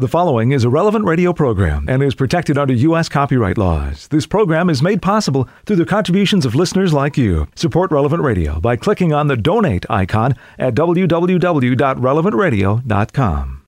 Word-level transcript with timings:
The 0.00 0.06
following 0.06 0.52
is 0.52 0.62
a 0.62 0.70
relevant 0.70 1.06
radio 1.06 1.32
program 1.32 1.86
and 1.88 2.04
is 2.04 2.14
protected 2.14 2.56
under 2.56 2.72
U.S. 2.72 3.08
copyright 3.08 3.58
laws. 3.58 4.06
This 4.06 4.28
program 4.28 4.70
is 4.70 4.80
made 4.80 5.02
possible 5.02 5.48
through 5.66 5.74
the 5.74 5.84
contributions 5.84 6.46
of 6.46 6.54
listeners 6.54 6.92
like 6.92 7.18
you. 7.18 7.48
Support 7.56 7.90
Relevant 7.90 8.22
Radio 8.22 8.60
by 8.60 8.76
clicking 8.76 9.12
on 9.12 9.26
the 9.26 9.36
donate 9.36 9.84
icon 9.90 10.36
at 10.56 10.76
www.relevantradio.com. 10.76 13.62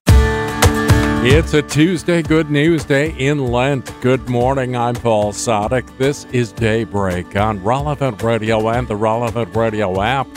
It's 1.25 1.53
a 1.53 1.61
Tuesday 1.61 2.21
Good 2.21 2.49
News 2.49 2.85
Day 2.85 3.13
in 3.17 3.47
Lent. 3.47 3.93
Good 3.99 4.29
morning. 4.29 4.77
I'm 4.77 4.95
Paul 4.95 5.33
Sadek. 5.33 5.97
This 5.97 6.23
is 6.31 6.53
Daybreak 6.53 7.35
on 7.35 7.61
Relevant 7.61 8.23
Radio 8.23 8.69
and 8.69 8.87
the 8.87 8.95
Relevant 8.95 9.53
Radio 9.53 10.01
app. 10.01 10.27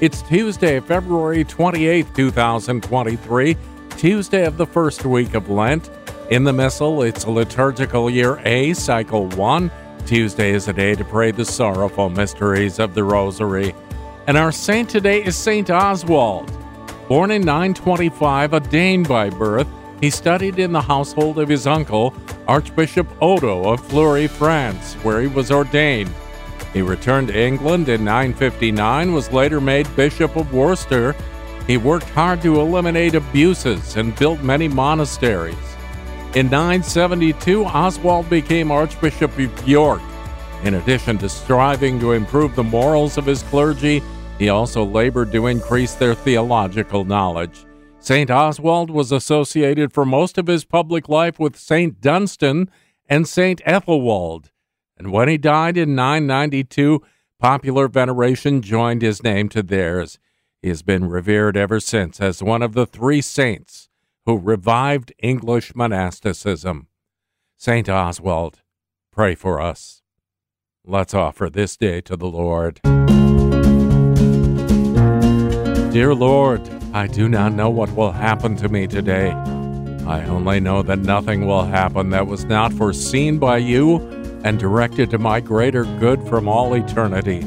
It's 0.00 0.20
Tuesday, 0.22 0.80
February 0.80 1.44
28th, 1.44 2.12
2023. 2.12 3.56
Tuesday 3.96 4.44
of 4.44 4.56
the 4.56 4.66
first 4.66 5.04
week 5.04 5.34
of 5.34 5.48
Lent. 5.48 5.90
In 6.30 6.44
the 6.44 6.52
Missal, 6.52 7.02
it's 7.02 7.26
liturgical 7.26 8.10
year 8.10 8.40
A, 8.44 8.74
cycle 8.74 9.28
1. 9.28 9.70
Tuesday 10.04 10.52
is 10.52 10.68
a 10.68 10.72
day 10.72 10.94
to 10.94 11.04
pray 11.04 11.30
the 11.30 11.44
sorrowful 11.44 12.10
mysteries 12.10 12.78
of 12.78 12.94
the 12.94 13.04
Rosary. 13.04 13.74
And 14.26 14.36
our 14.36 14.52
saint 14.52 14.90
today 14.90 15.24
is 15.24 15.36
Saint 15.36 15.70
Oswald. 15.70 16.52
Born 17.08 17.30
in 17.30 17.42
925, 17.42 18.52
a 18.52 18.60
Dane 18.60 19.04
by 19.04 19.30
birth, 19.30 19.68
he 20.00 20.10
studied 20.10 20.58
in 20.58 20.72
the 20.72 20.80
household 20.80 21.38
of 21.38 21.48
his 21.48 21.66
uncle, 21.66 22.14
Archbishop 22.48 23.06
Odo 23.22 23.72
of 23.72 23.86
Fleury, 23.86 24.26
France, 24.26 24.94
where 24.96 25.20
he 25.20 25.28
was 25.28 25.50
ordained. 25.50 26.12
He 26.72 26.82
returned 26.82 27.28
to 27.28 27.38
England 27.38 27.88
in 27.88 28.04
959, 28.04 29.12
was 29.12 29.32
later 29.32 29.60
made 29.60 29.94
Bishop 29.96 30.36
of 30.36 30.52
Worcester, 30.52 31.14
he 31.66 31.76
worked 31.76 32.08
hard 32.10 32.42
to 32.42 32.60
eliminate 32.60 33.14
abuses 33.14 33.96
and 33.96 34.16
built 34.16 34.42
many 34.42 34.68
monasteries. 34.68 35.56
In 36.34 36.50
972, 36.50 37.64
Oswald 37.64 38.28
became 38.28 38.70
Archbishop 38.70 39.38
of 39.38 39.68
York. 39.68 40.02
In 40.64 40.74
addition 40.74 41.18
to 41.18 41.28
striving 41.28 42.00
to 42.00 42.12
improve 42.12 42.54
the 42.54 42.64
morals 42.64 43.16
of 43.16 43.26
his 43.26 43.42
clergy, 43.44 44.02
he 44.38 44.48
also 44.48 44.84
labored 44.84 45.30
to 45.32 45.46
increase 45.46 45.94
their 45.94 46.14
theological 46.14 47.04
knowledge. 47.04 47.64
St. 48.00 48.30
Oswald 48.30 48.90
was 48.90 49.12
associated 49.12 49.92
for 49.92 50.04
most 50.04 50.36
of 50.36 50.46
his 50.46 50.64
public 50.64 51.08
life 51.08 51.38
with 51.38 51.56
St. 51.56 52.00
Dunstan 52.00 52.68
and 53.08 53.28
St. 53.28 53.62
Ethelwald, 53.64 54.50
and 54.98 55.12
when 55.12 55.28
he 55.28 55.38
died 55.38 55.76
in 55.76 55.94
992, 55.94 57.02
popular 57.38 57.88
veneration 57.88 58.60
joined 58.60 59.02
his 59.02 59.22
name 59.22 59.48
to 59.50 59.62
theirs. 59.62 60.18
He 60.64 60.70
has 60.70 60.80
been 60.80 61.10
revered 61.10 61.58
ever 61.58 61.78
since 61.78 62.22
as 62.22 62.42
one 62.42 62.62
of 62.62 62.72
the 62.72 62.86
three 62.86 63.20
saints 63.20 63.90
who 64.24 64.38
revived 64.38 65.12
English 65.18 65.74
monasticism. 65.74 66.86
St. 67.58 67.86
Oswald, 67.86 68.62
pray 69.12 69.34
for 69.34 69.60
us. 69.60 70.00
Let's 70.82 71.12
offer 71.12 71.50
this 71.50 71.76
day 71.76 72.00
to 72.00 72.16
the 72.16 72.28
Lord. 72.28 72.80
Dear 75.92 76.14
Lord, 76.14 76.66
I 76.94 77.08
do 77.08 77.28
not 77.28 77.52
know 77.52 77.68
what 77.68 77.94
will 77.94 78.12
happen 78.12 78.56
to 78.56 78.70
me 78.70 78.86
today. 78.86 79.32
I 80.06 80.24
only 80.24 80.60
know 80.60 80.82
that 80.82 81.00
nothing 81.00 81.46
will 81.46 81.66
happen 81.66 82.08
that 82.08 82.26
was 82.26 82.46
not 82.46 82.72
foreseen 82.72 83.36
by 83.38 83.58
you 83.58 83.98
and 84.44 84.58
directed 84.58 85.10
to 85.10 85.18
my 85.18 85.40
greater 85.40 85.84
good 85.84 86.26
from 86.26 86.48
all 86.48 86.72
eternity. 86.72 87.44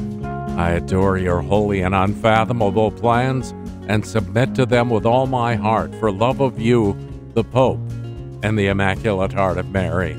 I 0.58 0.70
adore 0.70 1.16
your 1.18 1.40
holy 1.40 1.82
and 1.82 1.94
unfathomable 1.94 2.90
plans 2.90 3.52
and 3.86 4.04
submit 4.04 4.56
to 4.56 4.66
them 4.66 4.90
with 4.90 5.06
all 5.06 5.28
my 5.28 5.54
heart 5.54 5.94
for 6.00 6.10
love 6.10 6.40
of 6.40 6.58
you, 6.58 6.98
the 7.34 7.44
Pope, 7.44 7.78
and 8.42 8.58
the 8.58 8.66
Immaculate 8.66 9.32
Heart 9.32 9.58
of 9.58 9.70
Mary. 9.70 10.16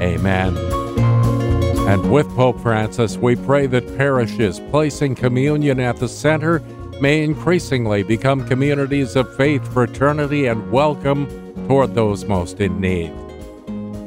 Amen. 0.00 0.56
And 1.86 2.10
with 2.10 2.26
Pope 2.30 2.58
Francis, 2.60 3.18
we 3.18 3.36
pray 3.36 3.66
that 3.66 3.98
parishes 3.98 4.58
placing 4.70 5.16
communion 5.16 5.80
at 5.80 5.98
the 5.98 6.08
center 6.08 6.60
may 7.02 7.22
increasingly 7.22 8.02
become 8.02 8.48
communities 8.48 9.16
of 9.16 9.36
faith, 9.36 9.70
fraternity, 9.70 10.46
and 10.46 10.72
welcome 10.72 11.26
toward 11.68 11.94
those 11.94 12.24
most 12.24 12.58
in 12.60 12.80
need. 12.80 13.12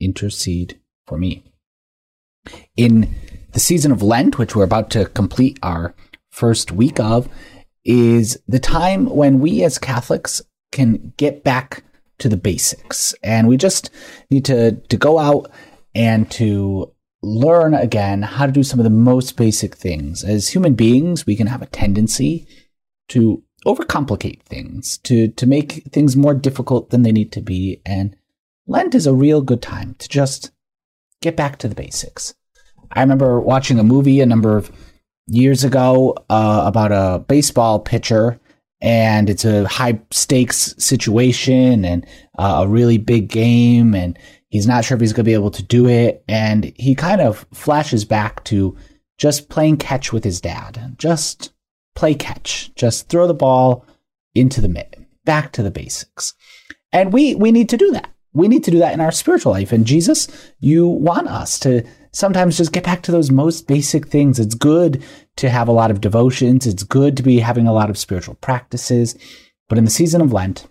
intercede 0.00 0.80
for 1.06 1.18
me. 1.18 1.44
In 2.76 3.14
the 3.52 3.60
season 3.60 3.92
of 3.92 4.02
Lent, 4.02 4.38
which 4.38 4.56
we're 4.56 4.64
about 4.64 4.90
to 4.90 5.06
complete 5.06 5.58
our 5.62 5.94
first 6.30 6.72
week 6.72 6.98
of, 6.98 7.28
is 7.84 8.38
the 8.46 8.58
time 8.58 9.06
when 9.06 9.40
we 9.40 9.62
as 9.64 9.78
Catholics 9.78 10.42
can 10.72 11.12
get 11.16 11.42
back 11.42 11.82
to 12.18 12.28
the 12.28 12.36
basics. 12.36 13.14
And 13.22 13.48
we 13.48 13.56
just 13.56 13.90
need 14.30 14.44
to, 14.46 14.72
to 14.72 14.96
go 14.96 15.18
out 15.18 15.50
and 15.94 16.30
to 16.32 16.92
learn 17.22 17.74
again 17.74 18.22
how 18.22 18.46
to 18.46 18.52
do 18.52 18.62
some 18.62 18.78
of 18.78 18.84
the 18.84 18.90
most 18.90 19.36
basic 19.36 19.74
things. 19.74 20.22
As 20.22 20.48
human 20.48 20.74
beings, 20.74 21.26
we 21.26 21.36
can 21.36 21.48
have 21.48 21.62
a 21.62 21.66
tendency 21.66 22.46
to 23.08 23.42
overcomplicate 23.66 24.42
things, 24.42 24.98
to, 24.98 25.28
to 25.28 25.46
make 25.46 25.84
things 25.92 26.16
more 26.16 26.34
difficult 26.34 26.90
than 26.90 27.02
they 27.02 27.12
need 27.12 27.32
to 27.32 27.40
be. 27.40 27.82
And 27.84 28.16
Lent 28.70 28.94
is 28.94 29.08
a 29.08 29.12
real 29.12 29.42
good 29.42 29.60
time 29.60 29.96
to 29.98 30.08
just 30.08 30.52
get 31.20 31.36
back 31.36 31.58
to 31.58 31.66
the 31.66 31.74
basics. 31.74 32.36
I 32.92 33.00
remember 33.00 33.40
watching 33.40 33.80
a 33.80 33.84
movie 33.84 34.20
a 34.20 34.26
number 34.26 34.56
of 34.56 34.70
years 35.26 35.64
ago 35.64 36.14
uh, 36.30 36.62
about 36.66 36.92
a 36.92 37.18
baseball 37.18 37.80
pitcher, 37.80 38.38
and 38.80 39.28
it's 39.28 39.44
a 39.44 39.66
high 39.66 40.00
stakes 40.12 40.76
situation 40.78 41.84
and 41.84 42.06
uh, 42.38 42.62
a 42.62 42.68
really 42.68 42.96
big 42.96 43.28
game, 43.28 43.92
and 43.92 44.16
he's 44.50 44.68
not 44.68 44.84
sure 44.84 44.94
if 44.94 45.00
he's 45.00 45.12
going 45.12 45.24
to 45.24 45.30
be 45.30 45.34
able 45.34 45.50
to 45.50 45.64
do 45.64 45.88
it. 45.88 46.22
And 46.28 46.72
he 46.76 46.94
kind 46.94 47.20
of 47.20 47.44
flashes 47.52 48.04
back 48.04 48.44
to 48.44 48.76
just 49.18 49.48
playing 49.48 49.78
catch 49.78 50.12
with 50.12 50.22
his 50.22 50.40
dad. 50.40 50.94
Just 50.96 51.52
play 51.96 52.14
catch, 52.14 52.72
just 52.76 53.08
throw 53.08 53.26
the 53.26 53.34
ball 53.34 53.84
into 54.36 54.60
the 54.60 54.68
mitt, 54.68 54.96
back 55.24 55.50
to 55.52 55.62
the 55.64 55.72
basics. 55.72 56.34
And 56.92 57.12
we, 57.12 57.34
we 57.34 57.50
need 57.50 57.68
to 57.70 57.76
do 57.76 57.90
that 57.90 58.10
we 58.32 58.48
need 58.48 58.64
to 58.64 58.70
do 58.70 58.78
that 58.78 58.94
in 58.94 59.00
our 59.00 59.12
spiritual 59.12 59.52
life. 59.52 59.72
And 59.72 59.86
Jesus, 59.86 60.28
you 60.60 60.86
want 60.86 61.28
us 61.28 61.58
to 61.60 61.84
sometimes 62.12 62.56
just 62.56 62.72
get 62.72 62.84
back 62.84 63.02
to 63.02 63.12
those 63.12 63.30
most 63.30 63.66
basic 63.66 64.08
things. 64.08 64.38
It's 64.38 64.54
good 64.54 65.02
to 65.36 65.50
have 65.50 65.68
a 65.68 65.72
lot 65.72 65.90
of 65.90 66.00
devotions. 66.00 66.66
It's 66.66 66.82
good 66.82 67.16
to 67.16 67.22
be 67.22 67.38
having 67.38 67.66
a 67.66 67.72
lot 67.72 67.90
of 67.90 67.98
spiritual 67.98 68.34
practices. 68.36 69.16
But 69.68 69.78
in 69.78 69.84
the 69.84 69.90
season 69.90 70.20
of 70.20 70.32
Lent 70.32 70.66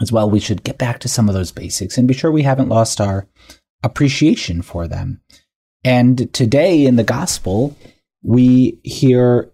as 0.00 0.12
well, 0.12 0.30
we 0.30 0.40
should 0.40 0.64
get 0.64 0.78
back 0.78 1.00
to 1.00 1.08
some 1.08 1.28
of 1.28 1.34
those 1.34 1.52
basics 1.52 1.98
and 1.98 2.08
be 2.08 2.14
sure 2.14 2.30
we 2.30 2.42
haven't 2.42 2.68
lost 2.68 3.00
our 3.00 3.26
appreciation 3.82 4.62
for 4.62 4.86
them. 4.86 5.20
And 5.84 6.32
today 6.34 6.86
in 6.86 6.96
the 6.96 7.04
gospel, 7.04 7.76
we 8.22 8.78
hear 8.82 9.50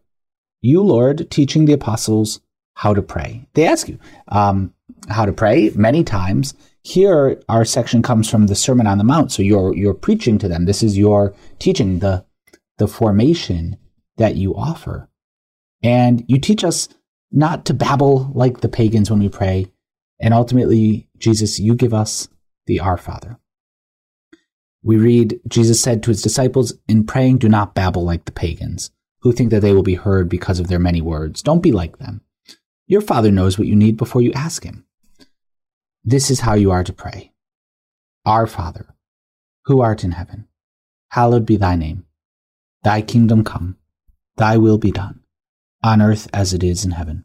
you, 0.60 0.82
Lord, 0.82 1.30
teaching 1.30 1.66
the 1.66 1.74
apostles 1.74 2.40
how 2.74 2.94
to 2.94 3.02
pray. 3.02 3.46
They 3.54 3.66
ask 3.66 3.88
you 3.88 3.98
um, 4.28 4.72
how 5.08 5.26
to 5.26 5.32
pray 5.32 5.70
many 5.74 6.02
times 6.02 6.54
here, 6.84 7.42
our 7.48 7.64
section 7.64 8.02
comes 8.02 8.30
from 8.30 8.46
the 8.46 8.54
Sermon 8.54 8.86
on 8.86 8.98
the 8.98 9.04
Mount. 9.04 9.32
So 9.32 9.42
you're 9.42 9.74
you're 9.74 9.94
preaching 9.94 10.38
to 10.38 10.48
them. 10.48 10.66
This 10.66 10.82
is 10.82 10.98
your 10.98 11.34
teaching, 11.58 11.98
the 11.98 12.24
the 12.76 12.86
formation 12.86 13.78
that 14.18 14.36
you 14.36 14.54
offer. 14.54 15.08
And 15.82 16.24
you 16.28 16.38
teach 16.38 16.62
us 16.62 16.88
not 17.32 17.64
to 17.66 17.74
babble 17.74 18.30
like 18.34 18.60
the 18.60 18.68
pagans 18.68 19.10
when 19.10 19.20
we 19.20 19.28
pray. 19.28 19.66
And 20.20 20.34
ultimately, 20.34 21.08
Jesus, 21.18 21.58
you 21.58 21.74
give 21.74 21.94
us 21.94 22.28
the 22.66 22.80
Our 22.80 22.96
Father. 22.96 23.38
We 24.82 24.96
read, 24.96 25.40
Jesus 25.48 25.80
said 25.80 26.02
to 26.02 26.10
his 26.10 26.22
disciples, 26.22 26.74
In 26.86 27.04
praying, 27.04 27.38
do 27.38 27.48
not 27.48 27.74
babble 27.74 28.04
like 28.04 28.26
the 28.26 28.32
pagans, 28.32 28.90
who 29.20 29.32
think 29.32 29.50
that 29.50 29.60
they 29.60 29.72
will 29.72 29.82
be 29.82 29.94
heard 29.94 30.28
because 30.28 30.60
of 30.60 30.68
their 30.68 30.78
many 30.78 31.00
words. 31.00 31.42
Don't 31.42 31.62
be 31.62 31.72
like 31.72 31.98
them. 31.98 32.20
Your 32.86 33.00
Father 33.00 33.30
knows 33.30 33.58
what 33.58 33.68
you 33.68 33.74
need 33.74 33.96
before 33.96 34.20
you 34.20 34.32
ask 34.32 34.64
Him. 34.64 34.84
This 36.06 36.30
is 36.30 36.40
how 36.40 36.52
you 36.54 36.70
are 36.70 36.84
to 36.84 36.92
pray 36.92 37.32
Our 38.26 38.46
Father, 38.46 38.94
who 39.64 39.80
art 39.80 40.04
in 40.04 40.12
heaven, 40.12 40.48
hallowed 41.12 41.46
be 41.46 41.56
thy 41.56 41.76
name. 41.76 42.04
Thy 42.82 43.00
kingdom 43.00 43.42
come, 43.42 43.78
thy 44.36 44.58
will 44.58 44.76
be 44.76 44.92
done, 44.92 45.20
on 45.82 46.02
earth 46.02 46.28
as 46.34 46.52
it 46.52 46.62
is 46.62 46.84
in 46.84 46.90
heaven. 46.90 47.24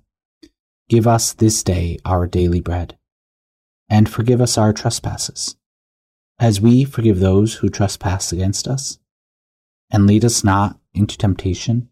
Give 0.88 1.06
us 1.08 1.34
this 1.34 1.62
day 1.64 1.98
our 2.06 2.26
daily 2.26 2.62
bread. 2.62 2.98
and 3.90 4.08
forgive 4.08 4.40
us 4.40 4.58
our 4.58 4.72
trespasses, 4.72 5.56
as 6.38 6.62
we 6.62 6.84
forgive 6.84 7.20
those 7.20 7.56
who 7.56 7.70
trespass 7.70 8.32
against 8.32 8.68
us. 8.68 9.00
And 9.92 10.06
lead 10.06 10.24
us 10.24 10.44
not 10.44 10.80
into 10.94 11.18
temptation, 11.18 11.90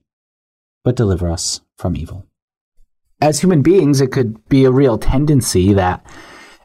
but 0.84 0.96
deliver 0.96 1.30
us 1.30 1.62
from 1.76 1.98
evil. 1.98 2.28
As 3.20 3.40
human 3.40 3.64
beings, 3.64 4.00
it 4.00 4.12
could 4.12 4.48
be 4.48 4.64
a 4.64 4.72
real 4.72 5.00
tendency 5.00 5.74
that 5.74 6.06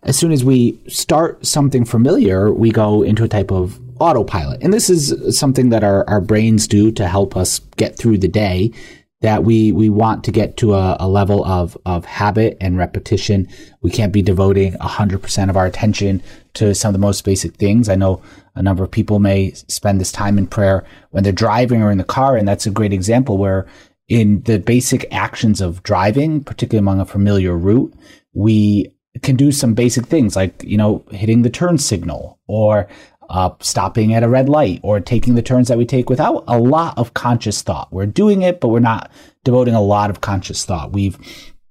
as 0.03 0.17
soon 0.17 0.33
as 0.33 0.45
we 0.45 0.79
start 0.89 1.45
something 1.47 1.85
familiar, 1.85 2.53
we 2.53 2.71
go 2.71 3.03
into 3.03 3.25
a 3.25 3.29
type 3.29 3.53
of 3.53 3.81
autopilot. 4.01 4.63
And 4.63 4.75
this 4.75 4.91
is 4.91 5.39
something 5.39 5.69
that 5.69 5.85
our, 5.85 6.09
our 6.09 6.21
brains 6.21 6.67
do 6.67 6.91
to 6.93 7.07
help 7.07 7.37
us 7.37 7.61
get 7.77 7.97
through 7.97 8.19
the 8.19 8.29
day 8.29 8.73
that 9.21 9.45
we 9.45 9.71
we 9.71 9.89
want 9.89 10.25
to 10.25 10.33
get 10.33 10.57
to 10.57 10.75
a, 10.75 10.97
a, 10.99 11.07
level 11.07 11.45
of 11.45 11.79
of 11.87 12.05
habit 12.05 12.57
and 12.61 12.77
repetition. 12.77 13.49
We 13.81 13.93
can't 13.93 14.13
be 14.13 14.21
devoting 14.21 14.73
100% 14.73 15.49
of 15.49 15.57
our 15.57 15.67
attention 15.67 16.21
to 16.55 16.75
some 16.75 16.89
of 16.89 16.93
the 16.95 17.07
most 17.07 17.25
basic 17.25 17.55
things. 17.55 17.89
I 17.89 17.95
know 17.95 18.21
a 18.57 18.63
number 18.63 18.83
of 18.83 18.91
people 18.91 19.21
may 19.21 19.53
spend 19.53 20.01
this 20.01 20.11
time 20.11 20.39
in 20.39 20.49
prayer 20.49 20.85
when 21.11 21.23
they're 21.23 21.33
driving 21.33 21.83
or 21.83 21.93
in 21.93 21.99
the 21.99 22.05
car 22.05 22.37
and 22.37 22.49
that's 22.49 22.67
a 22.67 22.71
great 22.71 22.93
example 22.93 23.39
where 23.39 23.69
in 24.09 24.43
the 24.43 24.59
basic 24.59 25.07
actions 25.13 25.61
of 25.61 25.85
driving, 25.85 26.43
particularly 26.43 26.83
among 26.83 27.01
a 27.01 27.07
familiar 27.07 27.57
route, 27.57 27.95
we 28.35 28.93
can 29.21 29.37
do 29.37 29.53
some 29.53 29.75
basic 29.75 30.07
things 30.07 30.37
like, 30.37 30.63
you 30.65 30.77
know, 30.77 31.05
hitting 31.11 31.43
the 31.43 31.51
turn 31.51 31.77
signal 31.79 32.39
or 32.47 32.89
uh, 33.29 33.51
stopping 33.61 34.15
at 34.15 34.23
a 34.23 34.29
red 34.29 34.49
light 34.49 34.81
or 34.83 35.01
taking 35.01 35.35
the 35.35 35.43
turns 35.43 35.69
that 35.69 35.79
we 35.79 35.85
take 35.85 36.09
without 36.09 36.45
a 36.47 36.59
lot 36.59 36.97
of 36.99 37.15
conscious 37.15 37.63
thought. 37.63 37.93
We're 37.93 38.07
doing 38.07 38.43
it, 38.43 38.61
but 38.61 38.69
we're 38.69 38.81
not 38.81 39.11
devoting 39.45 39.75
a 39.75 39.83
lot 39.83 40.11
of 40.11 40.21
conscious 40.21 40.65
thought. 40.65 40.93
We've 40.93 41.19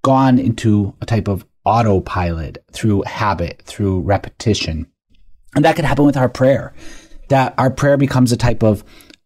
gone 0.03 0.39
into 0.39 0.95
a 1.01 1.05
type 1.05 1.27
of 1.27 1.45
autopilot 1.65 2.63
through 2.71 3.03
habit, 3.03 3.61
through 3.65 4.01
repetition. 4.01 4.87
And 5.55 5.65
that 5.65 5.75
could 5.75 5.85
happen 5.85 6.05
with 6.05 6.17
our 6.17 6.29
prayer, 6.29 6.73
that 7.29 7.53
our 7.57 7.69
prayer 7.69 7.97
becomes 7.97 8.31
a 8.31 8.37
type 8.37 8.63
of 8.63 8.83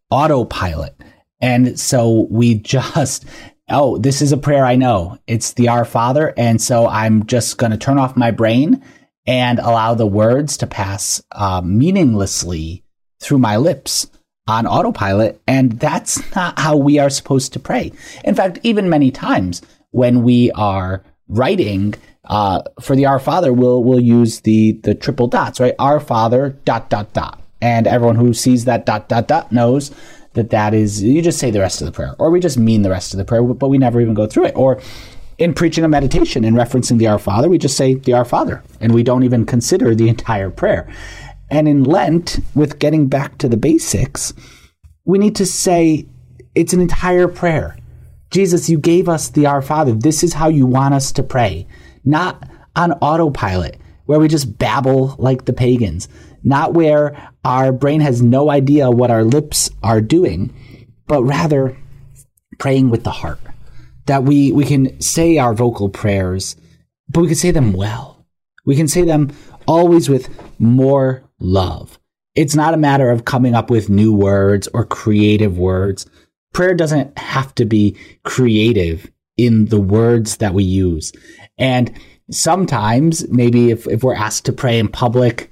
autopilot. 0.09 0.95
And 1.41 1.79
so 1.79 2.27
we 2.29 2.55
just, 2.59 3.25
oh, 3.69 3.97
this 3.97 4.21
is 4.21 4.31
a 4.31 4.37
prayer 4.37 4.65
I 4.65 4.75
know. 4.75 5.17
It's 5.27 5.53
the 5.53 5.69
Our 5.69 5.85
Father. 5.85 6.33
And 6.37 6.61
so 6.61 6.87
I'm 6.87 7.25
just 7.25 7.57
going 7.57 7.71
to 7.71 7.77
turn 7.77 7.97
off 7.97 8.15
my 8.15 8.31
brain 8.31 8.83
and 9.25 9.59
allow 9.59 9.95
the 9.95 10.05
words 10.05 10.57
to 10.57 10.67
pass 10.67 11.21
uh, 11.31 11.61
meaninglessly 11.63 12.83
through 13.19 13.39
my 13.39 13.57
lips 13.57 14.07
on 14.47 14.67
autopilot. 14.67 15.41
And 15.47 15.79
that's 15.79 16.35
not 16.35 16.59
how 16.59 16.77
we 16.77 16.99
are 16.99 17.09
supposed 17.09 17.53
to 17.53 17.59
pray. 17.59 17.91
In 18.23 18.35
fact, 18.35 18.59
even 18.61 18.89
many 18.89 19.09
times 19.09 19.61
when 19.89 20.21
we 20.21 20.51
are 20.51 21.03
writing 21.27 21.95
uh, 22.25 22.61
for 22.79 22.95
the 22.95 23.07
Our 23.07 23.19
Father, 23.19 23.51
we'll, 23.51 23.83
we'll 23.83 23.99
use 23.99 24.41
the, 24.41 24.73
the 24.83 24.93
triple 24.93 25.27
dots, 25.27 25.59
right? 25.59 25.73
Our 25.79 25.99
Father, 25.99 26.49
dot, 26.65 26.89
dot, 26.89 27.13
dot. 27.13 27.41
And 27.61 27.87
everyone 27.87 28.17
who 28.17 28.33
sees 28.33 28.65
that 28.65 28.85
dot, 28.85 29.09
dot, 29.09 29.27
dot 29.27 29.51
knows 29.51 29.91
that 30.35 30.51
that 30.51 30.73
is, 30.73 31.03
you 31.03 31.21
just 31.21 31.39
say 31.39 31.51
the 31.51 31.59
rest 31.59 31.81
of 31.81 31.85
the 31.85 31.91
prayer, 31.91 32.15
or 32.19 32.29
we 32.29 32.39
just 32.39 32.57
mean 32.57 32.81
the 32.81 32.89
rest 32.89 33.13
of 33.13 33.17
the 33.17 33.25
prayer, 33.25 33.43
but 33.43 33.67
we 33.67 33.77
never 33.77 33.99
even 33.99 34.13
go 34.13 34.27
through 34.27 34.45
it. 34.45 34.55
Or 34.55 34.79
in 35.37 35.53
preaching 35.53 35.83
a 35.83 35.89
meditation 35.89 36.45
and 36.45 36.55
referencing 36.55 36.97
the 36.97 37.07
Our 37.07 37.19
Father, 37.19 37.49
we 37.49 37.57
just 37.57 37.75
say 37.75 37.95
the 37.95 38.13
Our 38.13 38.25
Father, 38.25 38.63
and 38.79 38.93
we 38.93 39.03
don't 39.03 39.23
even 39.23 39.45
consider 39.45 39.95
the 39.95 40.07
entire 40.07 40.49
prayer. 40.49 40.87
And 41.49 41.67
in 41.67 41.83
Lent, 41.83 42.39
with 42.53 42.79
getting 42.79 43.07
back 43.07 43.37
to 43.39 43.49
the 43.49 43.57
basics, 43.57 44.33
we 45.05 45.17
need 45.17 45.35
to 45.35 45.45
say 45.45 46.05
it's 46.53 46.73
an 46.73 46.81
entire 46.81 47.27
prayer. 47.27 47.77
Jesus, 48.31 48.69
you 48.69 48.77
gave 48.77 49.09
us 49.09 49.29
the 49.29 49.45
Our 49.45 49.61
Father. 49.61 49.93
This 49.93 50.23
is 50.23 50.33
how 50.33 50.47
you 50.47 50.65
want 50.65 50.93
us 50.93 51.11
to 51.13 51.23
pray, 51.23 51.67
not 52.03 52.47
on 52.75 52.93
autopilot 52.93 53.79
where 54.05 54.19
we 54.19 54.27
just 54.27 54.57
babble 54.57 55.15
like 55.17 55.45
the 55.45 55.53
pagans, 55.53 56.07
not 56.45 56.73
where 56.73 57.31
our 57.43 57.73
brain 57.73 57.99
has 58.01 58.21
no 58.21 58.49
idea 58.49 58.89
what 58.89 59.11
our 59.11 59.23
lips 59.23 59.69
are 59.83 59.99
doing, 59.99 60.53
but 61.07 61.23
rather 61.23 61.77
praying 62.59 62.89
with 62.89 63.03
the 63.03 63.11
heart 63.11 63.39
that 64.05 64.23
we, 64.23 64.51
we 64.51 64.65
can 64.65 64.99
say 65.01 65.37
our 65.37 65.53
vocal 65.53 65.89
prayers, 65.89 66.55
but 67.09 67.21
we 67.21 67.27
can 67.27 67.35
say 67.35 67.51
them 67.51 67.73
well. 67.73 68.25
We 68.65 68.75
can 68.75 68.87
say 68.87 69.03
them 69.03 69.31
always 69.67 70.09
with 70.09 70.29
more 70.59 71.23
love. 71.39 71.99
It's 72.35 72.55
not 72.55 72.73
a 72.73 72.77
matter 72.77 73.09
of 73.09 73.25
coming 73.25 73.55
up 73.55 73.69
with 73.69 73.89
new 73.89 74.13
words 74.13 74.67
or 74.73 74.85
creative 74.85 75.57
words. 75.57 76.05
Prayer 76.53 76.75
doesn't 76.75 77.17
have 77.17 77.53
to 77.55 77.65
be 77.65 77.97
creative 78.23 79.09
in 79.37 79.65
the 79.65 79.79
words 79.79 80.37
that 80.37 80.53
we 80.53 80.63
use. 80.63 81.11
And 81.57 81.97
sometimes, 82.31 83.27
maybe 83.29 83.71
if, 83.71 83.87
if 83.87 84.03
we're 84.03 84.15
asked 84.15 84.45
to 84.45 84.53
pray 84.53 84.79
in 84.79 84.87
public, 84.87 85.49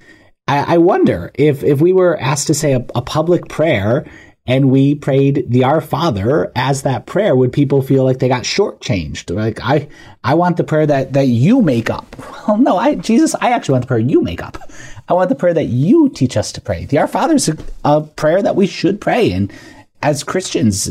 I, 0.47 0.75
I 0.75 0.77
wonder 0.77 1.31
if, 1.35 1.63
if 1.63 1.81
we 1.81 1.93
were 1.93 2.19
asked 2.19 2.47
to 2.47 2.53
say 2.53 2.73
a, 2.73 2.85
a 2.95 3.01
public 3.01 3.47
prayer 3.47 4.05
and 4.45 4.69
we 4.69 4.95
prayed 4.95 5.45
the 5.47 5.63
Our 5.63 5.79
Father 5.79 6.51
as 6.55 6.81
that 6.81 7.05
prayer, 7.05 7.35
would 7.35 7.53
people 7.53 7.81
feel 7.81 8.03
like 8.03 8.19
they 8.19 8.27
got 8.27 8.43
shortchanged? 8.43 9.33
Like 9.33 9.59
I, 9.61 9.87
I 10.23 10.33
want 10.33 10.57
the 10.57 10.65
prayer 10.65 10.85
that 10.85 11.13
that 11.13 11.27
you 11.27 11.61
make 11.61 11.89
up. 11.89 12.15
Well, 12.45 12.57
no, 12.57 12.75
I 12.75 12.95
Jesus, 12.95 13.35
I 13.39 13.51
actually 13.51 13.71
want 13.73 13.83
the 13.83 13.87
prayer 13.87 13.99
you 14.01 14.21
make 14.21 14.43
up. 14.43 14.57
I 15.07 15.13
want 15.13 15.29
the 15.29 15.35
prayer 15.35 15.53
that 15.53 15.67
you 15.67 16.09
teach 16.09 16.35
us 16.35 16.51
to 16.51 16.59
pray. 16.59 16.83
The 16.83 16.97
Our 16.97 17.07
Father 17.07 17.35
is 17.35 17.47
a, 17.47 17.57
a 17.85 18.01
prayer 18.01 18.41
that 18.41 18.57
we 18.57 18.67
should 18.67 18.99
pray, 18.99 19.31
and 19.31 19.49
as 20.01 20.25
Christians, 20.25 20.89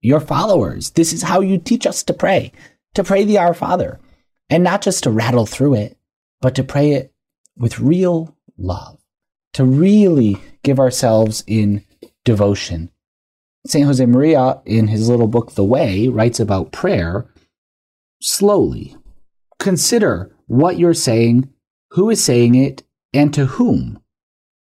your 0.00 0.18
followers, 0.18 0.90
this 0.90 1.12
is 1.12 1.22
how 1.22 1.40
you 1.40 1.58
teach 1.58 1.86
us 1.86 2.02
to 2.02 2.12
pray. 2.12 2.50
To 2.94 3.04
pray 3.04 3.22
the 3.22 3.38
Our 3.38 3.54
Father, 3.54 4.00
and 4.50 4.64
not 4.64 4.82
just 4.82 5.04
to 5.04 5.12
rattle 5.12 5.46
through 5.46 5.74
it, 5.74 5.96
but 6.40 6.56
to 6.56 6.64
pray 6.64 6.90
it 6.90 7.12
with 7.56 7.78
real 7.78 8.33
love. 8.58 8.98
To 9.54 9.64
really 9.64 10.38
give 10.62 10.80
ourselves 10.80 11.44
in 11.46 11.84
devotion. 12.24 12.90
St. 13.66 13.86
Josemaría, 13.86 14.62
in 14.66 14.88
his 14.88 15.08
little 15.08 15.28
book, 15.28 15.52
The 15.52 15.64
Way, 15.64 16.08
writes 16.08 16.40
about 16.40 16.72
prayer 16.72 17.26
slowly. 18.20 18.96
Consider 19.58 20.34
what 20.46 20.78
you're 20.78 20.94
saying, 20.94 21.50
who 21.92 22.10
is 22.10 22.22
saying 22.22 22.54
it, 22.54 22.82
and 23.12 23.32
to 23.32 23.46
whom. 23.46 24.00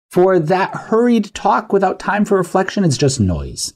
For 0.10 0.40
that 0.40 0.76
hurried 0.76 1.34
talk 1.34 1.72
without 1.72 2.00
time 2.00 2.26
for 2.26 2.38
reflection 2.38 2.84
is 2.84 2.98
just 2.98 3.20
noise. 3.20 3.74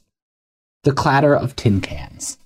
The 0.82 0.92
clatter 0.92 1.34
of 1.34 1.56
tin 1.56 1.80
cans. 1.80 2.36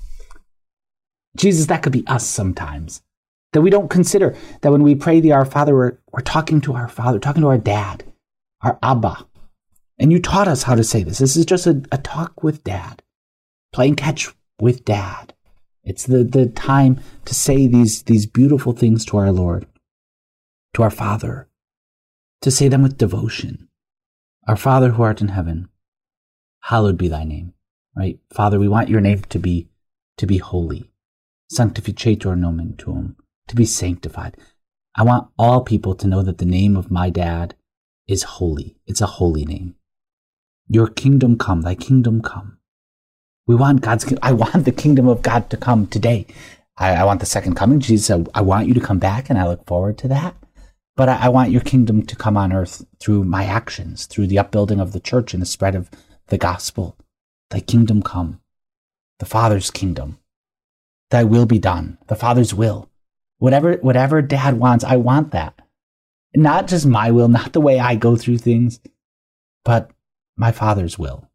Jesus, 1.37 1.67
that 1.67 1.83
could 1.83 1.93
be 1.93 2.07
us 2.07 2.27
sometimes. 2.27 3.03
That 3.53 3.63
we 3.63 3.71
don't 3.71 3.91
consider 3.91 4.37
that 4.61 4.71
when 4.71 4.83
we 4.83 4.95
pray 4.95 5.21
the 5.21 5.33
Our 5.33 5.45
Father, 5.45 5.75
we're, 5.75 5.99
we're 6.13 6.21
talking 6.21 6.61
to 6.63 6.75
our 6.75 6.89
Father, 6.89 7.19
talking 7.19 7.43
to 7.43 7.49
our 7.49 7.59
dad, 7.59 8.05
our 8.63 8.79
Abba, 8.83 9.27
and 9.99 10.13
you 10.13 10.21
taught 10.21 10.49
us 10.49 10.63
how 10.63 10.75
to 10.75 10.85
say 10.85 11.03
this. 11.03 11.19
This 11.19 11.37
is 11.37 11.45
just 11.45 11.67
a, 11.67 11.83
a 11.91 11.99
talk 11.99 12.43
with 12.43 12.63
dad, 12.65 13.03
playing 13.73 13.97
catch 13.97 14.33
with 14.61 14.85
dad. 14.85 15.35
It's 15.83 16.05
the, 16.05 16.23
the 16.23 16.47
time 16.47 17.01
to 17.25 17.35
say 17.35 17.67
these, 17.67 18.03
these 18.05 18.27
beautiful 18.27 18.73
things 18.73 19.05
to 19.07 19.17
our 19.19 19.33
Lord, 19.33 19.67
to 20.75 20.83
our 20.83 20.91
Father, 20.91 21.49
to 22.43 22.51
say 22.51 22.69
them 22.69 22.83
with 22.83 22.99
devotion. 22.99 23.69
Our 24.47 24.57
Father 24.57 24.91
who 24.91 25.03
art 25.03 25.21
in 25.21 25.29
heaven, 25.29 25.69
hallowed 26.61 26.99
be 26.99 27.09
thy 27.09 27.25
name. 27.25 27.55
Right? 27.97 28.21
Father, 28.33 28.59
we 28.59 28.69
want 28.69 28.89
your 28.89 29.01
name 29.01 29.23
to 29.23 29.39
be, 29.39 29.69
to 30.17 30.27
be 30.27 30.39
holy. 30.39 30.91
Sanctificetur 31.53 32.37
nomen 32.39 32.77
tuum, 32.77 33.17
to 33.51 33.57
be 33.57 33.67
sanctified. 33.67 34.37
I 34.97 35.03
want 35.03 35.29
all 35.39 35.63
people 35.63 35.95
to 35.97 36.07
know 36.07 36.23
that 36.23 36.39
the 36.39 36.45
name 36.47 36.77
of 36.77 36.91
my 36.91 37.11
dad 37.11 37.55
is 38.09 38.23
holy. 38.23 38.77
It's 38.87 39.01
a 39.01 39.07
holy 39.07 39.45
name. 39.45 39.75
Your 40.69 40.89
kingdom 40.89 41.37
come, 41.37 41.63
thy 41.63 41.75
kingdom 41.75 42.23
come. 42.23 42.59
We 43.47 43.57
want 43.57 43.81
God's, 43.81 44.13
I 44.23 44.33
want 44.33 44.65
the 44.65 44.73
kingdom 44.73 45.09
of 45.09 45.23
God 45.23 45.51
to 45.51 45.57
come 45.57 45.87
today. 45.87 46.27
I, 46.77 46.95
I 46.95 47.05
want 47.05 47.21
the 47.21 47.27
second 47.27 47.57
coming. 47.57 47.81
Jesus 47.81 48.07
said, 48.07 48.29
I 48.35 48.43
want 48.43 48.69
you 48.69 48.75
to 48.75 48.81
come 48.81 48.99
back 48.99 49.29
and 49.29 49.39
I 49.39 49.49
look 49.49 49.67
forward 49.67 49.99
to 49.99 50.09
that. 50.09 50.37
But 50.97 51.09
I, 51.09 51.27
I 51.27 51.29
want 51.29 51.51
your 51.51 51.61
kingdom 51.61 52.05
to 52.07 52.17
come 52.17 52.37
on 52.37 52.53
earth 52.53 52.85
through 53.01 53.25
my 53.25 53.45
actions, 53.45 54.07
through 54.07 54.29
the 54.29 54.39
upbuilding 54.39 54.81
of 54.81 54.93
the 54.93 55.01
church 55.01 55.33
and 55.33 55.43
the 55.43 55.47
spread 55.47 55.75
of 55.75 55.91
the 56.29 56.39
gospel. 56.39 56.97
Thy 57.51 57.61
kingdom 57.61 58.03
come, 58.03 58.41
the 59.19 59.27
Father's 59.27 59.71
kingdom. 59.71 60.19
Thy 61.11 61.25
will 61.25 61.47
be 61.47 61.59
done, 61.59 61.99
the 62.07 62.15
Father's 62.15 62.55
will. 62.55 62.90
Whatever, 63.41 63.79
whatever 63.79 64.21
dad 64.21 64.59
wants, 64.59 64.85
I 64.85 64.97
want 64.97 65.33
that. 65.33 65.59
Not 66.37 66.69
just 66.69 66.87
my 66.87 67.11
will, 67.11 67.29
not 67.41 67.53
the 67.53 67.61
way 67.61 67.81
I 67.81 67.97
go 67.97 68.15
through 68.15 68.39
things, 68.39 68.81
but 69.65 69.91
my 70.37 70.53
Father's 70.53 70.99
will. 70.99 71.29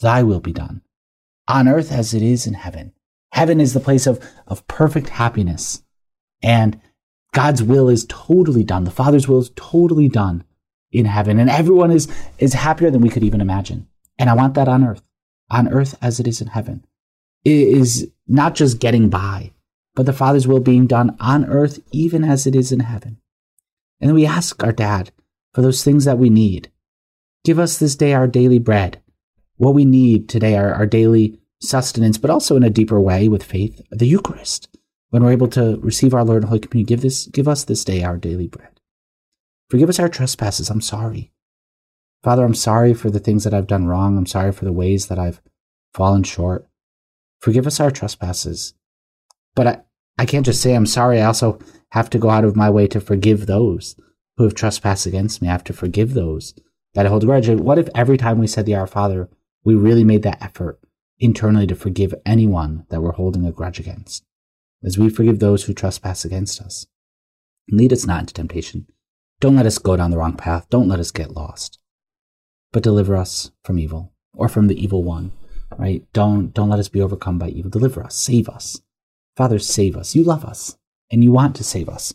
Thy 0.00 0.22
will 0.22 0.40
be 0.40 0.52
done, 0.52 0.80
on 1.46 1.68
earth 1.68 1.92
as 1.92 2.14
it 2.14 2.22
is 2.22 2.46
in 2.46 2.54
heaven. 2.54 2.92
Heaven 3.32 3.60
is 3.60 3.74
the 3.74 3.80
place 3.80 4.06
of, 4.06 4.24
of 4.46 4.66
perfect 4.68 5.08
happiness. 5.08 5.82
And 6.42 6.80
God's 7.32 7.62
will 7.62 7.88
is 7.88 8.06
totally 8.08 8.64
done. 8.64 8.84
The 8.84 8.90
Father's 8.90 9.28
will 9.28 9.40
is 9.40 9.50
totally 9.56 10.08
done 10.08 10.44
in 10.92 11.04
heaven. 11.04 11.38
And 11.38 11.50
everyone 11.50 11.90
is, 11.90 12.08
is 12.38 12.54
happier 12.54 12.90
than 12.90 13.02
we 13.02 13.10
could 13.10 13.24
even 13.24 13.40
imagine. 13.40 13.88
And 14.18 14.30
I 14.30 14.34
want 14.34 14.54
that 14.54 14.68
on 14.68 14.84
earth, 14.84 15.02
on 15.50 15.68
earth 15.68 15.98
as 16.00 16.20
it 16.20 16.26
is 16.26 16.40
in 16.40 16.48
heaven. 16.48 16.84
It 17.44 17.52
is 17.52 18.10
not 18.26 18.54
just 18.54 18.78
getting 18.80 19.10
by, 19.10 19.52
but 19.94 20.06
the 20.06 20.12
Father's 20.12 20.46
will 20.46 20.60
being 20.60 20.86
done 20.86 21.16
on 21.20 21.44
earth 21.46 21.80
even 21.92 22.24
as 22.24 22.46
it 22.46 22.54
is 22.54 22.72
in 22.72 22.80
heaven. 22.80 23.18
And 24.00 24.14
we 24.14 24.26
ask 24.26 24.62
our 24.62 24.72
dad 24.72 25.10
for 25.52 25.62
those 25.62 25.84
things 25.84 26.04
that 26.04 26.18
we 26.18 26.30
need. 26.30 26.70
Give 27.44 27.58
us 27.58 27.78
this 27.78 27.96
day 27.96 28.12
our 28.12 28.26
daily 28.26 28.58
bread, 28.58 29.02
what 29.56 29.74
we 29.74 29.84
need 29.84 30.28
today, 30.28 30.56
our, 30.56 30.72
our 30.72 30.86
daily 30.86 31.38
sustenance, 31.60 32.18
but 32.18 32.30
also 32.30 32.56
in 32.56 32.62
a 32.62 32.70
deeper 32.70 33.00
way 33.00 33.28
with 33.28 33.42
faith, 33.42 33.80
the 33.90 34.06
Eucharist. 34.06 34.68
When 35.10 35.24
we're 35.24 35.32
able 35.32 35.48
to 35.48 35.78
receive 35.80 36.14
our 36.14 36.24
Lord 36.24 36.42
in 36.42 36.48
Holy 36.48 36.60
Communion, 36.60 36.86
give, 36.86 37.00
this, 37.00 37.26
give 37.26 37.48
us 37.48 37.64
this 37.64 37.84
day 37.84 38.02
our 38.02 38.16
daily 38.16 38.46
bread. 38.46 38.80
Forgive 39.68 39.88
us 39.88 39.98
our 39.98 40.08
trespasses. 40.08 40.70
I'm 40.70 40.80
sorry. 40.80 41.32
Father, 42.22 42.44
I'm 42.44 42.54
sorry 42.54 42.94
for 42.94 43.10
the 43.10 43.18
things 43.18 43.44
that 43.44 43.54
I've 43.54 43.66
done 43.66 43.86
wrong. 43.86 44.16
I'm 44.16 44.26
sorry 44.26 44.52
for 44.52 44.64
the 44.64 44.72
ways 44.72 45.06
that 45.06 45.18
I've 45.18 45.40
fallen 45.94 46.22
short. 46.22 46.68
Forgive 47.40 47.66
us 47.66 47.80
our 47.80 47.90
trespasses. 47.90 48.74
But 49.54 49.66
I, 49.66 49.80
I 50.18 50.26
can't 50.26 50.46
just 50.46 50.60
say 50.60 50.74
I'm 50.74 50.86
sorry. 50.86 51.20
I 51.20 51.26
also 51.26 51.58
have 51.90 52.10
to 52.10 52.18
go 52.18 52.30
out 52.30 52.44
of 52.44 52.56
my 52.56 52.70
way 52.70 52.86
to 52.88 53.00
forgive 53.00 53.46
those 53.46 53.96
who 54.36 54.44
have 54.44 54.54
trespassed 54.54 55.06
against 55.06 55.42
me. 55.42 55.48
I 55.48 55.52
have 55.52 55.64
to 55.64 55.72
forgive 55.72 56.14
those 56.14 56.54
that 56.94 57.06
I 57.06 57.08
hold 57.08 57.22
a 57.22 57.26
grudge. 57.26 57.48
What 57.48 57.78
if 57.78 57.88
every 57.94 58.16
time 58.16 58.38
we 58.38 58.46
said 58.46 58.66
the 58.66 58.74
Our 58.74 58.86
Father, 58.86 59.28
we 59.64 59.74
really 59.74 60.04
made 60.04 60.22
that 60.22 60.42
effort 60.42 60.80
internally 61.18 61.66
to 61.66 61.74
forgive 61.74 62.14
anyone 62.24 62.86
that 62.88 63.02
we're 63.02 63.12
holding 63.12 63.44
a 63.44 63.52
grudge 63.52 63.78
against? 63.78 64.24
As 64.82 64.98
we 64.98 65.10
forgive 65.10 65.38
those 65.40 65.64
who 65.64 65.74
trespass 65.74 66.24
against 66.24 66.60
us. 66.60 66.86
Lead 67.70 67.92
us 67.92 68.06
not 68.06 68.20
into 68.20 68.34
temptation. 68.34 68.86
Don't 69.40 69.56
let 69.56 69.66
us 69.66 69.78
go 69.78 69.96
down 69.96 70.10
the 70.10 70.18
wrong 70.18 70.36
path. 70.36 70.68
Don't 70.70 70.88
let 70.88 71.00
us 71.00 71.10
get 71.10 71.32
lost. 71.32 71.78
But 72.72 72.82
deliver 72.82 73.16
us 73.16 73.50
from 73.62 73.78
evil 73.78 74.12
or 74.34 74.48
from 74.48 74.68
the 74.68 74.82
evil 74.82 75.02
one, 75.02 75.32
right? 75.76 76.04
Don't, 76.12 76.52
don't 76.54 76.70
let 76.70 76.78
us 76.78 76.88
be 76.88 77.00
overcome 77.00 77.38
by 77.38 77.48
evil. 77.48 77.70
Deliver 77.70 78.02
us. 78.02 78.16
Save 78.16 78.48
us. 78.48 78.80
Father, 79.40 79.58
save 79.58 79.96
us. 79.96 80.14
You 80.14 80.22
love 80.22 80.44
us 80.44 80.76
and 81.10 81.24
you 81.24 81.32
want 81.32 81.56
to 81.56 81.64
save 81.64 81.88
us. 81.88 82.12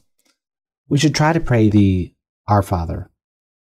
We 0.88 1.00
should 1.00 1.15
try 1.15 1.34
to 1.34 1.39
pray 1.39 1.72
the 1.72 2.13
Our 2.48 2.62
Father, 2.62 3.10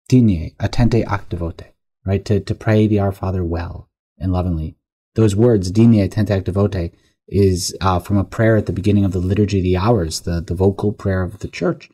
Digne, 0.08 0.54
attente 0.58 1.04
ac 1.06 1.24
devote, 1.28 1.64
right? 2.06 2.24
To, 2.24 2.40
to 2.40 2.54
pray 2.54 2.86
the 2.86 3.00
Our 3.00 3.12
Father 3.12 3.44
well 3.44 3.90
and 4.16 4.32
lovingly. 4.32 4.76
Those 5.16 5.36
words, 5.36 5.70
Digne, 5.70 6.00
attente 6.00 6.30
ac 6.30 6.44
devote, 6.44 6.92
is 7.28 7.76
uh, 7.82 7.98
from 7.98 8.16
a 8.16 8.24
prayer 8.24 8.56
at 8.56 8.64
the 8.64 8.72
beginning 8.72 9.04
of 9.04 9.12
the 9.12 9.18
Liturgy 9.18 9.58
of 9.58 9.64
the 9.64 9.76
Hours, 9.76 10.20
the, 10.20 10.40
the 10.40 10.54
vocal 10.54 10.90
prayer 10.90 11.22
of 11.22 11.40
the 11.40 11.48
church, 11.48 11.90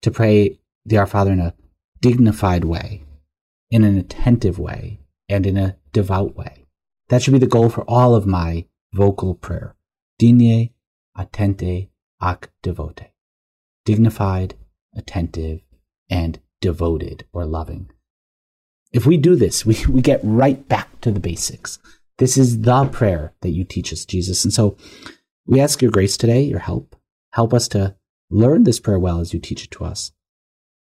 to 0.00 0.10
pray 0.10 0.58
the 0.86 0.96
Our 0.96 1.06
Father 1.06 1.32
in 1.32 1.40
a 1.40 1.52
dignified 2.00 2.64
way, 2.64 3.02
in 3.70 3.84
an 3.84 3.98
attentive 3.98 4.58
way, 4.58 5.00
and 5.28 5.44
in 5.44 5.58
a 5.58 5.76
devout 5.92 6.34
way. 6.34 6.64
That 7.10 7.22
should 7.22 7.34
be 7.34 7.38
the 7.38 7.46
goal 7.46 7.68
for 7.68 7.82
all 7.82 8.14
of 8.14 8.26
my 8.26 8.64
vocal 8.94 9.34
prayer. 9.34 9.76
Digne, 10.18 10.73
attente, 11.16 11.90
ac 12.22 12.48
devote. 12.62 13.02
Dignified, 13.84 14.54
attentive, 14.96 15.60
and 16.08 16.40
devoted 16.60 17.26
or 17.32 17.44
loving. 17.44 17.90
If 18.92 19.06
we 19.06 19.16
do 19.16 19.36
this, 19.36 19.66
we, 19.66 19.84
we 19.88 20.00
get 20.00 20.20
right 20.22 20.66
back 20.68 21.00
to 21.00 21.10
the 21.10 21.20
basics. 21.20 21.78
This 22.18 22.38
is 22.38 22.62
the 22.62 22.86
prayer 22.86 23.34
that 23.40 23.50
you 23.50 23.64
teach 23.64 23.92
us, 23.92 24.04
Jesus. 24.04 24.44
And 24.44 24.52
so 24.52 24.76
we 25.46 25.60
ask 25.60 25.82
your 25.82 25.90
grace 25.90 26.16
today, 26.16 26.42
your 26.42 26.60
help. 26.60 26.96
Help 27.32 27.52
us 27.52 27.66
to 27.68 27.96
learn 28.30 28.64
this 28.64 28.78
prayer 28.80 28.98
well 28.98 29.20
as 29.20 29.34
you 29.34 29.40
teach 29.40 29.64
it 29.64 29.70
to 29.72 29.84
us. 29.84 30.12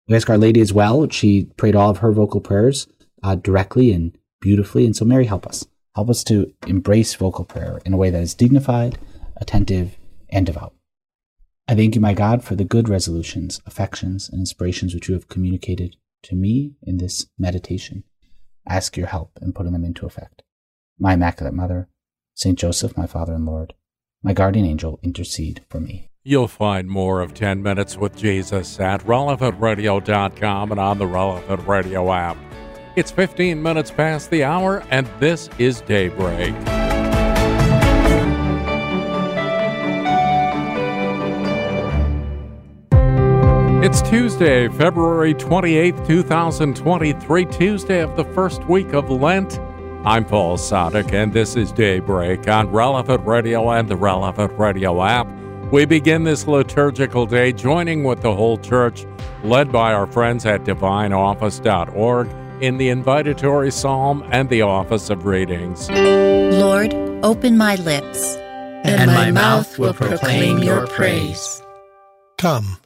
We 0.08 0.16
ask 0.16 0.30
Our 0.30 0.38
Lady 0.38 0.62
as 0.62 0.74
well. 0.74 1.08
She 1.10 1.46
prayed 1.58 1.76
all 1.76 1.90
of 1.90 1.98
her 2.00 2.12
vocal 2.12 2.42
prayers 2.42 2.88
uh, 3.22 3.36
directly 3.36 3.92
and 3.92 4.18
beautifully. 4.42 4.86
And 4.86 4.96
so, 4.96 5.06
Mary, 5.06 5.26
help 5.26 5.46
us. 5.46 5.68
Help 5.96 6.10
us 6.10 6.24
to 6.24 6.52
embrace 6.66 7.14
vocal 7.14 7.46
prayer 7.46 7.82
in 7.86 7.94
a 7.94 7.98
way 7.98 8.10
that 8.10 8.24
is 8.24 8.34
dignified, 8.34 8.98
attentive, 9.38 9.99
and 10.30 10.46
devout. 10.46 10.74
I 11.68 11.76
thank 11.76 11.96
you, 11.96 12.02
my 12.02 12.14
God, 12.14 12.44
for 12.44 12.56
the 12.56 12.64
good 12.64 12.90
resolutions, 12.90 13.62
affections, 13.66 14.30
and 14.30 14.40
inspirations 14.40 14.94
which 14.96 15.08
you 15.08 15.14
have 15.14 15.28
communicated 15.28 15.96
to 16.24 16.36
me 16.36 16.74
in 16.82 16.98
this 16.98 17.28
meditation. 17.38 18.04
I 18.68 18.76
ask 18.76 18.98
your 18.98 19.08
help 19.08 19.38
in 19.42 19.54
putting 19.54 19.74
them 19.74 19.86
into 19.86 20.06
effect. 20.06 20.44
My 20.98 21.14
Immaculate 21.14 21.54
Mother, 21.54 21.88
Saint 22.34 22.58
Joseph, 22.58 22.98
my 22.98 23.06
Father 23.06 23.34
and 23.34 23.46
Lord, 23.46 23.74
my 24.24 24.34
guardian 24.34 24.66
angel, 24.66 25.00
intercede 25.04 25.64
for 25.70 25.80
me. 25.80 26.10
You'll 26.24 26.48
find 26.48 26.90
more 26.90 27.22
of 27.22 27.34
10 27.34 27.64
Minutes 27.64 27.98
with 27.98 28.18
Jesus 28.18 28.80
at 28.80 29.02
relevantradio.com 29.06 30.72
and 30.72 30.80
on 30.80 30.98
the 30.98 31.08
Relevant 31.08 31.68
Radio 31.68 32.12
app. 32.12 32.38
It's 32.96 33.12
15 33.12 33.62
minutes 33.62 33.92
past 33.92 34.30
the 34.30 34.44
hour, 34.44 34.84
and 34.90 35.08
this 35.20 35.50
is 35.58 35.82
Daybreak. 35.82 36.54
It's 43.82 44.02
Tuesday, 44.02 44.68
February 44.68 45.34
28th, 45.34 46.06
2023, 46.06 47.46
Tuesday 47.46 48.02
of 48.02 48.18
the 48.18 48.26
first 48.26 48.66
week 48.66 48.92
of 48.92 49.10
Lent. 49.10 49.58
I'm 50.04 50.26
Paul 50.26 50.58
Sadek, 50.58 51.14
and 51.14 51.32
this 51.32 51.56
is 51.56 51.72
Daybreak 51.72 52.50
on 52.50 52.70
Relevant 52.72 53.26
Radio 53.26 53.72
and 53.72 53.88
the 53.88 53.96
Relevant 53.96 54.52
Radio 54.60 55.02
app. 55.02 55.28
We 55.72 55.86
begin 55.86 56.26
this 56.26 56.46
liturgical 56.46 57.26
day 57.26 57.54
joining 57.54 58.04
with 58.04 58.22
the 58.22 58.36
whole 58.36 58.58
church, 58.58 59.06
led 59.46 59.72
by 59.72 59.94
our 59.94 60.08
friends 60.08 60.46
at 60.46 60.66
divineoffice.org 60.66 62.28
in 62.62 62.76
the 62.76 62.90
invitatory 62.90 63.72
psalm 63.72 64.28
and 64.30 64.50
the 64.50 64.62
office 64.62 65.10
of 65.10 65.26
readings. 65.26 65.90
Lord, 65.90 66.94
open 67.24 67.58
my 67.58 67.76
lips, 67.78 68.36
and, 68.36 69.04
and 69.04 69.12
my 69.12 69.32
mouth 69.32 69.80
will 69.80 69.94
proclaim 69.94 70.58
your 70.58 70.86
praise. 70.86 71.64
Come. 72.38 72.78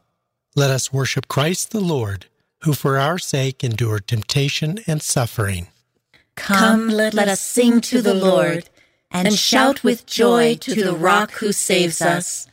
Let 0.56 0.70
us 0.70 0.94
worship 0.94 1.28
Christ 1.28 1.72
the 1.72 1.80
Lord, 1.80 2.28
who 2.62 2.74
for 2.74 3.00
our 3.00 3.18
sake 3.18 3.64
endured 3.64 4.08
temptation 4.08 4.80
and 4.86 5.02
suffering. 5.02 5.68
Come, 6.36 6.90
let, 6.90 7.16
let 7.16 7.28
us 7.28 7.42
sing 7.42 7.82
to 7.82 8.02
the 8.04 8.14
Lord, 8.14 8.70
and 9.10 9.34
shout 9.34 9.84
with 9.84 10.06
joy 10.06 10.56
to 10.58 10.76
the 10.76 10.94
rock 10.94 11.32
who 11.34 11.52
saves 11.52 12.02
us. 12.02 12.48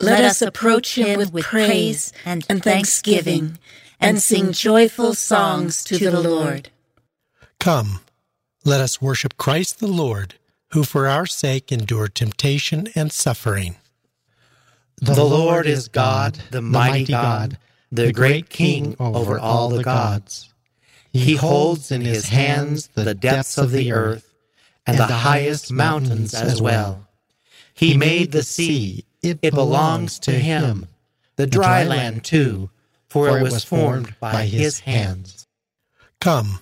Let 0.00 0.24
us 0.24 0.40
approach 0.40 0.96
him 0.96 1.18
with 1.18 1.34
praise 1.42 2.12
and 2.24 2.44
thanksgiving, 2.44 3.58
and 3.98 4.22
sing 4.22 4.52
joyful 4.52 5.14
songs 5.14 5.82
to 5.84 5.98
the 5.98 6.20
Lord. 6.20 6.70
Come, 7.58 8.00
let 8.64 8.80
us 8.80 9.02
worship 9.02 9.36
Christ 9.36 9.80
the 9.80 9.88
Lord, 9.88 10.34
who 10.72 10.84
for 10.84 11.08
our 11.08 11.26
sake 11.26 11.72
endured 11.72 12.14
temptation 12.14 12.88
and 12.94 13.10
suffering. 13.10 13.76
The 15.00 15.24
Lord 15.24 15.66
is 15.66 15.88
God, 15.88 16.38
the 16.50 16.62
mighty 16.62 17.12
God, 17.12 17.58
the 17.92 18.12
great 18.12 18.48
King 18.48 18.96
over 18.98 19.38
all 19.38 19.68
the 19.68 19.82
gods. 19.82 20.52
He 21.12 21.36
holds 21.36 21.90
in 21.90 22.02
his 22.02 22.28
hands 22.28 22.88
the 22.94 23.14
depths 23.14 23.58
of 23.58 23.70
the 23.70 23.92
earth 23.92 24.34
and 24.86 24.98
the 24.98 25.06
highest 25.06 25.72
mountains 25.72 26.34
as 26.34 26.60
well. 26.62 27.06
He 27.74 27.96
made 27.96 28.32
the 28.32 28.42
sea, 28.42 29.04
it 29.22 29.40
belongs 29.40 30.18
to 30.20 30.32
him, 30.32 30.86
the 31.36 31.46
dry 31.46 31.84
land 31.84 32.24
too, 32.24 32.70
for 33.08 33.38
it 33.38 33.42
was 33.42 33.64
formed 33.64 34.14
by 34.18 34.46
his 34.46 34.80
hands. 34.80 35.46
Come, 36.20 36.60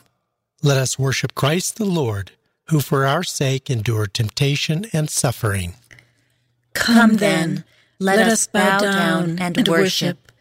let 0.63 0.77
us 0.77 0.99
worship 0.99 1.35
Christ 1.35 1.77
the 1.77 1.85
Lord, 1.85 2.33
who 2.69 2.81
for 2.81 3.07
our 3.07 3.23
sake 3.23 3.71
endured 3.71 4.15
temptation 4.15 4.87
and 4.93 5.09
suffering. 5.09 5.75
Come 6.73 7.19
then 7.19 7.65
let 7.99 8.19
us 8.21 8.47
bow 8.47 8.79
down 8.81 9.39
and 9.39 9.67
worship, 9.69 10.33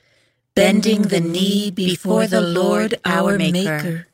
bending 0.56 1.04
the 1.04 1.20
knee 1.20 1.72
before 1.72 2.28
the 2.28 2.42
Lord 2.42 2.96
our 3.06 3.38
Maker. 3.38 4.08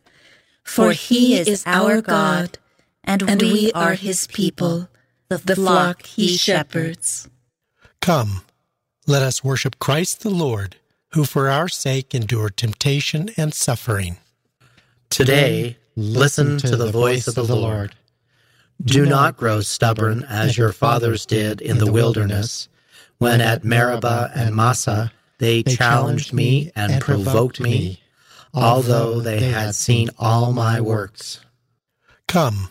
For 0.64 0.92
he 0.92 1.38
is 1.38 1.64
our 1.66 2.02
God, 2.02 2.58
and 3.04 3.42
we 3.42 3.72
are 3.74 3.96
his 3.96 4.28
people, 4.28 4.90
the 5.30 5.56
flock 5.56 6.06
he 6.06 6.38
shepherds. 6.38 7.30
Come, 8.02 8.42
let 9.08 9.22
us 9.22 9.44
worship 9.44 9.80
Christ 9.80 10.22
the 10.22 10.30
Lord, 10.30 10.76
who 11.14 11.26
for 11.26 11.50
our 11.50 11.68
sake 11.68 12.14
endured 12.14 12.58
temptation 12.58 13.30
and 13.36 13.54
suffering. 13.54 14.18
Today, 15.10 15.78
listen 15.96 16.60
to 16.60 16.76
the 16.76 16.92
voice 16.92 17.28
of 17.28 17.36
the 17.36 17.56
Lord. 17.56 17.96
Do 18.82 19.06
not 19.06 19.36
grow 19.36 19.60
stubborn 19.60 20.24
as 20.30 20.58
your 20.58 20.72
fathers 20.72 21.26
did 21.26 21.60
in 21.60 21.80
the 21.80 21.92
wilderness 21.92 22.69
when 23.20 23.42
at 23.42 23.64
Meribah 23.64 24.32
and 24.34 24.56
Massah 24.56 25.12
they 25.38 25.64
challenged 25.64 26.34
me 26.34 26.72
and 26.76 27.02
provoked 27.02 27.60
me, 27.60 28.02
although 28.54 29.20
they 29.20 29.42
had 29.42 29.76
seen 29.76 30.10
all 30.18 30.52
my 30.52 30.82
works. 30.82 31.40
Come, 32.28 32.70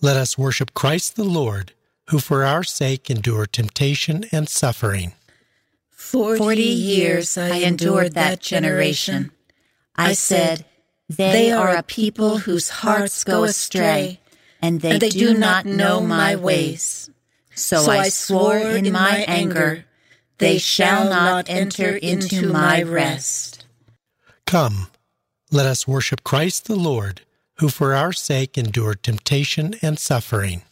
let 0.00 0.16
us 0.16 0.38
worship 0.38 0.74
Christ 0.74 1.16
the 1.16 1.24
Lord, 1.24 1.72
who 2.10 2.18
for 2.18 2.44
our 2.44 2.64
sake 2.64 3.10
endured 3.10 3.52
temptation 3.52 4.24
and 4.30 4.48
suffering. 4.48 5.12
Forty 5.90 6.62
years 6.62 7.36
I 7.36 7.56
endured 7.56 8.14
that 8.14 8.40
generation. 8.40 9.32
I 9.96 10.12
said, 10.12 10.64
They 11.08 11.50
are 11.50 11.74
a 11.76 11.82
people 11.82 12.38
whose 12.38 12.68
hearts 12.68 13.24
go 13.24 13.44
astray, 13.44 14.20
and 14.62 14.80
they, 14.80 14.98
do 14.98 15.34
not 15.34 15.66
know 15.66 16.00
my 16.00 16.36
ways. 16.36 17.10
So, 17.58 17.82
so 17.82 17.90
I 17.90 18.08
swore 18.08 18.58
in 18.58 18.92
my 18.92 19.24
anger, 19.26 19.84
they 20.38 20.58
shall 20.58 21.08
not 21.08 21.50
enter 21.50 21.96
into 21.96 22.52
my 22.52 22.82
rest. 22.82 23.66
Come, 24.46 24.88
let 25.50 25.66
us 25.66 25.86
worship 25.86 26.22
Christ 26.24 26.66
the 26.66 26.76
Lord, 26.76 27.22
who 27.58 27.68
for 27.68 27.94
our 27.94 28.12
sake 28.12 28.56
endured 28.56 29.02
temptation 29.02 29.74
and 29.82 29.98
suffering. 29.98 30.62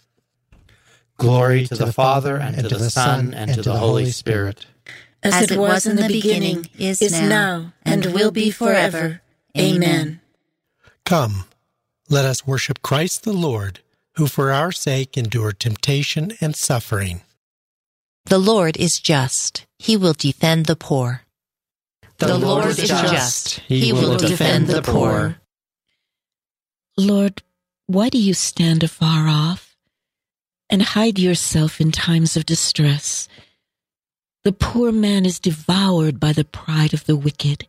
Glory 1.18 1.66
to 1.66 1.74
the 1.74 1.92
Father, 1.92 2.36
and 2.36 2.56
to 2.56 2.76
the 2.76 2.90
Son, 2.90 3.34
and 3.34 3.52
to 3.54 3.62
the 3.62 3.76
Holy 3.76 4.10
Spirit. 4.10 4.66
As 5.22 5.50
it 5.50 5.58
was 5.58 5.86
in 5.86 5.96
the 5.96 6.06
beginning, 6.06 6.68
is 6.78 7.00
now, 7.12 7.72
and 7.84 8.06
will 8.06 8.30
be 8.30 8.50
forever. 8.50 9.22
Amen. 9.58 10.20
Come, 11.04 11.46
let 12.08 12.24
us 12.24 12.46
worship 12.46 12.82
Christ 12.82 13.24
the 13.24 13.32
Lord, 13.32 13.80
who 14.16 14.26
for 14.26 14.52
our 14.52 14.72
sake 14.72 15.16
endured 15.16 15.60
temptation 15.60 16.32
and 16.40 16.56
suffering. 16.56 17.22
The 18.26 18.38
Lord 18.38 18.76
is 18.76 18.98
just. 18.98 19.66
He 19.78 19.96
will 19.96 20.14
defend 20.14 20.66
the 20.66 20.76
poor. 20.76 21.22
The, 22.18 22.38
Lord, 22.38 22.66
is 22.66 22.88
just. 22.88 23.60
He 23.60 23.92
will 23.92 24.16
defend 24.16 24.68
the 24.68 24.80
poor. 24.82 25.36
Lord, 26.96 27.42
why 27.86 28.08
do 28.08 28.18
you 28.18 28.32
stand 28.32 28.82
afar 28.82 29.28
off 29.28 29.76
and 30.70 30.82
hide 30.82 31.18
yourself 31.18 31.80
in 31.80 31.92
times 31.92 32.36
of 32.36 32.46
distress? 32.46 33.28
The 34.44 34.52
poor 34.52 34.92
man 34.92 35.26
is 35.26 35.38
devoured 35.38 36.18
by 36.18 36.32
the 36.32 36.44
pride 36.44 36.94
of 36.94 37.04
the 37.04 37.16
wicked. 37.16 37.66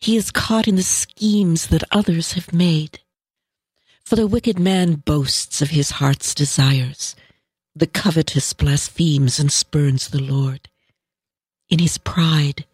He 0.00 0.16
is 0.16 0.30
caught 0.30 0.66
in 0.66 0.76
the 0.76 0.82
schemes 0.82 1.66
that 1.66 1.84
others 1.92 2.32
have 2.32 2.54
made. 2.54 3.00
For 4.10 4.16
the 4.16 4.26
wicked 4.26 4.58
man 4.58 4.94
boasts 4.96 5.62
of 5.62 5.70
his 5.70 5.92
heart's 5.92 6.34
desires. 6.34 7.14
The 7.76 7.86
covetous 7.86 8.52
blasphemes 8.52 9.38
and 9.38 9.52
spurns 9.52 10.08
the 10.08 10.20
Lord. 10.20 10.68
In 11.68 11.78
his 11.78 11.96
pride, 11.96 12.64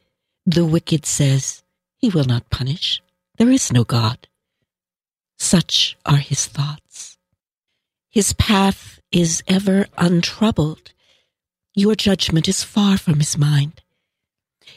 the 0.46 0.64
wicked 0.64 1.04
says, 1.04 1.62
He 1.98 2.08
will 2.08 2.24
not 2.24 2.48
punish. 2.48 3.02
There 3.36 3.50
is 3.50 3.70
no 3.70 3.84
God. 3.84 4.28
Such 5.38 5.98
are 6.06 6.16
his 6.16 6.46
thoughts. 6.46 7.18
His 8.08 8.32
path 8.32 8.98
is 9.12 9.42
ever 9.46 9.88
untroubled. 9.98 10.94
Your 11.74 11.96
judgment 11.96 12.48
is 12.48 12.64
far 12.64 12.96
from 12.96 13.18
his 13.18 13.36
mind. 13.36 13.82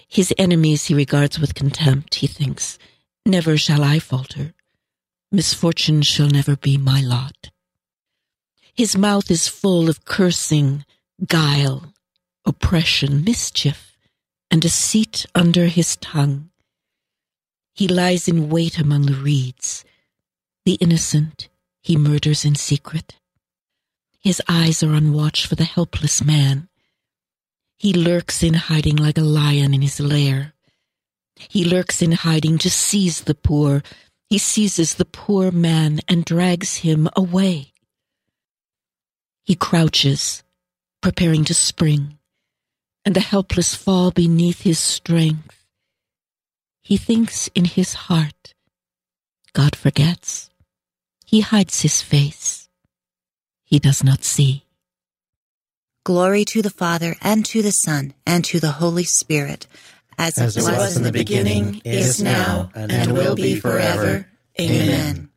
His 0.09 0.33
enemies 0.37 0.87
he 0.87 0.93
regards 0.93 1.39
with 1.39 1.55
contempt. 1.55 2.15
He 2.15 2.27
thinks, 2.27 2.77
Never 3.25 3.55
shall 3.55 3.81
I 3.81 3.99
falter. 3.99 4.55
Misfortune 5.31 6.01
shall 6.01 6.27
never 6.27 6.55
be 6.55 6.77
my 6.77 7.01
lot. 7.01 7.51
His 8.73 8.97
mouth 8.97 9.29
is 9.29 9.47
full 9.47 9.89
of 9.89 10.05
cursing, 10.05 10.85
guile, 11.27 11.93
oppression, 12.45 13.23
mischief 13.23 13.89
and 14.51 14.61
deceit 14.61 15.25
under 15.35 15.67
his 15.67 15.95
tongue. 15.97 16.49
He 17.73 17.87
lies 17.87 18.27
in 18.27 18.49
wait 18.49 18.79
among 18.79 19.03
the 19.03 19.13
reeds. 19.13 19.85
The 20.65 20.73
innocent 20.75 21.49
he 21.81 21.95
murders 21.95 22.43
in 22.43 22.55
secret. 22.55 23.15
His 24.19 24.41
eyes 24.49 24.83
are 24.83 24.93
on 24.93 25.13
watch 25.13 25.47
for 25.47 25.55
the 25.55 25.63
helpless 25.63 26.23
man. 26.23 26.67
He 27.77 27.93
lurks 27.93 28.43
in 28.43 28.53
hiding 28.55 28.97
like 28.97 29.17
a 29.17 29.21
lion 29.21 29.73
in 29.73 29.81
his 29.81 29.99
lair. 29.99 30.53
He 31.35 31.63
lurks 31.63 32.01
in 32.01 32.11
hiding 32.11 32.57
to 32.59 32.69
seize 32.69 33.21
the 33.21 33.35
poor. 33.35 33.81
He 34.29 34.37
seizes 34.37 34.95
the 34.95 35.05
poor 35.05 35.51
man 35.51 35.99
and 36.07 36.23
drags 36.23 36.77
him 36.77 37.09
away. 37.15 37.73
He 39.43 39.55
crouches, 39.55 40.43
preparing 41.01 41.43
to 41.45 41.53
spring 41.53 42.19
and 43.05 43.15
the 43.15 43.21
helpless 43.21 43.73
fall 43.75 44.11
beneath 44.11 44.61
his 44.61 44.77
strength. 44.77 45.65
He 46.81 46.97
thinks 46.97 47.49
in 47.55 47.65
his 47.65 47.93
heart, 47.93 48.53
God 49.53 49.75
forgets. 49.75 50.49
He 51.25 51.41
hides 51.41 51.81
his 51.81 52.01
face. 52.01 52.69
He 53.63 53.79
does 53.79 54.03
not 54.03 54.23
see. 54.23 54.65
Glory 56.03 56.45
to 56.45 56.61
the 56.61 56.69
Father, 56.69 57.15
and 57.21 57.45
to 57.45 57.61
the 57.61 57.71
Son, 57.71 58.13
and 58.25 58.43
to 58.45 58.59
the 58.59 58.73
Holy 58.73 59.03
Spirit, 59.03 59.67
as, 60.19 60.37
As 60.37 60.57
it 60.57 60.63
was 60.63 60.97
in 60.97 61.03
the 61.03 61.13
beginning, 61.13 61.81
is 61.85 62.21
now, 62.21 62.69
and 62.75 63.13
will 63.13 63.35
be 63.35 63.57
forever. 63.59 64.27
Amen. 64.59 65.29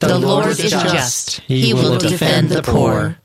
The 0.00 0.18
Lord 0.18 0.48
is 0.48 0.70
just. 0.70 1.40
He 1.40 1.72
will 1.72 1.98
defend 1.98 2.50
the 2.50 2.62
poor. 2.62 3.18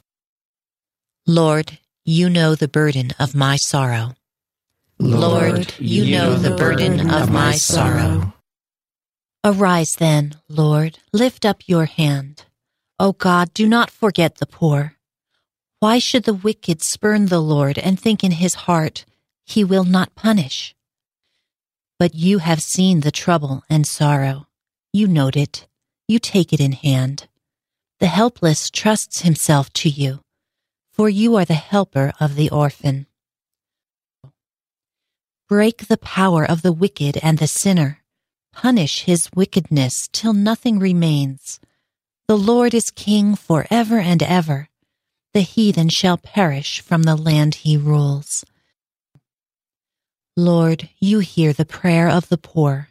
Lord, 1.28 1.78
you 2.06 2.30
know 2.30 2.56
the 2.56 2.70
burden 2.70 3.12
of 3.20 3.36
my 3.36 3.58
sorrow. 3.58 4.16
Lord, 4.98 5.74
you 5.78 6.10
know 6.18 6.36
the 6.36 6.56
burden 6.56 7.12
of 7.12 7.30
my 7.30 7.56
sorrow. 7.56 8.34
Arise 9.44 9.92
then, 10.00 10.36
Lord, 10.48 11.00
lift 11.12 11.46
up 11.46 11.68
your 11.68 11.86
hand. 11.86 12.46
O 12.98 13.12
God, 13.12 13.54
do 13.54 13.68
not 13.68 13.92
forget 13.92 14.38
the 14.38 14.46
poor. 14.46 14.96
Why 15.82 16.00
should 16.00 16.24
the 16.24 16.34
wicked 16.34 16.82
spurn 16.82 17.26
the 17.26 17.42
Lord 17.42 17.78
and 17.78 18.00
think 18.00 18.24
in 18.24 18.32
his 18.32 18.54
heart, 18.54 19.04
He 19.46 19.64
will 19.64 19.84
not 19.84 20.16
punish? 20.16 20.76
But 22.00 22.16
you 22.16 22.40
have 22.40 22.62
seen 22.62 23.02
the 23.02 23.12
trouble 23.12 23.64
and 23.70 23.86
sorrow. 23.86 24.48
You 24.92 25.08
note 25.08 25.36
it. 25.36 25.68
You 26.08 26.20
take 26.20 26.54
it 26.54 26.60
in 26.60 26.74
hand. 26.74 27.28
The 28.00 28.08
helpless 28.08 28.70
trusts 28.70 29.22
himself 29.22 29.72
to 29.74 29.90
you 29.90 30.24
for 30.94 31.10
you 31.10 31.36
are 31.36 31.46
the 31.46 31.56
helper 31.56 32.14
of 32.20 32.36
the 32.36 32.52
orphan. 32.52 33.08
Break 35.50 35.88
the 35.88 35.98
power 35.98 36.46
of 36.46 36.62
the 36.62 36.72
wicked 36.72 37.18
and 37.24 37.40
the 37.40 37.48
sinner. 37.48 38.04
Punish 38.54 39.04
his 39.06 39.28
wickedness 39.36 40.08
till 40.14 40.34
nothing 40.34 40.78
remains. 40.78 41.60
The 42.28 42.38
Lord 42.38 42.76
is 42.76 42.92
king 42.92 43.36
for 43.36 43.66
ever 43.72 44.00
and 44.00 44.22
ever. 44.22 44.70
The 45.34 45.42
heathen 45.42 45.90
shall 45.90 46.18
perish 46.18 46.80
from 46.80 47.04
the 47.04 47.16
land 47.16 47.56
he 47.56 47.76
rules. 47.76 48.46
Lord, 50.36 50.90
you 51.00 51.20
hear 51.20 51.54
the 51.54 51.66
prayer 51.66 52.10
of 52.10 52.28
the 52.30 52.40
poor. 52.40 52.90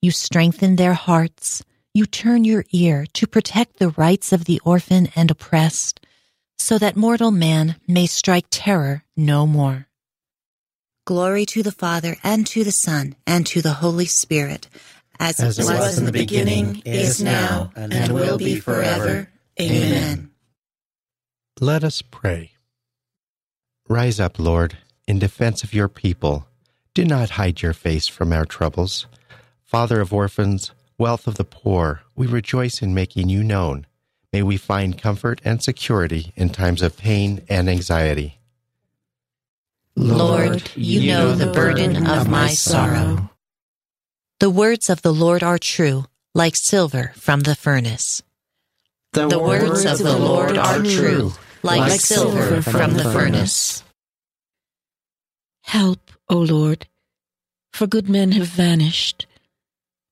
You 0.00 0.10
strengthen 0.10 0.76
their 0.76 0.94
hearts. 0.94 1.62
You 1.92 2.06
turn 2.06 2.44
your 2.44 2.64
ear 2.72 3.04
to 3.12 3.26
protect 3.26 3.78
the 3.78 3.90
rights 3.90 4.32
of 4.32 4.46
the 4.46 4.58
orphan 4.64 5.10
and 5.14 5.30
oppressed 5.30 6.00
so 6.56 6.78
that 6.78 6.96
mortal 6.96 7.30
man 7.30 7.76
may 7.86 8.06
strike 8.06 8.46
terror 8.50 9.04
no 9.16 9.46
more. 9.46 9.86
Glory 11.06 11.44
to 11.46 11.62
the 11.62 11.72
Father, 11.72 12.16
and 12.22 12.46
to 12.46 12.64
the 12.64 12.70
Son, 12.70 13.16
and 13.26 13.46
to 13.46 13.62
the 13.62 13.74
Holy 13.74 14.04
Spirit, 14.04 14.68
as, 15.18 15.40
As 15.40 15.58
it 15.58 15.62
it 15.62 15.64
was 15.66 15.98
in 15.98 16.04
the 16.04 16.12
beginning, 16.12 16.82
is 16.84 17.22
now, 17.22 17.70
and 17.74 18.12
will 18.12 18.38
be 18.38 18.60
forever. 18.60 19.28
Amen. 19.60 20.30
Let 21.60 21.82
us 21.84 22.02
pray. 22.02 22.52
Rise 23.88 24.20
up, 24.20 24.38
Lord, 24.38 24.78
in 25.06 25.18
defense 25.18 25.64
of 25.64 25.72
your 25.72 25.88
people. 25.88 26.46
Do 26.98 27.04
not 27.04 27.30
hide 27.30 27.62
your 27.62 27.74
face 27.74 28.08
from 28.08 28.32
our 28.32 28.44
troubles. 28.44 29.06
Father 29.64 30.00
of 30.00 30.12
orphans, 30.12 30.72
wealth 30.98 31.28
of 31.28 31.36
the 31.36 31.44
poor, 31.44 32.00
we 32.16 32.26
rejoice 32.26 32.82
in 32.82 32.92
making 32.92 33.28
you 33.28 33.44
known. 33.44 33.86
May 34.32 34.42
we 34.42 34.56
find 34.56 35.00
comfort 35.00 35.40
and 35.44 35.62
security 35.62 36.32
in 36.34 36.48
times 36.48 36.82
of 36.82 36.98
pain 36.98 37.42
and 37.48 37.68
anxiety. 37.68 38.40
Lord, 39.94 40.72
you 40.74 41.12
know 41.12 41.36
the 41.36 41.52
burden 41.52 42.04
of 42.04 42.28
my 42.28 42.48
sorrow. 42.48 43.30
The 44.40 44.50
words 44.50 44.90
of 44.90 45.02
the 45.02 45.14
Lord 45.14 45.44
are 45.44 45.56
true, 45.56 46.06
like 46.34 46.56
silver 46.56 47.12
from 47.14 47.42
the 47.42 47.54
furnace. 47.54 48.24
The 49.12 49.38
words 49.38 49.84
of 49.84 49.98
the 49.98 50.18
Lord 50.18 50.58
are 50.58 50.82
true, 50.82 51.30
like 51.62 51.92
silver 52.00 52.60
from 52.60 52.94
the 52.94 53.04
furnace. 53.04 53.84
Help, 55.62 56.07
O 56.30 56.36
Lord, 56.36 56.86
for 57.72 57.86
good 57.86 58.08
men 58.08 58.32
have 58.32 58.46
vanished. 58.46 59.26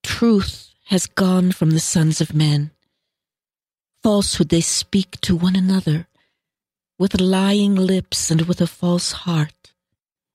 Truth 0.02 0.72
has 0.86 1.06
gone 1.06 1.52
from 1.52 1.70
the 1.70 1.80
sons 1.80 2.20
of 2.20 2.34
men. 2.34 2.70
Falsehood 4.02 4.48
they 4.48 4.62
speak 4.62 5.20
to 5.22 5.36
one 5.36 5.56
another, 5.56 6.06
with 6.98 7.20
lying 7.20 7.74
lips 7.74 8.30
and 8.30 8.42
with 8.42 8.60
a 8.60 8.66
false 8.66 9.12
heart. 9.12 9.74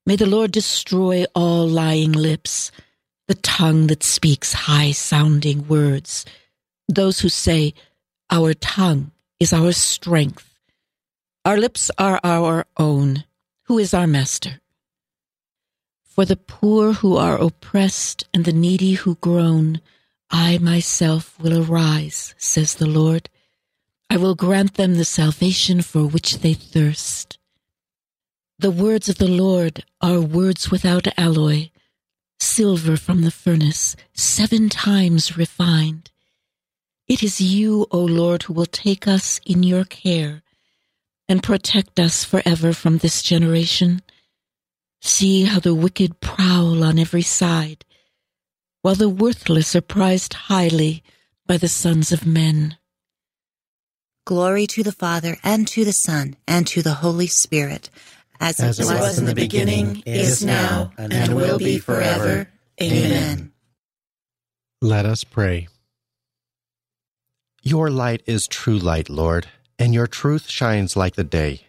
May 0.06 0.15
the 0.15 0.28
Lord 0.28 0.52
destroy 0.52 1.26
all 1.34 1.67
lying 1.67 2.12
lips, 2.12 2.72
the 3.28 3.36
tongue 3.36 3.88
that 3.88 4.04
speaks 4.04 4.54
high 4.54 4.91
sounding 4.91 5.67
words, 5.67 6.26
those 6.88 7.22
who 7.22 7.30
say, 7.30 7.74
Our 8.30 8.54
tongue 8.54 9.12
is 9.39 9.52
our 9.52 9.72
strength. 9.72 10.48
Our 11.44 11.58
lips 11.58 11.89
are 11.98 12.20
our 12.24 12.67
own. 12.78 13.24
Who 13.63 13.80
is 13.80 13.94
our 13.96 14.06
master? 14.06 14.61
For 16.22 16.26
the 16.26 16.36
poor 16.36 16.94
who 16.94 17.18
are 17.18 17.42
oppressed 17.42 18.26
and 18.32 18.46
the 18.46 18.54
needy 18.54 18.94
who 18.94 19.16
groan, 19.16 19.82
I 20.30 20.60
myself 20.60 21.36
will 21.40 21.64
arise, 21.64 22.36
says 22.38 22.76
the 22.76 22.86
Lord. 22.86 23.28
I 24.08 24.18
will 24.18 24.36
grant 24.36 24.76
them 24.76 24.98
the 24.98 25.04
salvation 25.04 25.82
for 25.82 26.06
which 26.06 26.42
they 26.42 26.54
thirst. 26.54 27.40
The 28.60 28.70
words 28.70 29.10
of 29.10 29.18
the 29.18 29.28
Lord 29.28 29.84
are 30.00 30.22
words 30.22 30.70
without 30.70 31.08
alloy, 31.18 31.72
silver 32.40 32.98
from 32.98 33.24
the 33.24 33.32
furnace, 33.32 33.96
seven 34.14 34.70
times 34.70 35.40
refined. 35.40 36.12
It 37.08 37.24
is 37.24 37.42
you, 37.42 37.88
O 37.90 37.98
Lord, 37.98 38.44
who 38.44 38.54
will 38.54 38.68
take 38.68 39.08
us 39.08 39.42
in 39.44 39.64
your 39.64 39.86
care 39.86 40.44
and 41.28 41.42
protect 41.42 42.00
us 42.00 42.24
forever 42.24 42.74
from 42.74 43.00
this 43.00 43.24
generation. 43.24 44.04
See 45.02 45.46
how 45.46 45.60
the 45.60 45.74
wicked 45.74 46.20
prowl 46.20 46.84
on 46.84 47.00
every 47.00 47.24
side, 47.24 47.84
while 48.84 48.96
the 48.96 49.10
worthless 49.10 49.76
are 49.76 49.82
prized 49.82 50.34
highly 50.34 51.04
by 51.48 51.58
the 51.58 51.68
sons 51.68 52.12
of 52.12 52.26
men. 52.26 52.78
Glory 54.26 54.68
to 54.68 54.84
the 54.84 54.92
Father, 54.92 55.38
and 55.44 55.68
to 55.70 55.84
the 55.84 55.92
Son, 55.92 56.36
and 56.48 56.68
to 56.68 56.84
the 56.84 56.94
Holy 56.94 57.26
Spirit, 57.26 57.90
as, 58.40 58.60
As 58.60 58.80
it 58.80 58.86
was 58.86 59.18
in 59.18 59.26
the 59.26 59.34
beginning, 59.34 60.04
is 60.06 60.46
now, 60.46 60.92
and 60.98 61.36
will 61.36 61.58
be 61.58 61.80
forever. 61.80 62.48
Amen. 62.80 63.52
Let 64.82 65.08
us 65.08 65.24
pray. 65.24 65.68
Your 67.64 67.90
light 67.90 68.22
is 68.26 68.48
true 68.48 68.78
light, 68.78 69.10
Lord, 69.10 69.48
and 69.78 69.94
your 69.94 70.08
truth 70.08 70.48
shines 70.48 70.96
like 70.96 71.16
the 71.16 71.24
day. 71.24 71.68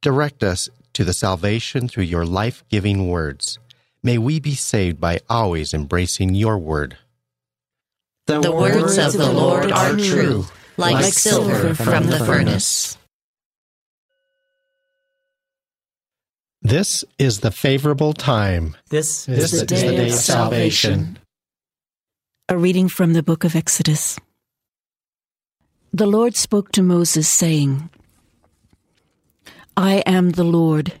Direct 0.00 0.42
us 0.42 0.68
to 0.94 1.04
the 1.04 1.12
salvation 1.12 1.86
through 1.88 2.04
your 2.04 2.24
life 2.24 2.64
giving 2.68 3.08
words. 3.08 3.58
May 4.02 4.18
we 4.18 4.40
be 4.40 4.54
saved 4.54 5.00
by 5.00 5.20
always 5.28 5.74
embracing 5.74 6.34
your 6.34 6.58
word. 6.58 6.96
The 8.26 8.50
words 8.50 8.96
of 8.96 9.12
the 9.12 9.32
Lord 9.32 9.70
are 9.70 9.96
true, 9.96 10.46
like 10.76 11.04
silver 11.12 11.74
from 11.74 12.06
the 12.06 12.18
furnace. 12.18 12.96
This 16.62 17.04
is 17.18 17.40
the 17.40 17.50
favorable 17.50 18.14
time. 18.14 18.74
This 18.88 19.26
This 19.26 19.52
is 19.52 19.60
the 19.60 19.66
day 19.66 20.06
of 20.06 20.12
salvation. 20.14 21.18
A 22.48 22.56
reading 22.56 22.88
from 22.88 23.12
the 23.12 23.22
book 23.22 23.44
of 23.44 23.54
Exodus. 23.54 24.18
The 25.92 26.06
Lord 26.06 26.36
spoke 26.36 26.72
to 26.72 26.82
Moses, 26.82 27.28
saying, 27.28 27.90
I 29.76 30.04
am 30.06 30.30
the 30.30 30.44
Lord. 30.44 31.00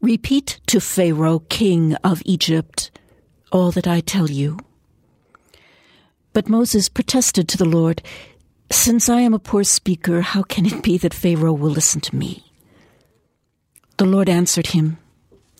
Repeat 0.00 0.60
to 0.68 0.80
Pharaoh, 0.80 1.40
king 1.40 1.94
of 1.96 2.22
Egypt, 2.24 2.90
all 3.52 3.70
that 3.72 3.86
I 3.86 4.00
tell 4.00 4.30
you. 4.30 4.58
But 6.32 6.48
Moses 6.48 6.88
protested 6.88 7.46
to 7.48 7.58
the 7.58 7.66
Lord, 7.66 8.02
Since 8.70 9.08
I 9.08 9.20
am 9.20 9.34
a 9.34 9.38
poor 9.38 9.64
speaker, 9.64 10.22
how 10.22 10.42
can 10.42 10.64
it 10.64 10.82
be 10.82 10.96
that 10.98 11.12
Pharaoh 11.12 11.52
will 11.52 11.70
listen 11.70 12.00
to 12.02 12.16
me? 12.16 12.52
The 13.98 14.06
Lord 14.06 14.28
answered 14.30 14.68
him, 14.68 14.96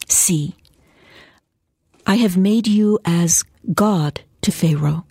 See, 0.08 0.54
I 2.06 2.14
have 2.16 2.38
made 2.38 2.66
you 2.66 2.98
as 3.04 3.44
God 3.74 4.22
to 4.40 4.50
Pharaoh, 4.50 5.04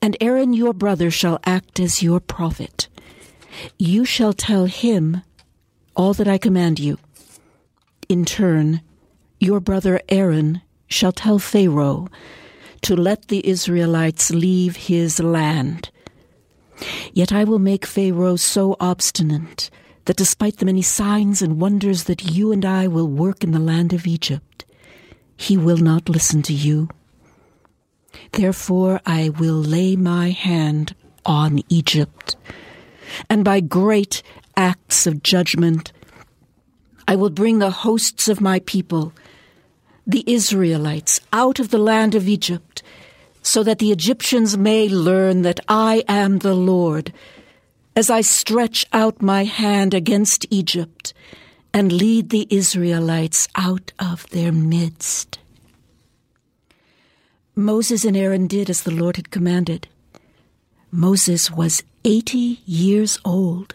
and 0.00 0.16
Aaron 0.20 0.52
your 0.52 0.74
brother 0.74 1.10
shall 1.10 1.40
act 1.44 1.80
as 1.80 2.04
your 2.04 2.20
prophet. 2.20 2.88
You 3.78 4.04
shall 4.04 4.32
tell 4.32 4.66
him 4.66 5.22
all 5.96 6.14
that 6.14 6.28
I 6.28 6.38
command 6.38 6.78
you. 6.78 6.98
In 8.08 8.24
turn, 8.24 8.80
your 9.40 9.60
brother 9.60 10.00
Aaron 10.08 10.62
shall 10.88 11.12
tell 11.12 11.38
Pharaoh 11.38 12.08
to 12.82 12.94
let 12.94 13.28
the 13.28 13.46
Israelites 13.46 14.30
leave 14.30 14.76
his 14.76 15.20
land. 15.20 15.90
Yet 17.12 17.32
I 17.32 17.44
will 17.44 17.58
make 17.58 17.86
Pharaoh 17.86 18.36
so 18.36 18.76
obstinate 18.80 19.70
that 20.04 20.16
despite 20.16 20.58
the 20.58 20.66
many 20.66 20.82
signs 20.82 21.40
and 21.40 21.60
wonders 21.60 22.04
that 22.04 22.30
you 22.30 22.52
and 22.52 22.64
I 22.64 22.86
will 22.88 23.08
work 23.08 23.42
in 23.42 23.52
the 23.52 23.58
land 23.58 23.92
of 23.92 24.06
Egypt, 24.06 24.64
he 25.36 25.56
will 25.56 25.78
not 25.78 26.08
listen 26.08 26.42
to 26.42 26.52
you. 26.52 26.88
Therefore 28.32 29.00
I 29.06 29.30
will 29.30 29.54
lay 29.54 29.96
my 29.96 30.30
hand 30.30 30.94
on 31.24 31.60
Egypt, 31.68 32.36
and 33.30 33.44
by 33.44 33.60
great 33.60 34.22
acts 34.56 35.06
of 35.06 35.22
judgment 35.22 35.92
I 37.06 37.16
will 37.16 37.30
bring 37.30 37.58
the 37.58 37.70
hosts 37.70 38.28
of 38.28 38.40
my 38.40 38.60
people, 38.60 39.12
the 40.06 40.24
Israelites, 40.26 41.20
out 41.32 41.58
of 41.58 41.70
the 41.70 41.78
land 41.78 42.14
of 42.14 42.28
Egypt, 42.28 42.82
so 43.42 43.62
that 43.62 43.78
the 43.78 43.92
Egyptians 43.92 44.56
may 44.56 44.88
learn 44.88 45.42
that 45.42 45.60
I 45.68 46.02
am 46.08 46.38
the 46.38 46.54
Lord, 46.54 47.12
as 47.94 48.08
I 48.08 48.22
stretch 48.22 48.86
out 48.92 49.20
my 49.20 49.44
hand 49.44 49.92
against 49.92 50.46
Egypt 50.50 51.12
and 51.72 51.92
lead 51.92 52.30
the 52.30 52.46
Israelites 52.48 53.48
out 53.54 53.92
of 53.98 54.28
their 54.30 54.52
midst. 54.52 55.38
Moses 57.54 58.04
and 58.04 58.16
Aaron 58.16 58.46
did 58.46 58.70
as 58.70 58.82
the 58.82 58.90
Lord 58.90 59.16
had 59.16 59.30
commanded. 59.30 59.88
Moses 60.90 61.50
was 61.50 61.82
eighty 62.04 62.60
years 62.64 63.18
old, 63.24 63.74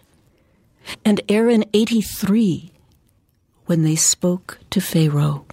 and 1.04 1.22
Aaron 1.30 1.64
eighty 1.74 2.02
three 2.02 2.72
when 3.66 3.84
they 3.84 3.96
spoke 3.96 4.60
to 4.72 4.82
Pharaoh. 4.82 5.46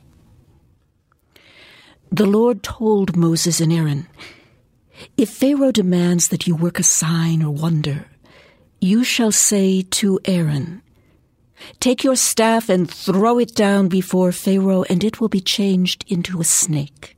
The 2.11 2.27
Lord 2.27 2.63
told 2.63 3.17
Moses 3.17 3.61
and 3.61 3.73
Aaron, 3.73 4.07
If 5.17 5.31
Pharaoh 5.31 5.73
demands 5.73 6.29
that 6.29 6.47
you 6.47 6.55
work 6.55 6.79
a 6.79 6.83
sign 6.83 7.43
or 7.43 7.51
wonder, 7.51 8.07
you 8.81 9.05
shall 9.05 9.33
say 9.33 9.83
to 9.83 10.21
Aaron, 10.25 10.83
Take 11.81 12.05
your 12.05 12.17
staff 12.17 12.69
and 12.69 12.91
throw 12.91 13.39
it 13.39 13.55
down 13.55 13.89
before 13.89 14.33
Pharaoh, 14.33 14.85
and 14.89 15.03
it 15.03 15.21
will 15.21 15.29
be 15.29 15.41
changed 15.41 16.05
into 16.09 16.41
a 16.41 16.45
snake. 16.45 17.17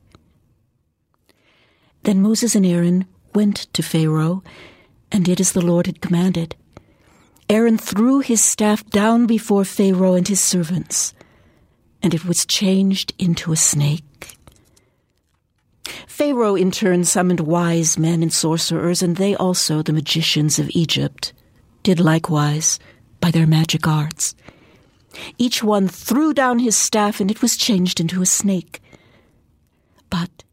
Then 2.03 2.21
Moses 2.21 2.55
and 2.55 2.65
Aaron 2.65 3.05
went 3.35 3.71
to 3.73 3.83
Pharaoh 3.83 4.43
and 5.11 5.25
did 5.25 5.39
as 5.39 5.51
the 5.51 5.65
Lord 5.65 5.85
had 5.85 6.01
commanded. 6.01 6.55
Aaron 7.49 7.79
threw 7.79 8.19
his 8.19 8.43
staff 8.43 8.85
down 8.91 9.25
before 9.25 9.65
Pharaoh 9.65 10.13
and 10.13 10.27
his 10.27 10.39
servants, 10.39 11.15
and 12.03 12.13
it 12.13 12.23
was 12.23 12.45
changed 12.45 13.13
into 13.17 13.51
a 13.51 13.55
snake. 13.55 14.37
Pharaoh 16.05 16.55
in 16.55 16.69
turn 16.69 17.05
summoned 17.05 17.39
wise 17.39 17.97
men 17.97 18.21
and 18.21 18.31
sorcerers, 18.31 19.01
and 19.01 19.17
they 19.17 19.35
also, 19.35 19.81
the 19.81 19.93
magicians 19.93 20.59
of 20.59 20.69
Egypt, 20.71 21.33
did 21.81 21.99
likewise 21.99 22.77
by 23.19 23.31
their 23.31 23.47
magic 23.47 23.87
arts. 23.87 24.35
Each 25.39 25.63
one 25.63 25.87
threw 25.87 26.33
down 26.33 26.59
his 26.59 26.77
staff, 26.77 27.19
and 27.19 27.31
it 27.31 27.41
was 27.41 27.57
changed 27.57 27.99
into 27.99 28.21
a 28.21 28.27
snake. 28.27 28.81
But 30.11 30.43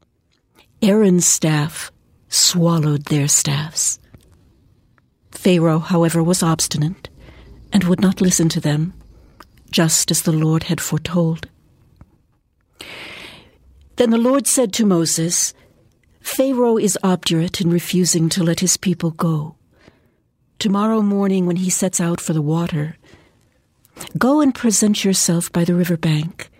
Aaron's 0.80 1.26
staff 1.26 1.92
swallowed 2.28 3.06
their 3.06 3.28
staffs. 3.28 3.98
Pharaoh, 5.36 5.78
however, 5.78 6.22
was 6.22 6.42
obstinate 6.42 7.08
and 7.72 7.84
would 7.84 8.00
not 8.00 8.20
listen 8.20 8.48
to 8.48 8.60
them, 8.60 8.94
just 9.70 10.10
as 10.10 10.22
the 10.22 10.32
Lord 10.32 10.64
had 10.64 10.80
foretold. 10.80 11.48
Then 13.96 14.10
the 14.10 14.18
Lord 14.18 14.46
said 14.46 14.72
to 14.74 14.86
Moses, 14.86 15.54
Pharaoh 16.20 16.78
is 16.78 16.98
obdurate 17.02 17.60
in 17.60 17.70
refusing 17.70 18.28
to 18.30 18.42
let 18.42 18.60
his 18.60 18.76
people 18.76 19.10
go. 19.10 19.56
Tomorrow 20.58 21.02
morning, 21.02 21.46
when 21.46 21.56
he 21.56 21.70
sets 21.70 22.00
out 22.00 22.20
for 22.20 22.32
the 22.32 22.42
water, 22.42 22.96
go 24.18 24.40
and 24.40 24.54
present 24.54 25.04
yourself 25.04 25.52
by 25.52 25.64
the 25.64 25.74
river 25.74 25.96
bank, 25.96 26.50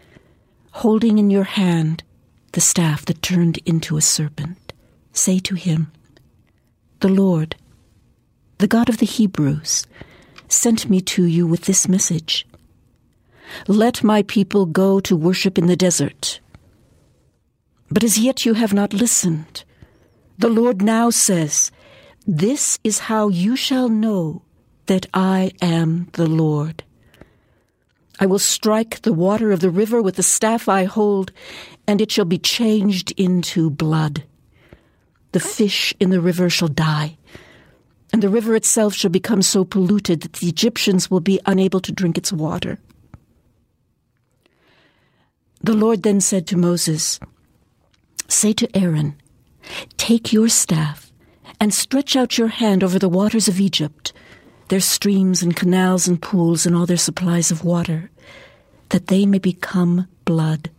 holding 0.72 1.18
in 1.18 1.30
your 1.30 1.44
hand 1.44 2.04
the 2.52 2.60
staff 2.60 3.04
that 3.06 3.22
turned 3.22 3.58
into 3.64 3.96
a 3.96 4.02
serpent. 4.02 4.72
Say 5.12 5.38
to 5.40 5.54
him, 5.54 5.90
The 7.00 7.08
Lord, 7.08 7.56
the 8.58 8.66
God 8.66 8.88
of 8.88 8.98
the 8.98 9.06
Hebrews, 9.06 9.86
sent 10.48 10.88
me 10.88 11.00
to 11.00 11.24
you 11.24 11.46
with 11.46 11.62
this 11.62 11.88
message 11.88 12.46
Let 13.68 14.02
my 14.02 14.22
people 14.22 14.66
go 14.66 15.00
to 15.00 15.16
worship 15.16 15.58
in 15.58 15.66
the 15.66 15.76
desert. 15.76 16.40
But 17.90 18.02
as 18.02 18.18
yet 18.18 18.44
you 18.44 18.54
have 18.54 18.72
not 18.72 18.92
listened. 18.92 19.64
The 20.38 20.48
Lord 20.48 20.82
now 20.82 21.10
says, 21.10 21.70
This 22.26 22.78
is 22.82 22.98
how 23.10 23.28
you 23.28 23.56
shall 23.56 23.88
know 23.88 24.42
that 24.86 25.06
I 25.14 25.52
am 25.62 26.08
the 26.12 26.26
Lord. 26.26 26.82
I 28.18 28.26
will 28.26 28.38
strike 28.38 29.02
the 29.02 29.12
water 29.12 29.52
of 29.52 29.60
the 29.60 29.70
river 29.70 30.00
with 30.00 30.16
the 30.16 30.22
staff 30.22 30.68
I 30.68 30.84
hold, 30.84 31.32
and 31.86 32.00
it 32.00 32.10
shall 32.10 32.24
be 32.24 32.38
changed 32.38 33.12
into 33.16 33.70
blood. 33.70 34.24
The 35.32 35.40
fish 35.40 35.92
in 36.00 36.10
the 36.10 36.20
river 36.20 36.48
shall 36.48 36.68
die, 36.68 37.18
and 38.12 38.22
the 38.22 38.28
river 38.28 38.54
itself 38.54 38.94
shall 38.94 39.10
become 39.10 39.42
so 39.42 39.64
polluted 39.64 40.20
that 40.22 40.34
the 40.34 40.48
Egyptians 40.48 41.10
will 41.10 41.20
be 41.20 41.40
unable 41.46 41.80
to 41.80 41.92
drink 41.92 42.16
its 42.16 42.32
water. 42.32 42.78
The 45.62 45.74
Lord 45.74 46.02
then 46.02 46.20
said 46.20 46.46
to 46.48 46.56
Moses, 46.56 47.18
Say 48.28 48.52
to 48.54 48.76
Aaron, 48.76 49.16
Take 49.96 50.32
your 50.32 50.48
staff 50.48 51.12
and 51.60 51.74
stretch 51.74 52.14
out 52.14 52.38
your 52.38 52.48
hand 52.48 52.84
over 52.84 52.98
the 52.98 53.08
waters 53.08 53.48
of 53.48 53.60
Egypt, 53.60 54.12
their 54.68 54.80
streams 54.80 55.42
and 55.42 55.56
canals 55.56 56.06
and 56.06 56.20
pools 56.20 56.66
and 56.66 56.76
all 56.76 56.86
their 56.86 56.96
supplies 56.96 57.50
of 57.50 57.64
water, 57.64 58.10
that 58.90 59.08
they 59.08 59.26
may 59.26 59.38
become 59.38 60.06
blood. 60.24 60.70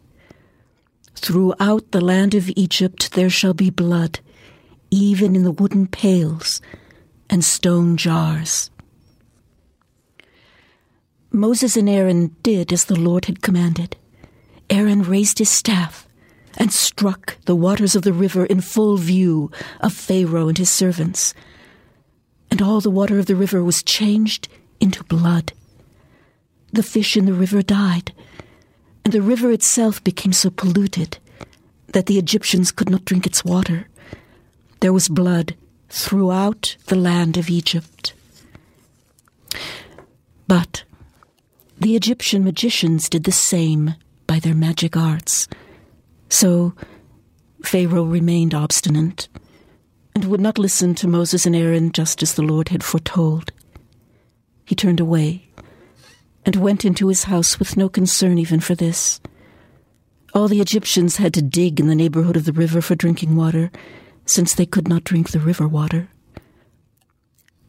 Throughout 1.16 1.92
the 1.92 2.02
land 2.02 2.36
of 2.36 2.50
Egypt 2.56 3.14
there 3.14 3.30
shall 3.30 3.54
be 3.54 3.70
blood, 3.70 4.20
even 4.92 5.36
in 5.36 5.44
the 5.44 5.52
wooden 5.52 5.88
pails 5.88 6.62
and 7.30 7.44
stone 7.44 7.98
jars. 7.98 8.70
Moses 11.32 11.76
and 11.76 11.90
Aaron 11.90 12.36
did 12.42 12.72
as 12.72 12.86
the 12.86 13.00
Lord 13.00 13.26
had 13.26 13.42
commanded. 13.42 13.96
Aaron 14.70 15.04
raised 15.04 15.40
his 15.40 15.50
staff 15.50 16.08
and 16.58 16.74
struck 16.74 17.38
the 17.46 17.56
waters 17.56 17.96
of 17.96 18.02
the 18.02 18.14
river 18.14 18.46
in 18.46 18.62
full 18.62 18.98
view 18.98 19.52
of 19.80 19.94
Pharaoh 19.94 20.48
and 20.48 20.58
his 20.58 20.70
servants. 20.70 21.34
And 22.50 22.62
all 22.62 22.82
the 22.82 22.90
water 22.90 23.20
of 23.20 23.28
the 23.28 23.36
river 23.36 23.64
was 23.64 23.84
changed 23.84 24.48
into 24.80 25.04
blood. 25.04 25.54
The 26.72 26.84
fish 26.84 27.16
in 27.16 27.26
the 27.26 27.34
river 27.34 27.62
died, 27.62 28.14
and 29.06 29.14
the 29.14 29.22
river 29.22 29.52
itself 29.52 30.04
became 30.04 30.34
so 30.34 30.50
polluted 30.50 31.18
that 31.94 32.08
the 32.08 32.18
Egyptians 32.18 32.72
could 32.72 32.90
not 32.90 33.06
drink 33.06 33.26
its 33.26 33.46
water. 33.46 33.88
There 34.80 34.94
was 34.94 35.08
blood 35.08 35.56
throughout 35.90 36.76
the 36.88 36.96
land 36.96 37.38
of 37.38 37.50
Egypt. 37.50 38.14
But 40.48 40.84
the 41.80 41.96
Egyptian 41.96 42.44
magicians 42.44 43.10
did 43.10 43.24
the 43.24 43.32
same 43.32 43.96
by 44.26 44.40
their 44.40 44.56
magic 44.56 44.98
arts. 44.98 45.48
So 46.30 46.74
Pharaoh 47.64 48.04
remained 48.04 48.54
obstinate 48.54 49.28
and 50.16 50.26
would 50.26 50.42
not 50.42 50.58
listen 50.58 50.96
to 50.96 51.08
Moses 51.08 51.46
and 51.46 51.56
Aaron 51.56 51.92
just 51.92 52.24
as 52.24 52.34
the 52.34 52.42
Lord 52.42 52.70
had 52.70 52.84
foretold. 52.84 53.52
He 54.66 54.76
turned 54.76 55.00
away 55.00 55.50
and 56.46 56.56
went 56.56 56.86
into 56.86 57.08
his 57.08 57.26
house 57.26 57.60
with 57.60 57.78
no 57.78 57.90
concern 57.90 58.38
even 58.38 58.60
for 58.60 58.74
this. 58.74 59.20
All 60.34 60.48
the 60.48 60.62
Egyptians 60.62 61.18
had 61.18 61.34
to 61.36 61.42
dig 61.42 61.80
in 61.80 61.88
the 61.88 61.96
neighborhood 61.96 62.36
of 62.38 62.46
the 62.46 62.54
river 62.54 62.82
for 62.82 62.96
drinking 62.96 63.36
water, 63.36 63.72
since 64.30 64.54
they 64.54 64.66
could 64.66 64.88
not 64.88 65.04
drink 65.04 65.32
the 65.32 65.40
river 65.40 65.68
water. 65.68 66.10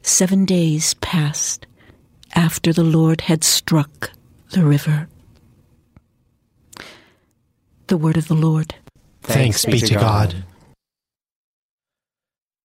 Seven 0.03 0.45
days 0.45 0.95
passed 0.95 1.67
after 2.35 2.73
the 2.73 2.85
Lord 2.85 3.23
had 3.23 3.45
struck 3.45 4.11
the 4.51 4.65
river. 4.65 5.09
The 7.87 7.97
word 7.97 8.17
of 8.17 8.29
the 8.29 8.35
Lord. 8.35 8.75
Thanks, 9.23 9.65
be 9.65 9.81
to 9.81 9.95
God. 9.95 10.45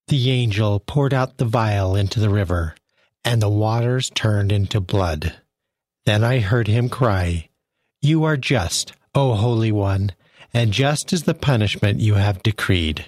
The 0.08 0.30
angel 0.30 0.80
poured 0.80 1.14
out 1.14 1.38
the 1.38 1.44
vial 1.44 1.96
into 1.96 2.20
the 2.20 2.28
river, 2.28 2.74
and 3.24 3.40
the 3.40 3.48
waters 3.48 4.10
turned 4.10 4.52
into 4.52 4.80
blood. 4.80 5.34
Then 6.04 6.22
I 6.22 6.40
heard 6.40 6.68
him 6.68 6.88
cry, 6.90 7.48
You 8.02 8.24
are 8.24 8.36
just, 8.36 8.92
O 9.14 9.34
Holy 9.34 9.72
One, 9.72 10.12
and 10.52 10.72
just 10.72 11.12
is 11.12 11.22
the 11.22 11.34
punishment 11.34 12.00
you 12.00 12.14
have 12.14 12.42
decreed. 12.42 13.06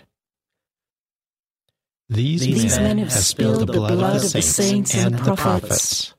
These, 2.09 2.43
These 2.43 2.77
men, 2.77 2.83
men 2.83 2.99
have 2.99 3.13
spilled 3.13 3.67
the 3.67 3.73
blood 3.73 3.93
of 3.93 4.33
the 4.33 4.43
saints 4.43 4.95
and 4.95 5.15
the 5.15 5.19
prophets. 5.19 5.43
prophets. 5.43 6.15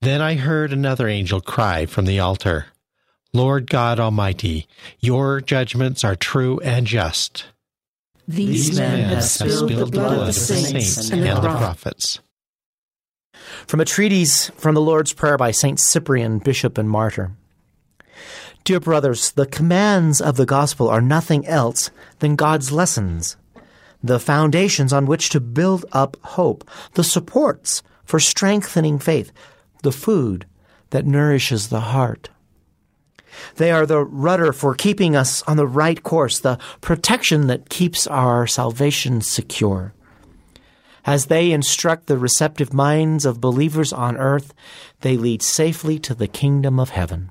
Then 0.00 0.22
I 0.22 0.34
heard 0.34 0.72
another 0.72 1.06
angel 1.06 1.42
cry 1.42 1.84
from 1.84 2.06
the 2.06 2.18
altar, 2.18 2.66
Lord 3.32 3.70
God 3.70 4.00
Almighty, 4.00 4.66
your 4.98 5.40
judgments 5.40 6.02
are 6.02 6.16
true 6.16 6.58
and 6.60 6.86
just. 6.86 7.46
These, 8.26 8.78
men 8.78 9.08
have 9.08 9.24
spilled 9.24 9.70
the 9.70 9.86
blood 9.86 10.18
of 10.18 10.26
the 10.26 10.32
saints 10.32 11.10
and 11.10 11.22
the 11.22 11.40
prophets. 11.40 12.16
prophets. 12.16 12.20
From 13.66 13.80
a 13.80 13.84
treatise 13.84 14.50
from 14.50 14.74
the 14.74 14.80
Lord's 14.80 15.12
Prayer 15.12 15.36
by 15.36 15.50
St. 15.50 15.78
Cyprian, 15.78 16.38
Bishop 16.38 16.78
and 16.78 16.88
Martyr. 16.88 17.32
Dear 18.64 18.80
brothers, 18.80 19.32
the 19.32 19.46
commands 19.46 20.20
of 20.20 20.36
the 20.36 20.46
gospel 20.46 20.88
are 20.88 21.00
nothing 21.00 21.46
else 21.46 21.90
than 22.18 22.36
God's 22.36 22.72
lessons, 22.72 23.36
the 24.02 24.20
foundations 24.20 24.92
on 24.92 25.06
which 25.06 25.28
to 25.30 25.40
build 25.40 25.84
up 25.92 26.16
hope, 26.22 26.68
the 26.94 27.04
supports 27.04 27.82
for 28.04 28.18
strengthening 28.18 28.98
faith, 28.98 29.32
the 29.82 29.92
food 29.92 30.46
that 30.90 31.06
nourishes 31.06 31.68
the 31.68 31.80
heart. 31.80 32.28
They 33.56 33.70
are 33.70 33.86
the 33.86 34.04
rudder 34.04 34.52
for 34.52 34.74
keeping 34.74 35.14
us 35.14 35.42
on 35.42 35.56
the 35.56 35.66
right 35.66 36.02
course, 36.02 36.40
the 36.40 36.58
protection 36.80 37.46
that 37.46 37.68
keeps 37.68 38.06
our 38.06 38.46
salvation 38.46 39.20
secure. 39.20 39.94
As 41.04 41.26
they 41.26 41.52
instruct 41.52 42.06
the 42.06 42.18
receptive 42.18 42.74
minds 42.74 43.24
of 43.24 43.40
believers 43.40 43.92
on 43.92 44.16
earth, 44.16 44.52
they 45.00 45.16
lead 45.16 45.42
safely 45.42 45.98
to 46.00 46.14
the 46.14 46.28
kingdom 46.28 46.78
of 46.78 46.90
heaven. 46.90 47.30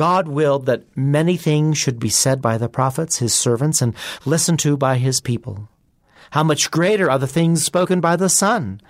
God 0.00 0.28
willed 0.28 0.64
that 0.64 0.96
many 0.96 1.36
things 1.36 1.76
should 1.76 2.00
be 2.00 2.08
said 2.08 2.40
by 2.40 2.56
the 2.56 2.70
prophets, 2.70 3.18
his 3.18 3.34
servants, 3.34 3.82
and 3.82 3.94
listened 4.24 4.58
to 4.60 4.78
by 4.78 4.96
his 4.96 5.20
people. 5.20 5.68
How 6.30 6.42
much 6.42 6.70
greater 6.70 7.10
are 7.10 7.18
the 7.18 7.26
things 7.26 7.66
spoken 7.66 8.00
by 8.00 8.16
the 8.16 8.30
Son? 8.30 8.80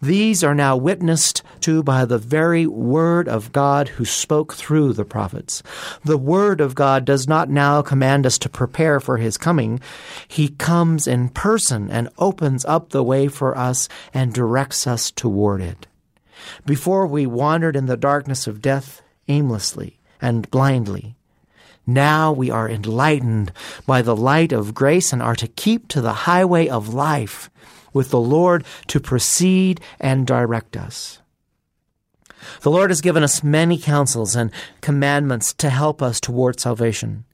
These 0.00 0.42
are 0.42 0.54
now 0.54 0.74
witnessed 0.74 1.42
to 1.60 1.82
by 1.82 2.06
the 2.06 2.16
very 2.16 2.66
Word 2.66 3.28
of 3.28 3.52
God 3.52 3.88
who 3.88 4.06
spoke 4.06 4.54
through 4.54 4.94
the 4.94 5.04
prophets. 5.04 5.62
The 6.06 6.16
Word 6.16 6.62
of 6.62 6.74
God 6.74 7.04
does 7.04 7.28
not 7.28 7.50
now 7.50 7.82
command 7.82 8.24
us 8.24 8.38
to 8.38 8.48
prepare 8.48 8.98
for 8.98 9.18
His 9.18 9.36
coming. 9.36 9.78
He 10.26 10.48
comes 10.48 11.06
in 11.06 11.28
person 11.28 11.90
and 11.90 12.08
opens 12.16 12.64
up 12.64 12.88
the 12.88 13.04
way 13.04 13.28
for 13.28 13.54
us 13.58 13.90
and 14.14 14.32
directs 14.32 14.86
us 14.86 15.10
toward 15.10 15.60
it. 15.60 15.86
Before 16.64 17.06
we 17.06 17.26
wandered 17.26 17.76
in 17.76 17.84
the 17.84 17.98
darkness 17.98 18.46
of 18.46 18.62
death 18.62 19.02
aimlessly 19.28 19.98
and 20.20 20.50
blindly. 20.50 21.16
Now 21.86 22.32
we 22.32 22.50
are 22.50 22.68
enlightened 22.68 23.52
by 23.86 24.02
the 24.02 24.16
light 24.16 24.52
of 24.52 24.74
grace 24.74 25.12
and 25.12 25.22
are 25.22 25.36
to 25.36 25.46
keep 25.46 25.86
to 25.88 26.00
the 26.00 26.26
highway 26.26 26.68
of 26.68 26.92
life 26.92 27.48
with 27.92 28.10
the 28.10 28.20
Lord 28.20 28.64
to 28.88 29.00
proceed 29.00 29.80
and 30.00 30.26
direct 30.26 30.76
us. 30.76 31.20
The 32.62 32.70
Lord 32.70 32.90
has 32.90 33.00
given 33.00 33.22
us 33.22 33.42
many 33.42 33.78
counsels 33.78 34.36
and 34.36 34.50
commandments 34.80 35.52
to 35.54 35.70
help 35.70 36.02
us 36.02 36.20
toward 36.20 36.60
salvation. 36.60 37.24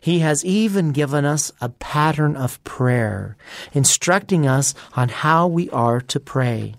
He 0.00 0.20
has 0.20 0.44
even 0.44 0.92
given 0.92 1.24
us 1.24 1.50
a 1.60 1.70
pattern 1.70 2.36
of 2.36 2.62
prayer, 2.64 3.36
instructing 3.72 4.46
us 4.46 4.74
on 4.94 5.08
how 5.08 5.46
we 5.46 5.70
are 5.70 6.00
to 6.02 6.20
pray. 6.20 6.74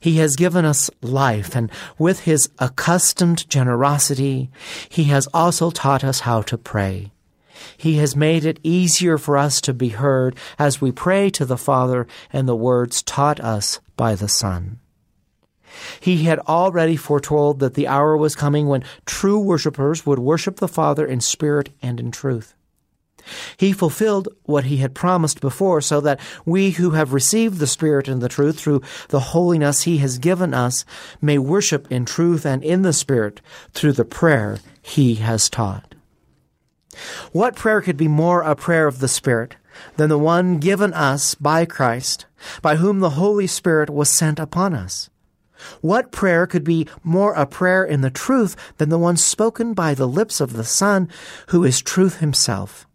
He 0.00 0.16
has 0.18 0.36
given 0.36 0.64
us 0.64 0.90
life, 1.02 1.56
and 1.56 1.70
with 1.98 2.20
his 2.20 2.48
accustomed 2.58 3.48
generosity, 3.48 4.50
he 4.88 5.04
has 5.04 5.28
also 5.34 5.70
taught 5.70 6.04
us 6.04 6.20
how 6.20 6.42
to 6.42 6.58
pray. 6.58 7.12
He 7.76 7.96
has 7.96 8.14
made 8.14 8.44
it 8.44 8.60
easier 8.62 9.18
for 9.18 9.36
us 9.36 9.60
to 9.62 9.74
be 9.74 9.88
heard 9.90 10.36
as 10.58 10.80
we 10.80 10.92
pray 10.92 11.30
to 11.30 11.44
the 11.44 11.58
Father 11.58 12.06
in 12.32 12.46
the 12.46 12.56
words 12.56 13.02
taught 13.02 13.40
us 13.40 13.80
by 13.96 14.14
the 14.14 14.28
Son. 14.28 14.78
He 16.00 16.24
had 16.24 16.38
already 16.40 16.96
foretold 16.96 17.60
that 17.60 17.74
the 17.74 17.88
hour 17.88 18.16
was 18.16 18.34
coming 18.34 18.68
when 18.68 18.84
true 19.06 19.38
worshippers 19.38 20.06
would 20.06 20.18
worship 20.18 20.56
the 20.56 20.68
Father 20.68 21.06
in 21.06 21.20
spirit 21.20 21.70
and 21.82 22.00
in 22.00 22.10
truth. 22.10 22.54
He 23.56 23.72
fulfilled 23.72 24.28
what 24.44 24.64
he 24.64 24.78
had 24.78 24.94
promised 24.94 25.40
before 25.40 25.80
so 25.80 26.00
that 26.00 26.20
we 26.44 26.72
who 26.72 26.90
have 26.90 27.12
received 27.12 27.58
the 27.58 27.66
Spirit 27.66 28.08
and 28.08 28.20
the 28.20 28.28
truth 28.28 28.58
through 28.58 28.82
the 29.08 29.20
holiness 29.20 29.82
he 29.82 29.98
has 29.98 30.18
given 30.18 30.54
us 30.54 30.84
may 31.20 31.38
worship 31.38 31.90
in 31.90 32.04
truth 32.04 32.44
and 32.44 32.62
in 32.62 32.82
the 32.82 32.92
Spirit 32.92 33.40
through 33.72 33.92
the 33.92 34.04
prayer 34.04 34.58
he 34.80 35.16
has 35.16 35.48
taught. 35.50 35.94
What 37.32 37.54
prayer 37.54 37.80
could 37.80 37.96
be 37.96 38.08
more 38.08 38.42
a 38.42 38.56
prayer 38.56 38.86
of 38.86 38.98
the 38.98 39.08
Spirit 39.08 39.56
than 39.96 40.08
the 40.08 40.18
one 40.18 40.58
given 40.58 40.92
us 40.92 41.34
by 41.34 41.64
Christ, 41.64 42.26
by 42.62 42.76
whom 42.76 43.00
the 43.00 43.10
Holy 43.10 43.46
Spirit 43.46 43.90
was 43.90 44.10
sent 44.10 44.38
upon 44.38 44.74
us? 44.74 45.10
What 45.80 46.12
prayer 46.12 46.46
could 46.46 46.64
be 46.64 46.88
more 47.02 47.34
a 47.34 47.46
prayer 47.46 47.84
in 47.84 48.00
the 48.00 48.10
truth 48.10 48.56
than 48.78 48.88
the 48.88 48.98
one 48.98 49.16
spoken 49.16 49.74
by 49.74 49.94
the 49.94 50.08
lips 50.08 50.40
of 50.40 50.52
the 50.52 50.64
Son, 50.64 51.08
who 51.48 51.64
is 51.64 51.82
truth 51.82 52.18
himself? 52.18 52.87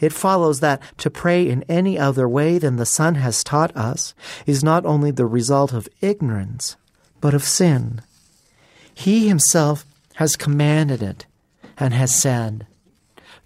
It 0.00 0.12
follows 0.12 0.60
that 0.60 0.82
to 0.98 1.10
pray 1.10 1.48
in 1.48 1.62
any 1.68 1.98
other 1.98 2.28
way 2.28 2.58
than 2.58 2.76
the 2.76 2.86
Son 2.86 3.16
has 3.16 3.44
taught 3.44 3.76
us 3.76 4.14
is 4.46 4.64
not 4.64 4.86
only 4.86 5.10
the 5.10 5.26
result 5.26 5.72
of 5.72 5.88
ignorance, 6.00 6.76
but 7.20 7.34
of 7.34 7.44
sin. 7.44 8.00
He 8.94 9.28
himself 9.28 9.84
has 10.14 10.36
commanded 10.36 11.02
it 11.02 11.26
and 11.78 11.94
has 11.94 12.14
said, 12.14 12.66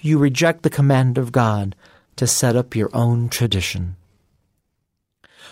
You 0.01 0.19
reject 0.19 0.63
the 0.63 0.71
command 0.71 1.19
of 1.19 1.33
God 1.33 1.75
to 2.17 2.27
set 2.27 2.57
up 2.57 2.77
your 2.77 2.91
own 2.95 3.29
tradition. 3.29 3.97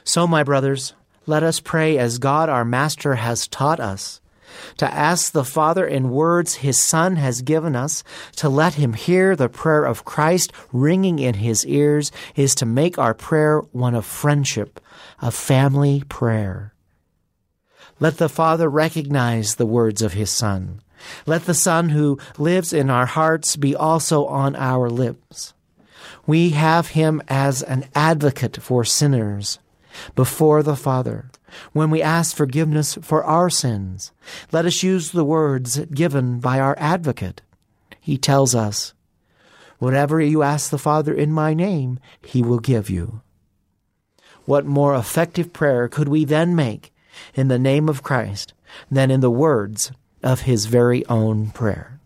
So, 0.04 0.26
my 0.26 0.42
brothers, 0.42 0.94
let 1.26 1.42
us 1.42 1.60
pray 1.60 1.98
as 1.98 2.18
God 2.18 2.48
our 2.48 2.64
Master 2.64 3.16
has 3.16 3.46
taught 3.46 3.78
us 3.78 4.20
to 4.76 4.92
ask 4.92 5.32
the 5.32 5.44
Father 5.44 5.86
in 5.86 6.10
words 6.10 6.56
his 6.56 6.78
Son 6.78 7.16
has 7.16 7.42
given 7.42 7.76
us, 7.76 8.04
to 8.36 8.48
let 8.48 8.74
him 8.74 8.92
hear 8.92 9.36
the 9.36 9.48
prayer 9.48 9.84
of 9.84 10.04
Christ 10.04 10.52
ringing 10.72 11.18
in 11.18 11.34
his 11.34 11.66
ears, 11.66 12.12
is 12.36 12.54
to 12.56 12.66
make 12.66 12.98
our 12.98 13.14
prayer 13.14 13.60
one 13.72 13.94
of 13.94 14.06
friendship, 14.06 14.80
a 15.20 15.30
family 15.30 16.02
prayer. 16.08 16.74
Let 18.00 18.18
the 18.18 18.28
Father 18.28 18.68
recognize 18.68 19.54
the 19.54 19.66
words 19.66 20.02
of 20.02 20.12
his 20.14 20.30
Son, 20.30 20.80
Let 21.26 21.46
the 21.46 21.54
Son 21.54 21.90
who 21.90 22.18
lives 22.38 22.72
in 22.72 22.90
our 22.90 23.06
hearts 23.06 23.56
be 23.56 23.74
also 23.74 24.26
on 24.26 24.56
our 24.56 24.88
lips. 24.88 25.54
We 26.26 26.50
have 26.50 26.88
him 26.88 27.22
as 27.28 27.62
an 27.62 27.86
advocate 27.94 28.58
for 28.62 28.84
sinners 28.84 29.58
before 30.14 30.62
the 30.62 30.76
Father. 30.76 31.30
When 31.72 31.90
we 31.90 32.02
ask 32.02 32.36
forgiveness 32.36 32.98
for 33.02 33.24
our 33.24 33.50
sins, 33.50 34.12
let 34.52 34.66
us 34.66 34.82
use 34.82 35.10
the 35.10 35.24
words 35.24 35.78
given 35.86 36.40
by 36.40 36.60
our 36.60 36.76
advocate. 36.78 37.42
He 38.00 38.18
tells 38.18 38.54
us, 38.54 38.94
Whatever 39.78 40.20
you 40.20 40.44
ask 40.44 40.70
the 40.70 40.78
Father 40.78 41.12
in 41.12 41.32
my 41.32 41.54
name, 41.54 41.98
he 42.24 42.40
will 42.40 42.60
give 42.60 42.88
you. 42.88 43.20
What 44.44 44.64
more 44.64 44.94
effective 44.94 45.52
prayer 45.52 45.88
could 45.88 46.08
we 46.08 46.24
then 46.24 46.54
make 46.54 46.92
in 47.34 47.48
the 47.48 47.58
name 47.58 47.88
of 47.88 48.02
Christ 48.02 48.54
than 48.90 49.10
in 49.10 49.20
the 49.20 49.30
words 49.30 49.90
of 50.22 50.42
his 50.42 50.66
very 50.66 51.04
own 51.06 51.50
prayer? 51.50 52.00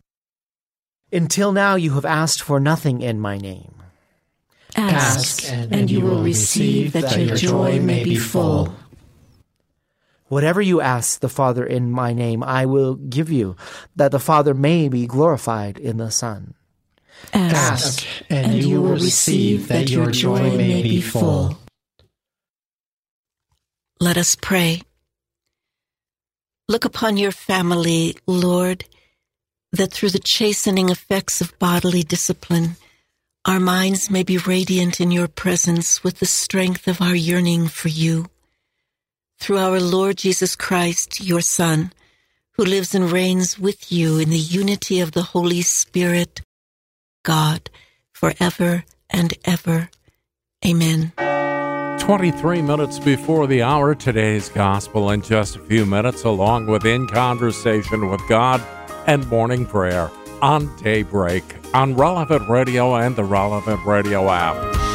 Until 1.13 1.53
now 1.53 1.75
you 1.75 1.93
have 1.93 2.05
asked 2.05 2.43
for 2.43 2.59
nothing 2.59 3.03
in 3.03 3.21
my 3.21 3.37
name. 3.37 3.75
Ask, 4.75 5.51
and, 5.51 5.75
and 5.75 5.91
you 5.91 6.01
will 6.01 6.23
receive 6.23 6.93
that 6.93 7.17
your 7.19 7.37
joy 7.37 7.81
may 7.81 8.05
be 8.05 8.17
full. 8.17 8.75
Whatever 10.29 10.61
you 10.61 10.81
ask 10.81 11.21
the 11.21 11.29
Father 11.29 11.65
in 11.65 11.91
my 11.91 12.13
name, 12.13 12.43
I 12.43 12.67
will 12.67 12.97
give 12.97 13.31
you, 13.31 13.57
that 13.95 14.11
the 14.11 14.19
Father 14.19 14.55
may 14.55 14.89
be 14.89 15.07
glorified 15.07 15.79
in 15.79 15.99
the 15.99 16.11
Son. 16.11 16.55
Ask, 17.33 18.07
and, 18.29 18.53
and 18.53 18.65
you 18.65 18.83
will 18.83 18.95
receive 18.95 19.69
that 19.69 19.89
your 19.89 20.11
joy 20.11 20.57
may 20.57 20.83
be 20.83 21.01
full. 21.01 21.59
Let 24.01 24.17
us 24.17 24.35
pray. 24.35 24.83
Look 26.69 26.85
upon 26.85 27.17
your 27.17 27.33
family, 27.33 28.17
Lord, 28.27 28.85
that 29.73 29.93
through 29.93 30.11
the 30.11 30.19
chastening 30.19 30.89
effects 30.89 31.41
of 31.41 31.59
bodily 31.59 32.03
discipline, 32.03 32.77
our 33.45 33.61
minds 33.61 34.11
may 34.11 34.25
be 34.25 34.39
radiant 34.39 35.01
in 35.01 35.13
your 35.13 35.29
presence 35.29 36.03
with 36.03 36.19
the 36.19 36.27
strength 36.27 36.89
of 36.89 37.01
our 37.01 37.15
yearning 37.15 37.69
for 37.69 37.89
you. 37.89 38.27
Through 39.39 39.59
our 39.59 39.81
Lord 39.81 40.17
Jesus 40.17 40.57
Christ, 40.57 41.21
your 41.21 41.41
Son, 41.41 41.93
who 42.53 42.65
lives 42.65 42.95
and 42.95 43.11
reigns 43.11 43.59
with 43.59 43.93
you 43.93 44.19
in 44.19 44.31
the 44.31 44.39
unity 44.39 45.01
of 45.01 45.13
the 45.13 45.23
Holy 45.23 45.63
Spirit, 45.63 46.41
God, 47.23 47.71
forever 48.13 48.85
and 49.11 49.35
ever. 49.45 49.91
Amen. 50.65 51.13
23 52.01 52.63
minutes 52.63 52.99
before 52.99 53.47
the 53.47 53.63
hour, 53.63 53.95
today's 53.95 54.49
gospel 54.49 55.11
in 55.11 55.23
just 55.23 55.57
a 55.57 55.61
few 55.61 55.85
minutes, 55.85 56.25
along 56.25 56.67
with 56.67 56.87
In 56.87 57.07
Conversation 57.09 58.09
with 58.09 58.21
God 58.29 58.63
and 59.07 59.27
morning 59.29 59.67
prayer 59.67 60.11
on 60.41 60.75
Daybreak 60.77 61.43
on 61.75 61.95
Relevant 61.95 62.49
Radio 62.49 62.95
and 62.95 63.17
the 63.17 63.25
Relevant 63.25 63.85
Radio 63.85 64.31
app. 64.31 64.86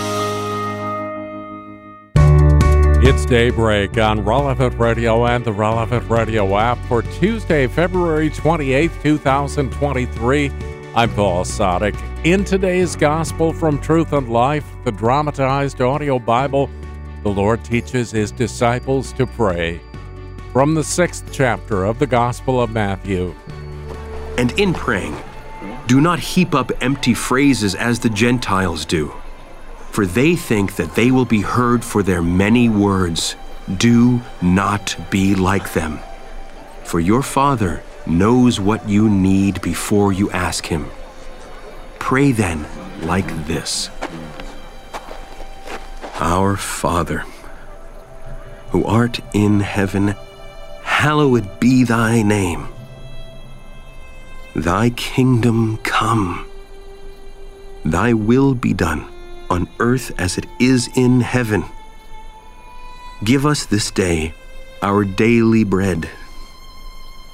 It's 3.13 3.25
Daybreak 3.25 3.97
on 3.97 4.23
Relevant 4.23 4.79
Radio 4.79 5.25
and 5.25 5.43
the 5.43 5.51
Relevant 5.51 6.09
Radio 6.09 6.57
app 6.57 6.77
for 6.85 7.01
Tuesday, 7.01 7.67
February 7.67 8.29
28th, 8.29 9.03
2023. 9.03 10.49
I'm 10.95 11.13
Paul 11.13 11.43
Sadek. 11.43 11.93
In 12.23 12.45
today's 12.45 12.95
Gospel 12.95 13.51
from 13.51 13.81
Truth 13.81 14.13
and 14.13 14.29
Life, 14.29 14.65
the 14.85 14.93
dramatized 14.93 15.81
audio 15.81 16.19
Bible, 16.19 16.69
the 17.23 17.29
Lord 17.29 17.65
teaches 17.65 18.11
his 18.11 18.31
disciples 18.31 19.11
to 19.13 19.27
pray. 19.27 19.81
From 20.53 20.73
the 20.73 20.83
sixth 20.83 21.25
chapter 21.33 21.83
of 21.83 21.99
the 21.99 22.07
Gospel 22.07 22.61
of 22.61 22.71
Matthew. 22.71 23.35
And 24.37 24.57
in 24.57 24.73
praying, 24.73 25.17
do 25.85 25.99
not 25.99 26.19
heap 26.19 26.55
up 26.55 26.71
empty 26.79 27.13
phrases 27.13 27.75
as 27.75 27.99
the 27.99 28.09
Gentiles 28.09 28.85
do, 28.85 29.13
for 29.91 30.05
they 30.05 30.35
think 30.35 30.77
that 30.77 30.95
they 30.95 31.11
will 31.11 31.25
be 31.25 31.41
heard 31.41 31.83
for 31.83 32.01
their 32.01 32.21
many 32.21 32.69
words. 32.69 33.35
Do 33.77 34.21
not 34.41 34.95
be 35.09 35.35
like 35.35 35.73
them, 35.73 35.99
for 36.83 36.99
your 36.99 37.21
Father 37.21 37.83
knows 38.07 38.59
what 38.59 38.87
you 38.87 39.09
need 39.09 39.61
before 39.61 40.13
you 40.13 40.31
ask 40.31 40.65
Him. 40.65 40.89
Pray 41.99 42.31
then 42.31 42.65
like 43.01 43.27
this 43.45 43.89
Our 46.15 46.55
Father, 46.55 47.25
who 48.69 48.85
art 48.85 49.19
in 49.33 49.59
heaven, 49.59 50.15
hallowed 50.83 51.59
be 51.59 51.83
thy 51.83 52.21
name. 52.21 52.67
Thy 54.55 54.89
kingdom 54.91 55.77
come. 55.77 56.45
Thy 57.83 58.13
will 58.13 58.53
be 58.53 58.73
done 58.73 59.07
on 59.51 59.67
earth 59.79 60.17
as 60.17 60.37
it 60.37 60.45
is 60.59 60.89
in 60.95 61.19
heaven. 61.19 61.65
Give 63.23 63.45
us 63.45 63.65
this 63.65 63.91
day 63.91 64.33
our 64.81 65.03
daily 65.03 65.65
bread 65.65 66.09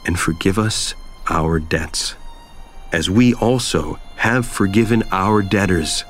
and 0.06 0.20
forgive 0.20 0.58
us 0.58 0.96
our 1.30 1.60
debts, 1.60 2.16
as 2.92 3.08
we 3.10 3.36
also 3.36 4.00
have 4.16 4.48
forgiven 4.48 5.04
our 5.12 5.44
debtors. 5.44 6.04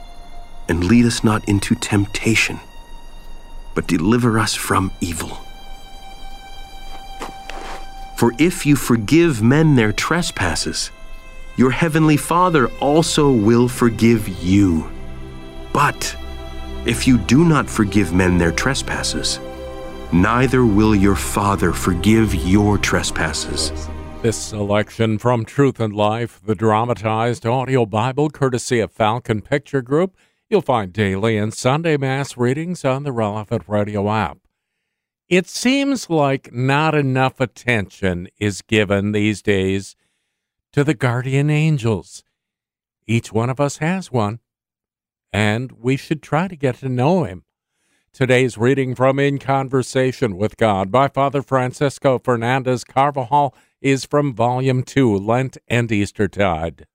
And 0.70 0.84
lead 0.84 1.06
us 1.06 1.24
not 1.24 1.48
into 1.48 1.76
temptation, 1.76 2.60
but 3.76 3.88
deliver 3.88 4.38
us 4.40 4.54
from 4.54 4.92
evil. 5.02 5.38
For 8.18 8.34
if 8.38 8.66
you 8.66 8.76
forgive 8.76 9.42
men 9.42 9.76
their 9.76 9.94
trespasses, 9.94 10.92
your 11.58 11.72
heavenly 11.72 12.18
Father 12.18 12.68
also 12.80 13.32
will 13.32 13.68
forgive 13.68 14.28
you. 14.44 14.90
But 15.78 16.18
if 16.88 17.06
you 17.06 17.20
do 17.20 17.46
not 17.46 17.70
forgive 17.70 18.12
men 18.12 18.40
their 18.40 18.52
trespasses, 18.52 19.40
neither 20.12 20.66
will 20.66 20.96
your 20.96 21.16
Father 21.16 21.72
forgive 21.72 22.34
your 22.34 22.80
trespasses. 22.80 23.88
This 24.24 24.38
selection 24.38 25.20
from 25.20 25.46
Truth 25.46 25.80
and 25.80 25.94
Life, 25.94 26.42
the 26.44 26.56
dramatized 26.56 27.46
audio 27.46 27.86
Bible, 27.86 28.32
courtesy 28.32 28.80
of 28.80 28.92
Falcon 28.92 29.40
Picture 29.44 29.84
Group, 29.84 30.18
you'll 30.50 30.64
find 30.64 30.92
daily 30.92 31.38
and 31.38 31.54
Sunday 31.54 31.96
Mass 31.96 32.36
readings 32.38 32.84
on 32.84 33.04
the 33.04 33.12
relevant 33.12 33.62
radio 33.68 34.10
app. 34.10 34.40
It 35.30 35.48
seems 35.48 36.10
like 36.10 36.52
not 36.52 36.96
enough 36.96 37.40
attention 37.40 38.30
is 38.40 38.64
given 38.64 39.12
these 39.12 39.44
days 39.44 39.96
to 40.72 40.84
the 40.84 40.96
guardian 40.96 41.52
angels. 41.52 42.24
Each 43.06 43.32
one 43.32 43.52
of 43.52 43.60
us 43.60 43.78
has 43.78 44.12
one, 44.12 44.40
and 45.38 45.72
we 45.74 45.96
should 45.96 46.24
try 46.24 46.48
to 46.48 46.56
get 46.56 46.78
to 46.78 46.90
know 46.90 47.24
him. 47.24 47.44
Today's 48.12 48.58
reading 48.58 48.96
from 48.96 49.20
In 49.20 49.38
Conversation 49.38 50.36
with 50.36 50.58
God 50.58 50.92
by 50.92 51.08
Father 51.10 51.44
Francisco 51.44 52.18
Fernandez 52.18 52.84
Carvajal 52.84 53.54
is 53.80 54.04
from 54.04 54.34
Volume 54.34 54.82
2, 54.82 55.16
Lent 55.16 55.60
and 55.68 55.92
Eastertide. 55.92 56.88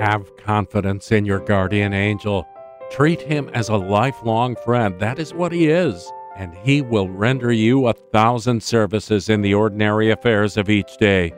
Have 0.00 0.36
confidence 0.36 1.12
in 1.12 1.24
your 1.24 1.38
guardian 1.38 1.92
angel. 1.92 2.44
Treat 2.90 3.20
him 3.20 3.48
as 3.54 3.68
a 3.68 3.76
lifelong 3.76 4.56
friend. 4.64 4.98
That 4.98 5.20
is 5.20 5.32
what 5.32 5.52
he 5.52 5.68
is. 5.68 6.10
And 6.36 6.54
he 6.54 6.82
will 6.82 7.08
render 7.08 7.52
you 7.52 7.86
a 7.86 7.92
thousand 7.92 8.64
services 8.64 9.28
in 9.28 9.42
the 9.42 9.54
ordinary 9.54 10.10
affairs 10.10 10.56
of 10.56 10.68
each 10.68 10.96
day. 10.96 11.32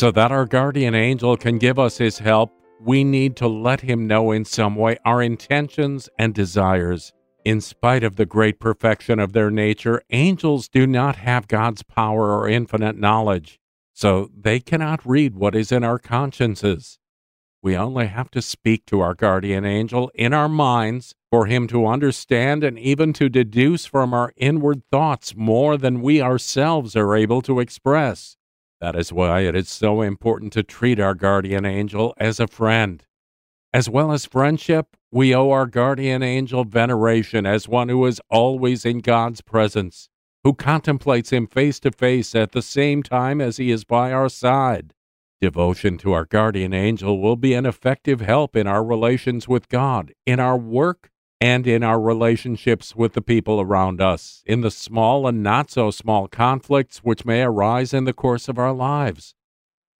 So 0.00 0.10
that 0.12 0.32
our 0.32 0.46
guardian 0.46 0.94
angel 0.94 1.36
can 1.36 1.58
give 1.58 1.78
us 1.78 1.98
his 1.98 2.20
help, 2.20 2.50
we 2.82 3.04
need 3.04 3.36
to 3.36 3.46
let 3.46 3.82
him 3.82 4.06
know 4.06 4.32
in 4.32 4.46
some 4.46 4.74
way 4.74 4.96
our 5.04 5.20
intentions 5.20 6.08
and 6.18 6.32
desires. 6.32 7.12
In 7.44 7.60
spite 7.60 8.02
of 8.02 8.16
the 8.16 8.24
great 8.24 8.58
perfection 8.58 9.18
of 9.18 9.34
their 9.34 9.50
nature, 9.50 10.00
angels 10.08 10.70
do 10.70 10.86
not 10.86 11.16
have 11.16 11.48
God's 11.48 11.82
power 11.82 12.34
or 12.34 12.48
infinite 12.48 12.96
knowledge, 12.96 13.60
so 13.92 14.30
they 14.34 14.58
cannot 14.58 15.04
read 15.04 15.34
what 15.34 15.54
is 15.54 15.70
in 15.70 15.84
our 15.84 15.98
consciences. 15.98 16.98
We 17.60 17.76
only 17.76 18.06
have 18.06 18.30
to 18.30 18.40
speak 18.40 18.86
to 18.86 19.02
our 19.02 19.12
guardian 19.12 19.66
angel 19.66 20.10
in 20.14 20.32
our 20.32 20.48
minds 20.48 21.14
for 21.30 21.44
him 21.44 21.66
to 21.66 21.86
understand 21.86 22.64
and 22.64 22.78
even 22.78 23.12
to 23.12 23.28
deduce 23.28 23.84
from 23.84 24.14
our 24.14 24.32
inward 24.38 24.80
thoughts 24.90 25.36
more 25.36 25.76
than 25.76 26.00
we 26.00 26.22
ourselves 26.22 26.96
are 26.96 27.14
able 27.14 27.42
to 27.42 27.60
express. 27.60 28.38
That 28.80 28.96
is 28.96 29.12
why 29.12 29.40
it 29.40 29.54
is 29.54 29.68
so 29.68 30.00
important 30.00 30.54
to 30.54 30.62
treat 30.62 30.98
our 30.98 31.14
guardian 31.14 31.66
angel 31.66 32.14
as 32.16 32.40
a 32.40 32.46
friend. 32.46 33.04
As 33.74 33.90
well 33.90 34.10
as 34.10 34.24
friendship, 34.24 34.96
we 35.12 35.34
owe 35.34 35.50
our 35.50 35.66
guardian 35.66 36.22
angel 36.22 36.64
veneration 36.64 37.44
as 37.44 37.68
one 37.68 37.90
who 37.90 38.04
is 38.06 38.20
always 38.30 38.86
in 38.86 39.00
God's 39.00 39.42
presence, 39.42 40.08
who 40.44 40.54
contemplates 40.54 41.30
him 41.30 41.46
face 41.46 41.78
to 41.80 41.90
face 41.90 42.34
at 42.34 42.52
the 42.52 42.62
same 42.62 43.02
time 43.02 43.40
as 43.40 43.58
he 43.58 43.70
is 43.70 43.84
by 43.84 44.12
our 44.12 44.30
side. 44.30 44.94
Devotion 45.40 45.98
to 45.98 46.12
our 46.12 46.24
guardian 46.24 46.72
angel 46.72 47.20
will 47.20 47.36
be 47.36 47.54
an 47.54 47.66
effective 47.66 48.20
help 48.20 48.56
in 48.56 48.66
our 48.66 48.84
relations 48.84 49.46
with 49.46 49.68
God, 49.68 50.12
in 50.26 50.40
our 50.40 50.56
work, 50.56 51.10
and 51.40 51.66
in 51.66 51.82
our 51.82 52.00
relationships 52.00 52.94
with 52.94 53.14
the 53.14 53.22
people 53.22 53.60
around 53.60 54.00
us, 54.00 54.42
in 54.46 54.60
the 54.60 54.70
small 54.70 55.26
and 55.26 55.42
not 55.42 55.70
so 55.70 55.90
small 55.90 56.28
conflicts 56.28 56.98
which 56.98 57.24
may 57.24 57.42
arise 57.42 57.94
in 57.94 58.04
the 58.04 58.12
course 58.12 58.48
of 58.48 58.58
our 58.58 58.72
lives. 58.72 59.34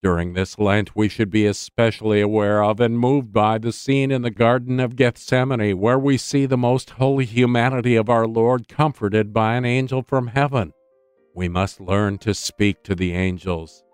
During 0.02 0.32
this 0.32 0.58
Lent, 0.58 0.96
we 0.96 1.08
should 1.08 1.30
be 1.30 1.46
especially 1.46 2.20
aware 2.22 2.62
of 2.62 2.80
and 2.80 2.98
moved 2.98 3.32
by 3.32 3.58
the 3.58 3.72
scene 3.72 4.10
in 4.10 4.22
the 4.22 4.30
Garden 4.30 4.80
of 4.80 4.96
Gethsemane, 4.96 5.78
where 5.78 5.98
we 5.98 6.16
see 6.16 6.46
the 6.46 6.56
most 6.56 6.90
holy 6.90 7.26
humanity 7.26 7.96
of 7.96 8.08
our 8.08 8.26
Lord 8.26 8.66
comforted 8.66 9.32
by 9.34 9.56
an 9.56 9.66
angel 9.66 10.02
from 10.02 10.28
heaven. 10.28 10.72
We 11.34 11.48
must 11.48 11.80
learn 11.80 12.18
to 12.18 12.34
speak 12.34 12.82
to 12.84 12.94
the 12.94 13.12
angels. 13.12 13.84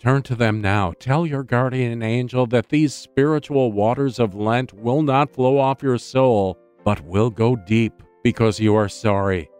Turn 0.00 0.22
to 0.22 0.34
them 0.34 0.62
now. 0.62 0.94
Tell 0.98 1.26
your 1.26 1.42
guardian 1.42 2.02
angel 2.02 2.46
that 2.46 2.70
these 2.70 2.94
spiritual 2.94 3.70
waters 3.70 4.18
of 4.18 4.34
Lent 4.34 4.72
will 4.72 5.02
not 5.02 5.34
flow 5.34 5.58
off 5.58 5.82
your 5.82 5.98
soul, 5.98 6.58
but 6.84 7.00
will 7.04 7.30
go 7.30 7.56
deep 7.56 8.02
because 8.22 8.60
you 8.60 8.74
are 8.74 8.88
sorry. 8.88 9.50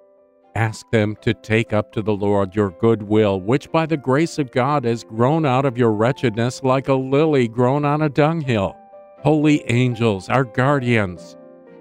Ask 0.57 0.91
them 0.91 1.17
to 1.21 1.33
take 1.33 1.73
up 1.73 1.93
to 1.93 2.03
the 2.03 2.13
Lord 2.13 2.57
your 2.57 2.71
good 2.71 3.03
will, 3.03 3.41
which 3.41 3.71
by 3.71 3.87
the 3.87 3.97
grace 3.97 4.39
of 4.39 4.51
God 4.51 4.85
has 4.85 5.05
grown 5.05 5.47
out 5.47 5.65
of 5.65 5.79
your 5.79 5.93
wretchedness 5.93 6.63
like 6.63 6.89
a 6.89 6.95
lily 6.95 7.47
grown 7.47 7.85
on 7.85 8.03
a 8.03 8.09
dunghill. 8.09 8.77
Holy 9.23 9.63
angels, 9.71 10.29
our 10.29 10.45
guardians, 10.45 11.37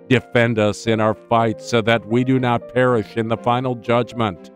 defend 0.08 0.60
us 0.60 0.86
in 0.88 1.00
our 1.00 1.16
fight 1.16 1.62
so 1.62 1.82
that 1.82 2.06
we 2.06 2.24
do 2.24 2.40
not 2.40 2.74
perish 2.74 3.18
in 3.18 3.28
the 3.28 3.38
final 3.38 3.76
judgment. 3.76 4.52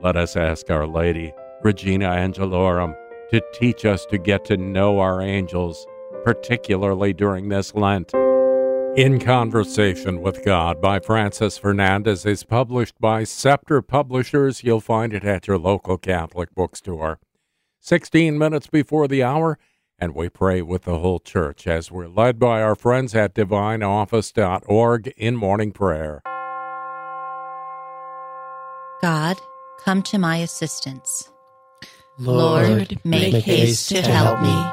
Let 0.00 0.16
us 0.16 0.36
ask 0.36 0.70
Our 0.70 0.86
Lady, 0.86 1.32
Regina 1.62 2.06
Angelorum, 2.06 2.94
to 3.30 3.42
teach 3.52 3.84
us 3.84 4.06
to 4.06 4.18
get 4.18 4.44
to 4.46 4.56
know 4.56 5.00
our 5.00 5.20
angels, 5.20 5.86
particularly 6.24 7.12
during 7.12 7.48
this 7.48 7.74
Lent. 7.74 8.12
In 8.96 9.18
Conversation 9.18 10.22
with 10.22 10.44
God 10.44 10.80
by 10.80 11.00
Francis 11.00 11.58
Fernandez 11.58 12.24
is 12.24 12.44
published 12.44 12.94
by 13.00 13.24
Scepter 13.24 13.82
Publishers. 13.82 14.62
You'll 14.62 14.78
find 14.78 15.12
it 15.12 15.24
at 15.24 15.48
your 15.48 15.58
local 15.58 15.98
Catholic 15.98 16.54
bookstore. 16.54 17.18
16 17.80 18.38
minutes 18.38 18.68
before 18.68 19.08
the 19.08 19.20
hour, 19.20 19.58
and 19.98 20.14
we 20.14 20.28
pray 20.28 20.62
with 20.62 20.82
the 20.82 21.00
whole 21.00 21.18
church 21.18 21.66
as 21.66 21.90
we're 21.90 22.06
led 22.06 22.38
by 22.38 22.62
our 22.62 22.76
friends 22.76 23.16
at 23.16 23.34
divineoffice.org 23.34 25.12
in 25.16 25.34
morning 25.34 25.72
prayer. 25.72 26.22
God, 29.02 29.40
come 29.84 30.02
to 30.04 30.18
my 30.18 30.36
assistance. 30.36 31.32
Lord, 32.16 33.00
make, 33.04 33.32
make 33.32 33.44
haste 33.44 33.90
haste 33.90 34.04
to 34.04 34.12
help 34.12 34.40
me. 34.40 34.64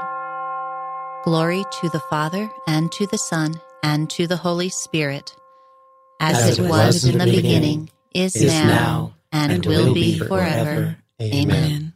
Glory 1.24 1.66
to 1.82 1.90
the 1.90 2.02
Father, 2.02 2.52
and 2.68 2.92
to 2.92 3.08
the 3.08 3.18
Son, 3.18 3.60
and 3.84 4.10
to 4.12 4.28
the 4.28 4.38
Holy 4.38 4.70
Spirit, 4.70 5.36
as, 6.20 6.38
As 6.38 6.60
it 6.60 6.70
was 6.70 7.06
in 7.06 7.18
the 7.18 7.26
beginning, 7.26 7.90
is, 8.14 8.36
is 8.36 8.52
now, 8.52 8.66
now, 8.66 9.14
and, 9.32 9.52
and 9.54 9.66
will 9.66 9.88
will 9.88 9.94
be 9.94 10.20
forever. 10.20 10.28
forever. 10.30 10.98
Amen. 11.22 11.72
With 11.72 11.91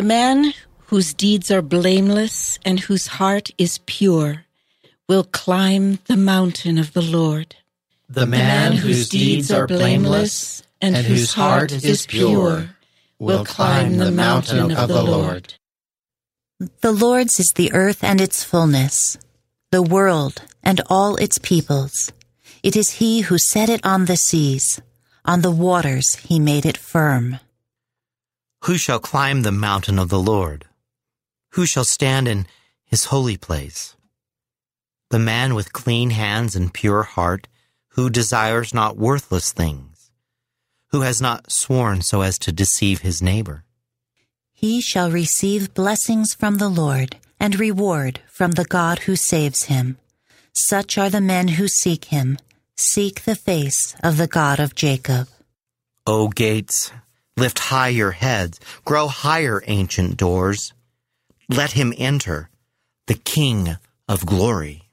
The 0.00 0.06
man 0.06 0.54
whose 0.86 1.12
deeds 1.12 1.50
are 1.50 1.60
blameless 1.60 2.58
and 2.64 2.80
whose 2.80 3.06
heart 3.06 3.50
is 3.58 3.80
pure 3.84 4.46
will 5.06 5.24
climb 5.24 5.98
the 6.06 6.16
mountain 6.16 6.78
of 6.78 6.94
the 6.94 7.02
Lord. 7.02 7.56
The 8.08 8.24
man 8.24 8.72
whose 8.72 9.10
deeds 9.10 9.50
are 9.50 9.66
blameless 9.66 10.62
and 10.80 10.96
whose 10.96 11.34
heart 11.34 11.84
is 11.84 12.06
pure 12.06 12.70
will 13.18 13.44
climb 13.44 13.98
the 13.98 14.10
mountain 14.10 14.72
of 14.72 14.88
the 14.88 15.02
Lord. 15.02 15.52
The 16.80 16.92
Lord's 16.92 17.38
is 17.38 17.52
the 17.54 17.70
earth 17.74 18.02
and 18.02 18.22
its 18.22 18.42
fullness, 18.42 19.18
the 19.70 19.82
world 19.82 20.40
and 20.62 20.80
all 20.86 21.16
its 21.16 21.36
peoples. 21.36 22.10
It 22.62 22.74
is 22.74 22.92
He 22.92 23.20
who 23.20 23.36
set 23.36 23.68
it 23.68 23.84
on 23.84 24.06
the 24.06 24.16
seas, 24.16 24.80
on 25.26 25.42
the 25.42 25.50
waters 25.50 26.14
He 26.26 26.40
made 26.40 26.64
it 26.64 26.78
firm. 26.78 27.38
Who 28.64 28.76
shall 28.76 28.98
climb 28.98 29.42
the 29.42 29.52
mountain 29.52 29.98
of 29.98 30.10
the 30.10 30.20
Lord? 30.20 30.66
Who 31.52 31.64
shall 31.64 31.84
stand 31.84 32.28
in 32.28 32.46
his 32.84 33.06
holy 33.06 33.38
place? 33.38 33.96
The 35.08 35.18
man 35.18 35.54
with 35.54 35.72
clean 35.72 36.10
hands 36.10 36.54
and 36.54 36.72
pure 36.72 37.02
heart, 37.02 37.48
who 37.94 38.10
desires 38.10 38.74
not 38.74 38.98
worthless 38.98 39.52
things, 39.52 40.10
who 40.88 41.00
has 41.00 41.22
not 41.22 41.50
sworn 41.50 42.02
so 42.02 42.20
as 42.20 42.38
to 42.40 42.52
deceive 42.52 43.00
his 43.00 43.22
neighbor. 43.22 43.64
He 44.52 44.82
shall 44.82 45.10
receive 45.10 45.72
blessings 45.72 46.34
from 46.34 46.58
the 46.58 46.68
Lord 46.68 47.16
and 47.40 47.58
reward 47.58 48.20
from 48.28 48.52
the 48.52 48.66
God 48.66 49.00
who 49.00 49.16
saves 49.16 49.64
him. 49.64 49.96
Such 50.52 50.98
are 50.98 51.08
the 51.08 51.22
men 51.22 51.48
who 51.48 51.66
seek 51.66 52.06
him, 52.06 52.36
seek 52.76 53.22
the 53.22 53.36
face 53.36 53.96
of 54.02 54.18
the 54.18 54.26
God 54.26 54.60
of 54.60 54.74
Jacob. 54.74 55.28
O 56.06 56.28
gates, 56.28 56.92
lift 57.36 57.58
high 57.58 57.88
your 57.88 58.12
heads, 58.12 58.60
grow 58.84 59.08
higher, 59.08 59.62
ancient 59.66 60.16
doors. 60.16 60.72
Let 61.48 61.72
him 61.72 61.92
enter, 61.96 62.50
the 63.06 63.14
King 63.14 63.76
of 64.08 64.26
glory. 64.26 64.90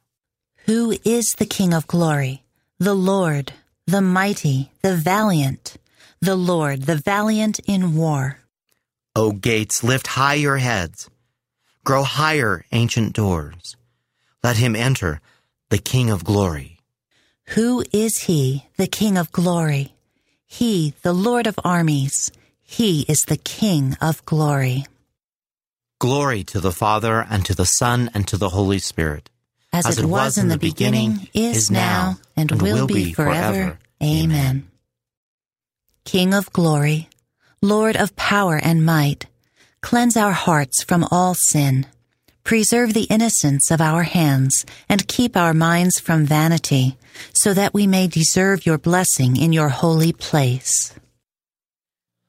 Who 0.65 0.97
is 1.03 1.35
the 1.37 1.45
King 1.45 1.73
of 1.73 1.87
glory? 1.87 2.43
The 2.79 2.93
Lord, 2.93 3.53
the 3.85 4.01
mighty, 4.01 4.71
the 4.81 4.95
valiant, 4.95 5.77
the 6.21 6.35
Lord, 6.35 6.83
the 6.83 6.95
valiant 6.95 7.59
in 7.65 7.95
war. 7.95 8.39
O 9.15 9.31
gates, 9.31 9.83
lift 9.83 10.07
high 10.07 10.35
your 10.35 10.57
heads. 10.57 11.09
Grow 11.83 12.03
higher, 12.03 12.65
ancient 12.71 13.13
doors. 13.13 13.75
Let 14.43 14.57
him 14.57 14.75
enter, 14.75 15.21
the 15.69 15.77
King 15.77 16.09
of 16.09 16.23
glory. 16.23 16.77
Who 17.55 17.83
is 17.93 18.23
he, 18.23 18.65
the 18.77 18.87
King 18.87 19.17
of 19.17 19.31
glory? 19.31 19.93
He, 20.47 20.93
the 21.03 21.13
Lord 21.13 21.45
of 21.45 21.59
armies. 21.63 22.31
He 22.63 23.01
is 23.07 23.21
the 23.27 23.37
King 23.37 23.95
of 24.01 24.25
glory. 24.25 24.85
Glory 25.99 26.43
to 26.45 26.59
the 26.59 26.71
Father, 26.71 27.25
and 27.29 27.45
to 27.45 27.53
the 27.53 27.65
Son, 27.65 28.09
and 28.13 28.27
to 28.27 28.37
the 28.37 28.49
Holy 28.49 28.79
Spirit. 28.79 29.29
As, 29.73 29.99
it, 29.99 30.05
was, 30.05 30.37
in 30.37 30.47
the 30.47 30.57
beginning, 30.57 31.29
is 31.33 31.69
now, 31.69 32.17
and, 32.35 32.61
will, 32.61 32.87
be 32.87 33.13
forever. 33.13 33.77
Amen. 34.01 34.67
King 36.05 36.33
of 36.33 36.51
glory, 36.53 37.09
Lord 37.61 37.97
of 37.97 38.15
power 38.15 38.55
and 38.55 38.85
might, 38.85 39.25
cleanse 39.81 40.15
our 40.15 40.31
hearts 40.31 40.83
from 40.83 41.05
all 41.11 41.35
sin. 41.35 41.85
Preserve 42.47 42.93
the 42.93 43.03
innocence 43.09 43.71
of 43.71 43.81
our 43.81 44.03
hands 44.03 44.65
and 44.87 45.05
keep 45.09 45.35
our 45.35 45.53
minds 45.53 45.99
from 45.99 46.25
vanity, 46.25 46.97
so 47.33 47.53
that 47.53 47.73
we 47.73 47.85
may 47.85 48.07
deserve 48.07 48.65
your 48.65 48.77
blessing 48.77 49.35
in 49.35 49.51
your 49.51 49.67
holy 49.67 50.13
place. 50.13 50.95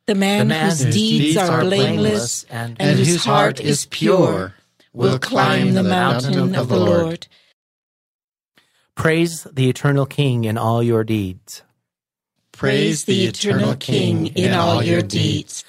The 0.07 0.17
man, 0.17 0.51
whose 0.51 0.87
deeds 0.87 1.37
are 1.37 1.61
blameless 1.61 2.43
and, 2.51 2.77
whose 2.81 3.25
heart 3.25 3.61
is 3.61 3.87
pure 3.87 4.55
will 4.93 5.21
climb 5.21 5.75
the 5.75 5.85
mountain 5.85 6.57
of 6.57 6.69
the 6.69 6.81
Lord. 6.81 7.29
Praise 8.97 9.45
the 9.45 9.69
eternal 9.69 10.05
King 10.05 10.43
in 10.43 10.59
all 10.59 10.83
your 10.83 11.05
deeds. 11.05 11.63
Praise 12.51 13.05
the 13.05 13.27
eternal 13.27 13.77
King 13.77 14.27
in 14.35 14.53
all 14.53 14.83
your 14.83 15.03
deeds. 15.03 15.63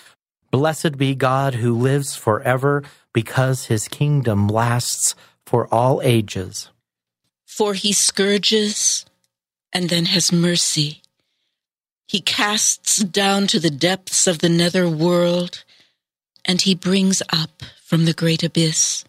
Blessed 0.50 0.98
be 0.98 1.14
God 1.14 1.54
who 1.54 1.78
lives 1.78 2.16
forever 2.16 2.82
because 3.14 3.66
his 3.66 3.88
kingdom 3.88 4.48
lasts 4.48 5.16
for 5.46 5.74
all 5.74 6.02
ages. 6.04 6.70
For 7.46 7.74
he 7.74 7.92
scourges 7.92 9.06
and 9.74 9.90
then 9.90 10.06
has 10.06 10.32
mercy. 10.32 11.02
He 12.08 12.22
casts 12.22 12.98
down 12.98 13.48
to 13.48 13.60
the 13.60 13.70
depths 13.70 14.28
of 14.28 14.40
the 14.40 14.50
nether 14.50 14.90
world 14.90 15.64
and 16.46 16.62
he 16.62 16.74
brings 16.74 17.22
up 17.32 17.64
from 17.84 18.06
the 18.06 18.14
great 18.14 18.44
abyss. 18.44 19.04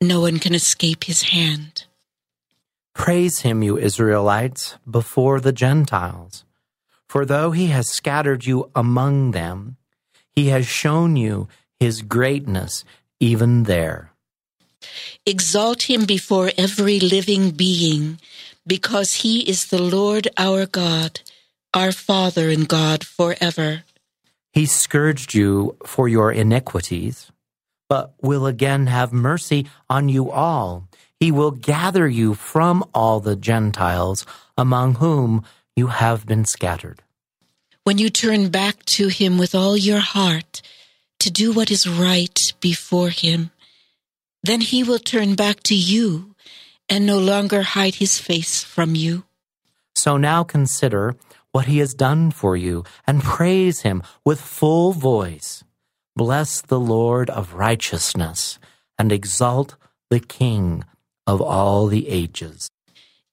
No 0.00 0.20
one 0.20 0.38
can 0.38 0.54
escape 0.54 1.04
his 1.04 1.24
hand. 1.24 1.84
Praise 2.94 3.40
him, 3.40 3.62
you 3.62 3.78
Israelites, 3.78 4.76
before 4.88 5.40
the 5.40 5.52
Gentiles. 5.52 6.44
For 7.08 7.24
though 7.24 7.52
he 7.52 7.68
has 7.68 7.88
scattered 7.88 8.44
you 8.44 8.70
among 8.74 9.32
them, 9.32 9.76
he 10.34 10.48
has 10.48 10.66
shown 10.66 11.16
you 11.16 11.48
his 11.80 12.02
greatness 12.02 12.84
even 13.20 13.64
there. 13.64 14.12
Exalt 15.26 15.82
him 15.82 16.04
before 16.04 16.52
every 16.56 17.00
living 17.00 17.50
being, 17.50 18.18
because 18.66 19.14
he 19.16 19.48
is 19.48 19.66
the 19.66 19.82
Lord 19.82 20.28
our 20.36 20.66
God, 20.66 21.20
our 21.74 21.92
Father 21.92 22.50
and 22.50 22.68
God 22.68 23.04
forever. 23.04 23.82
He 24.52 24.66
scourged 24.66 25.34
you 25.34 25.76
for 25.84 26.08
your 26.08 26.32
iniquities, 26.32 27.30
but 27.88 28.14
will 28.20 28.46
again 28.46 28.86
have 28.86 29.12
mercy 29.12 29.66
on 29.88 30.08
you 30.08 30.30
all. 30.30 30.88
He 31.20 31.32
will 31.32 31.50
gather 31.50 32.06
you 32.08 32.34
from 32.34 32.84
all 32.94 33.20
the 33.20 33.36
Gentiles 33.36 34.24
among 34.56 34.96
whom 34.96 35.44
you 35.74 35.88
have 35.88 36.26
been 36.26 36.44
scattered. 36.44 37.02
When 37.84 37.98
you 37.98 38.10
turn 38.10 38.50
back 38.50 38.84
to 38.96 39.08
him 39.08 39.38
with 39.38 39.54
all 39.54 39.76
your 39.76 40.00
heart 40.00 40.62
to 41.20 41.30
do 41.30 41.52
what 41.52 41.70
is 41.70 41.88
right 41.88 42.52
before 42.60 43.10
him, 43.10 43.50
then 44.42 44.60
he 44.60 44.82
will 44.82 44.98
turn 44.98 45.34
back 45.34 45.62
to 45.64 45.74
you 45.74 46.34
and 46.88 47.04
no 47.04 47.18
longer 47.18 47.62
hide 47.62 47.96
his 47.96 48.18
face 48.18 48.62
from 48.62 48.94
you. 48.94 49.24
So 49.94 50.16
now 50.16 50.44
consider 50.44 51.16
what 51.52 51.66
he 51.66 51.78
has 51.78 51.94
done 51.94 52.30
for 52.30 52.56
you 52.56 52.84
and 53.06 53.22
praise 53.22 53.82
him 53.82 54.02
with 54.24 54.40
full 54.40 54.92
voice. 54.92 55.64
Bless 56.14 56.60
the 56.62 56.80
Lord 56.80 57.30
of 57.30 57.54
righteousness 57.54 58.58
and 58.98 59.12
exalt 59.12 59.76
the 60.10 60.20
King 60.20 60.84
of 61.26 61.40
all 61.40 61.86
the 61.86 62.08
ages. 62.08 62.70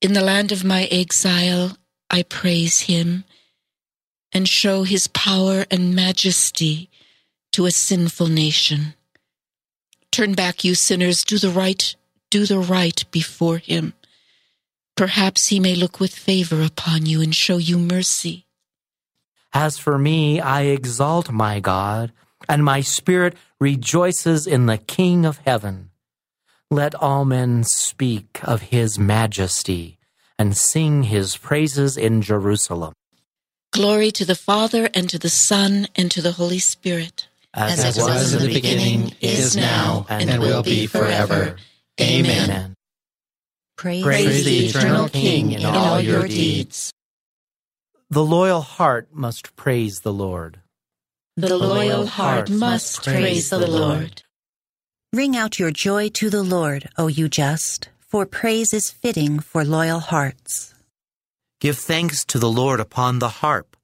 In 0.01 0.13
the 0.13 0.23
land 0.23 0.51
of 0.51 0.63
my 0.63 0.85
exile, 0.85 1.77
I 2.09 2.23
praise 2.23 2.81
him 2.81 3.23
and 4.33 4.47
show 4.47 4.83
his 4.83 5.07
power 5.07 5.65
and 5.71 5.95
majesty 5.95 6.89
to 7.55 7.65
a 7.65 7.71
sinful 7.71 8.27
nation. 8.27 8.95
Turn 10.11 10.33
back, 10.33 10.65
you 10.65 10.75
sinners, 10.75 11.23
do 11.23 11.37
the 11.37 11.49
right, 11.49 11.95
do 12.29 12.45
the 12.45 12.59
right 12.59 13.05
before 13.11 13.59
him. 13.59 13.93
Perhaps 14.97 15.47
he 15.47 15.61
may 15.61 15.73
look 15.73 16.01
with 16.01 16.13
favor 16.13 16.61
upon 16.61 17.05
you 17.05 17.21
and 17.21 17.33
show 17.33 17.55
you 17.55 17.77
mercy. 17.77 18.45
As 19.53 19.77
for 19.77 19.97
me, 19.97 20.41
I 20.41 20.63
exalt 20.63 21.31
my 21.31 21.61
God, 21.61 22.11
and 22.49 22.65
my 22.65 22.81
spirit 22.81 23.35
rejoices 23.57 24.45
in 24.45 24.65
the 24.65 24.77
King 24.77 25.25
of 25.25 25.37
heaven. 25.37 25.91
Let 26.69 26.93
all 26.93 27.23
men 27.23 27.63
speak 27.63 28.41
of 28.43 28.63
his 28.63 28.99
majesty 28.99 29.97
and 30.37 30.57
sing 30.57 31.03
his 31.03 31.37
praises 31.37 31.95
in 31.95 32.21
Jerusalem. 32.21 32.91
Glory 33.71 34.11
to 34.11 34.25
the 34.25 34.35
Father, 34.35 34.89
and 34.93 35.09
to 35.09 35.17
the 35.17 35.29
Son, 35.29 35.87
and 35.95 36.11
to 36.11 36.21
the 36.21 36.33
Holy 36.33 36.59
Spirit. 36.59 37.27
As, 37.55 37.79
As 37.79 37.97
it 37.97 38.01
was 38.01 38.33
in 38.33 38.47
the 38.47 38.53
beginning, 38.53 39.13
is 39.21 39.55
now, 39.55 40.05
and, 40.09 40.29
and 40.29 40.41
will 40.41 40.61
be 40.61 40.87
forever. 40.87 41.55
Amen. 42.01 42.75
Praise, 43.77 44.03
Praise 44.03 44.43
the 44.43 44.67
eternal 44.67 45.07
King 45.07 45.53
in 45.53 45.65
all 45.65 46.01
your 46.01 46.27
deeds. 46.27 46.91
The 48.09 48.25
loyal 48.25 48.61
heart 48.61 49.07
must 49.13 49.55
praise 49.55 50.01
the 50.01 50.11
Lord. 50.11 50.59
The 51.37 51.57
loyal 51.57 52.07
heart 52.07 52.49
must 52.49 53.03
praise 53.03 53.49
the 53.49 53.65
Lord. 53.65 54.21
Ring 55.13 55.37
out 55.37 55.57
your 55.57 55.71
joy 55.71 56.09
to 56.09 56.29
the 56.29 56.43
Lord, 56.43 56.89
O 56.97 57.07
you 57.07 57.29
just, 57.29 57.87
for 57.99 58.25
praise 58.25 58.73
is 58.73 58.91
fitting 58.91 59.39
for 59.39 59.63
loyal 59.63 59.99
hearts. 59.99 60.73
Give 61.61 61.77
thanks 61.77 62.25
to 62.25 62.37
the 62.37 62.49
Lord 62.49 62.81
upon 62.81 63.19
the 63.19 63.29
harp. 63.29 63.77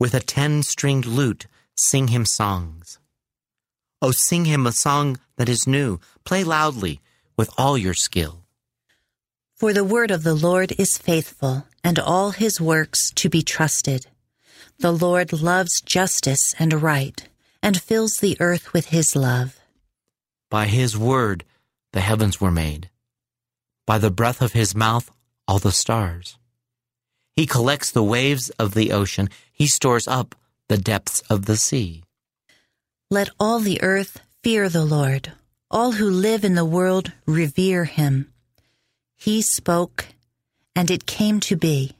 With 0.00 0.14
a 0.14 0.20
ten 0.20 0.62
stringed 0.62 1.06
lute, 1.06 1.46
sing 1.76 2.08
him 2.08 2.24
songs. 2.24 2.98
Oh, 4.04 4.10
sing 4.10 4.46
him 4.46 4.66
a 4.66 4.72
song 4.72 5.20
that 5.36 5.48
is 5.48 5.68
new. 5.68 6.00
Play 6.24 6.42
loudly 6.42 7.00
with 7.36 7.50
all 7.56 7.78
your 7.78 7.94
skill. 7.94 8.44
For 9.54 9.72
the 9.72 9.84
word 9.84 10.10
of 10.10 10.24
the 10.24 10.34
Lord 10.34 10.72
is 10.76 10.98
faithful, 10.98 11.68
and 11.84 12.00
all 12.00 12.32
his 12.32 12.60
works 12.60 13.12
to 13.12 13.28
be 13.28 13.42
trusted. 13.42 14.06
The 14.80 14.90
Lord 14.90 15.32
loves 15.32 15.80
justice 15.80 16.52
and 16.58 16.82
right, 16.82 17.28
and 17.62 17.80
fills 17.80 18.16
the 18.16 18.36
earth 18.40 18.72
with 18.72 18.86
his 18.86 19.14
love. 19.14 19.60
By 20.50 20.66
his 20.66 20.98
word 20.98 21.44
the 21.92 22.00
heavens 22.00 22.40
were 22.40 22.50
made. 22.50 22.90
By 23.86 23.98
the 23.98 24.10
breath 24.10 24.42
of 24.42 24.52
his 24.52 24.74
mouth 24.74 25.12
all 25.46 25.60
the 25.60 25.70
stars. 25.70 26.36
He 27.36 27.46
collects 27.46 27.92
the 27.92 28.02
waves 28.02 28.50
of 28.58 28.74
the 28.74 28.90
ocean. 28.90 29.28
He 29.52 29.68
stores 29.68 30.08
up 30.08 30.34
the 30.68 30.76
depths 30.76 31.20
of 31.30 31.46
the 31.46 31.56
sea. 31.56 32.02
Let 33.12 33.28
all 33.38 33.60
the 33.60 33.82
earth 33.82 34.22
fear 34.42 34.70
the 34.70 34.86
Lord. 34.86 35.32
All 35.70 35.92
who 35.92 36.08
live 36.08 36.44
in 36.44 36.54
the 36.54 36.64
world 36.64 37.12
revere 37.26 37.84
him. 37.84 38.32
He 39.18 39.42
spoke, 39.42 40.06
and 40.74 40.90
it 40.90 41.04
came 41.04 41.38
to 41.40 41.54
be. 41.54 41.92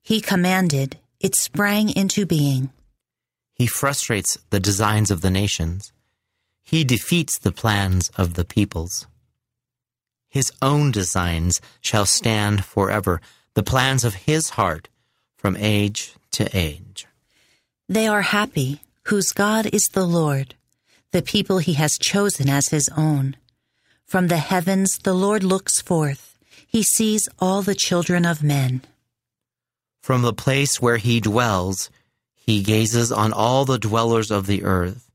He 0.00 0.22
commanded, 0.22 0.96
it 1.20 1.34
sprang 1.34 1.90
into 1.90 2.24
being. 2.24 2.70
He 3.56 3.66
frustrates 3.66 4.38
the 4.48 4.58
designs 4.58 5.10
of 5.10 5.20
the 5.20 5.30
nations. 5.30 5.92
He 6.64 6.82
defeats 6.82 7.38
the 7.38 7.52
plans 7.52 8.10
of 8.16 8.32
the 8.32 8.46
peoples. 8.46 9.06
His 10.30 10.50
own 10.62 10.92
designs 10.92 11.60
shall 11.82 12.06
stand 12.06 12.64
forever, 12.64 13.20
the 13.52 13.62
plans 13.62 14.02
of 14.02 14.24
his 14.24 14.48
heart 14.56 14.88
from 15.36 15.58
age 15.58 16.14
to 16.30 16.48
age. 16.56 17.06
They 17.86 18.06
are 18.06 18.22
happy, 18.22 18.80
whose 19.08 19.32
God 19.32 19.66
is 19.72 19.88
the 19.92 20.06
Lord, 20.06 20.54
the 21.12 21.22
people 21.22 21.58
he 21.58 21.74
has 21.74 21.96
chosen 21.98 22.48
as 22.50 22.68
his 22.68 22.90
own. 22.94 23.36
From 24.04 24.28
the 24.28 24.36
heavens 24.36 24.98
the 24.98 25.14
Lord 25.14 25.42
looks 25.42 25.80
forth, 25.80 26.38
he 26.66 26.82
sees 26.82 27.26
all 27.38 27.62
the 27.62 27.74
children 27.74 28.26
of 28.26 28.42
men. 28.42 28.82
From 30.02 30.20
the 30.20 30.34
place 30.34 30.82
where 30.82 30.98
he 30.98 31.20
dwells, 31.20 31.90
he 32.34 32.62
gazes 32.62 33.10
on 33.10 33.32
all 33.32 33.64
the 33.64 33.78
dwellers 33.78 34.30
of 34.30 34.46
the 34.46 34.62
earth, 34.62 35.10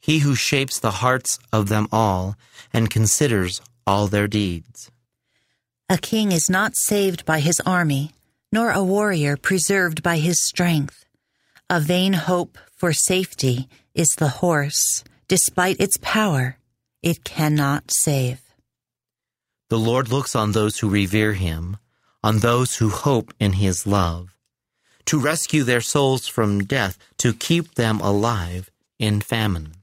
he 0.00 0.20
who 0.20 0.34
shapes 0.34 0.78
the 0.78 1.02
hearts 1.02 1.38
of 1.52 1.68
them 1.68 1.86
all 1.92 2.34
and 2.72 2.88
considers 2.88 3.60
all 3.86 4.06
their 4.06 4.28
deeds. 4.28 4.90
A 5.90 5.98
king 5.98 6.32
is 6.32 6.48
not 6.48 6.76
saved 6.76 7.26
by 7.26 7.40
his 7.40 7.60
army, 7.66 8.12
nor 8.50 8.70
a 8.70 8.82
warrior 8.82 9.36
preserved 9.36 10.02
by 10.02 10.16
his 10.16 10.42
strength. 10.46 11.04
A 11.70 11.80
vain 11.80 12.14
hope 12.14 12.56
for 12.74 12.94
safety 12.94 13.68
is 13.94 14.08
the 14.16 14.40
horse. 14.40 15.04
Despite 15.28 15.78
its 15.78 15.98
power, 16.00 16.56
it 17.02 17.24
cannot 17.24 17.90
save. 17.90 18.40
The 19.68 19.78
Lord 19.78 20.08
looks 20.08 20.34
on 20.34 20.52
those 20.52 20.78
who 20.78 20.88
revere 20.88 21.34
him, 21.34 21.76
on 22.24 22.38
those 22.38 22.76
who 22.76 22.88
hope 22.88 23.34
in 23.38 23.52
his 23.52 23.86
love, 23.86 24.34
to 25.04 25.20
rescue 25.20 25.62
their 25.62 25.82
souls 25.82 26.26
from 26.26 26.64
death, 26.64 26.96
to 27.18 27.34
keep 27.34 27.74
them 27.74 28.00
alive 28.00 28.70
in 28.98 29.20
famine. 29.20 29.74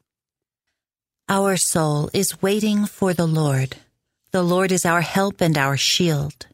Our 1.30 1.56
soul 1.56 2.10
is 2.14 2.42
waiting 2.42 2.88
for 2.88 3.14
the 3.14 3.28
Lord. 3.28 3.78
The 4.32 4.42
Lord 4.42 4.72
is 4.72 4.86
our 4.86 5.02
help 5.02 5.40
and 5.40 5.56
our 5.56 5.78
shield. 5.78 6.48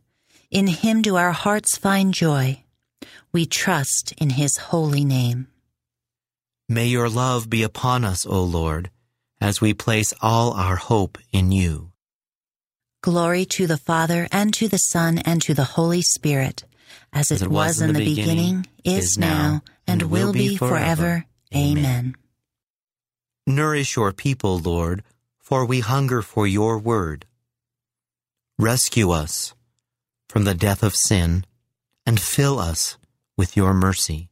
In 0.49 0.67
him 0.67 1.01
do 1.01 1.15
our 1.15 1.31
hearts 1.31 1.77
find 1.77 2.13
joy. 2.13 2.60
We 3.33 3.45
trust 3.45 4.11
in 4.17 4.31
his 4.31 4.57
holy 4.57 5.05
name. 5.05 5.47
May 6.67 6.87
your 6.87 7.09
love 7.09 7.49
be 7.49 7.63
upon 7.63 8.03
us, 8.03 8.25
O 8.25 8.43
Lord, 8.43 8.91
as 9.39 9.61
we 9.61 9.73
place 9.73 10.13
all 10.21 10.51
our 10.51 10.75
hope 10.75 11.17
in 11.31 11.51
you. 11.51 11.91
Glory 13.01 13.45
to 13.45 13.67
the 13.67 13.77
Father, 13.77 14.27
and 14.31 14.53
to 14.55 14.67
the 14.67 14.77
Son, 14.77 15.17
and 15.19 15.41
to 15.43 15.53
the 15.53 15.63
Holy 15.63 16.01
Spirit, 16.01 16.65
as 17.13 17.31
it, 17.31 17.35
As 17.35 17.41
it 17.43 17.49
was, 17.49 17.81
in 17.81 17.93
the 17.93 18.05
beginning, 18.05 18.67
is 18.83 19.17
now, 19.17 19.63
and 19.87 20.03
will 20.03 20.33
be 20.33 20.57
forever. 20.57 21.25
Amen. 21.55 22.15
Nourish 23.47 23.95
your 23.95 24.11
people, 24.11 24.59
Lord, 24.59 25.03
for 25.39 25.65
we 25.65 25.79
hunger 25.79 26.21
for 26.21 26.45
your 26.45 26.77
word. 26.77 27.25
Rescue 28.59 29.09
us, 29.11 29.55
from 30.29 30.43
the 30.43 30.53
death 30.53 30.83
of 30.83 30.95
sin, 30.95 31.45
and 32.05 32.19
fill 32.19 32.59
us 32.59 32.97
with 33.41 33.57
your 33.57 33.73
mercy, 33.73 34.29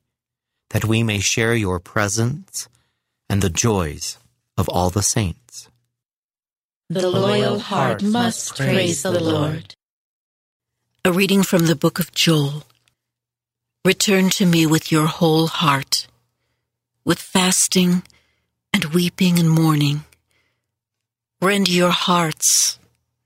that 0.70 0.86
we 0.86 1.01
may 1.01 1.20
share 1.20 1.55
your 1.55 1.80
presence 1.80 2.70
and 3.28 3.41
the 3.41 3.49
joys 3.49 4.20
of 4.55 4.70
all 4.70 4.91
the 4.91 5.01
saints. 5.01 5.68
The 6.91 7.10
loyal 7.10 7.57
heart 7.57 8.03
must 8.03 8.55
praise 8.55 9.01
the 9.01 9.20
Lord. 9.20 9.74
A 11.03 11.12
reading 11.12 11.41
from 11.41 11.66
the 11.66 11.76
book 11.76 11.97
of 11.97 12.12
Joel. 12.12 12.66
Return 13.84 14.30
to 14.38 14.45
me 14.45 14.68
with 14.68 14.91
your 14.91 15.07
whole 15.07 15.47
heart, 15.47 16.05
with 17.03 17.18
fasting 17.18 18.03
and 18.72 18.93
weeping 18.93 19.39
and 19.39 19.49
mourning. 19.49 20.03
Rend 21.41 21.68
your 21.68 21.89
hearts, 21.89 22.78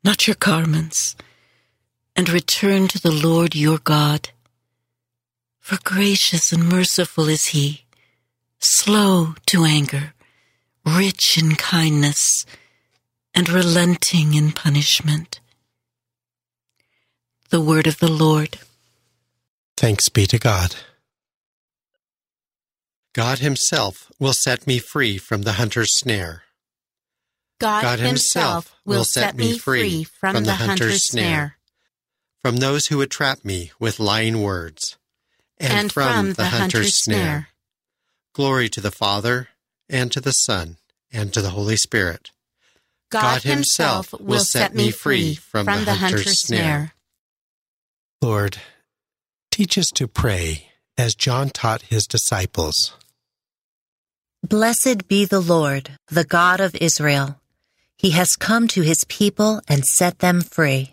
not 0.02 0.28
your 0.28 0.38
garments, 0.40 1.18
and 2.16 2.30
return 2.30 2.88
to 2.88 3.02
the 3.02 3.12
Lord 3.12 3.54
your 3.54 3.80
God. 3.80 4.30
For 5.64 5.78
gracious 5.82 6.52
and 6.52 6.68
merciful 6.68 7.30
is 7.30 7.48
he, 7.48 7.86
slow 8.60 9.36
to 9.46 9.64
anger, 9.64 10.14
rich 10.86 11.38
in 11.38 11.56
kindness, 11.56 12.46
and 13.34 13.48
relenting 13.48 14.34
in 14.34 14.52
punishment. 14.52 15.40
The 17.50 17.62
word 17.62 17.88
of 17.88 18.00
the 18.00 18.12
Lord. 18.12 18.60
Thanks 19.78 20.10
be 20.10 20.26
to 20.26 20.38
God. 20.38 20.76
God 23.14 23.40
Himself 23.40 24.12
will 24.20 24.34
set 24.34 24.68
me 24.68 24.80
free 24.80 25.18
from 25.18 25.44
the 25.44 25.54
hunter's 25.54 25.98
snare. 25.98 26.44
God, 27.62 28.00
Himself 28.00 28.76
will 28.84 29.06
set 29.06 29.38
me 29.38 29.58
free 29.58 30.04
from 30.04 30.44
the 30.44 30.56
hunter's 30.56 31.08
snare, 31.08 31.56
from 32.42 32.58
those 32.58 32.88
who 32.88 32.98
would 32.98 33.12
trap 33.12 33.46
me 33.46 33.72
with 33.80 34.02
lying 34.02 34.42
words, 34.42 34.98
and 35.60 35.92
from 35.92 36.34
the 36.34 36.46
hunter's 36.46 37.04
snare. 37.04 37.50
Glory 38.34 38.70
to 38.70 38.82
the 38.82 38.92
Father, 38.92 39.50
and 39.90 40.12
to 40.12 40.20
the 40.20 40.32
Son, 40.32 40.78
and 41.12 41.34
to 41.34 41.42
the 41.42 41.52
Holy 41.52 41.78
Spirit. 41.78 42.32
God 43.12 43.44
Himself 43.44 44.14
will 44.20 44.40
set 44.40 44.74
me 44.74 44.90
free 44.90 45.36
from 45.36 45.66
the 45.66 45.94
hunter's 45.94 46.42
snare. 46.42 46.94
Lord, 48.22 48.58
teach 49.52 49.78
us 49.78 49.88
to 49.96 50.08
pray 50.08 50.70
as 50.98 51.16
John 51.16 51.50
taught 51.50 51.84
his 51.84 52.06
disciples. 52.06 52.94
Blessed 54.42 55.08
be 55.08 55.26
the 55.26 55.40
Lord, 55.40 55.98
the 56.08 56.26
God 56.26 56.60
of 56.60 56.76
Israel. 56.76 57.40
He 57.98 58.12
has 58.12 58.36
come 58.36 58.68
to 58.70 58.82
his 58.82 59.06
people 59.08 59.62
and 59.68 59.86
set 59.86 60.20
them 60.20 60.42
free. 60.42 60.93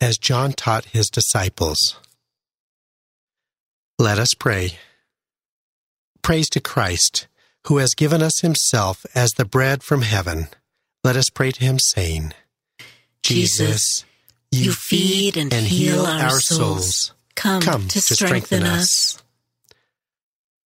as 0.00 0.18
John 0.18 0.52
taught 0.52 0.86
his 0.86 1.08
disciples. 1.08 1.96
Let 3.98 4.18
us 4.18 4.32
pray. 4.34 4.78
Praise 6.22 6.48
to 6.50 6.60
Christ, 6.60 7.26
who 7.66 7.78
has 7.78 7.94
given 7.94 8.22
us 8.22 8.40
himself 8.40 9.04
as 9.14 9.32
the 9.32 9.44
bread 9.44 9.82
from 9.82 10.02
heaven. 10.02 10.48
Let 11.04 11.16
us 11.16 11.30
pray 11.30 11.50
to 11.52 11.60
him, 11.60 11.78
saying, 11.78 12.32
Jesus, 13.22 14.04
you 14.50 14.72
feed 14.72 15.36
and, 15.36 15.52
heal 15.52 16.06
our 16.06 16.40
souls. 16.40 17.12
Come, 17.34 17.62
Come 17.62 17.88
to 17.88 18.00
strengthen 18.00 18.64
us. 18.64 19.22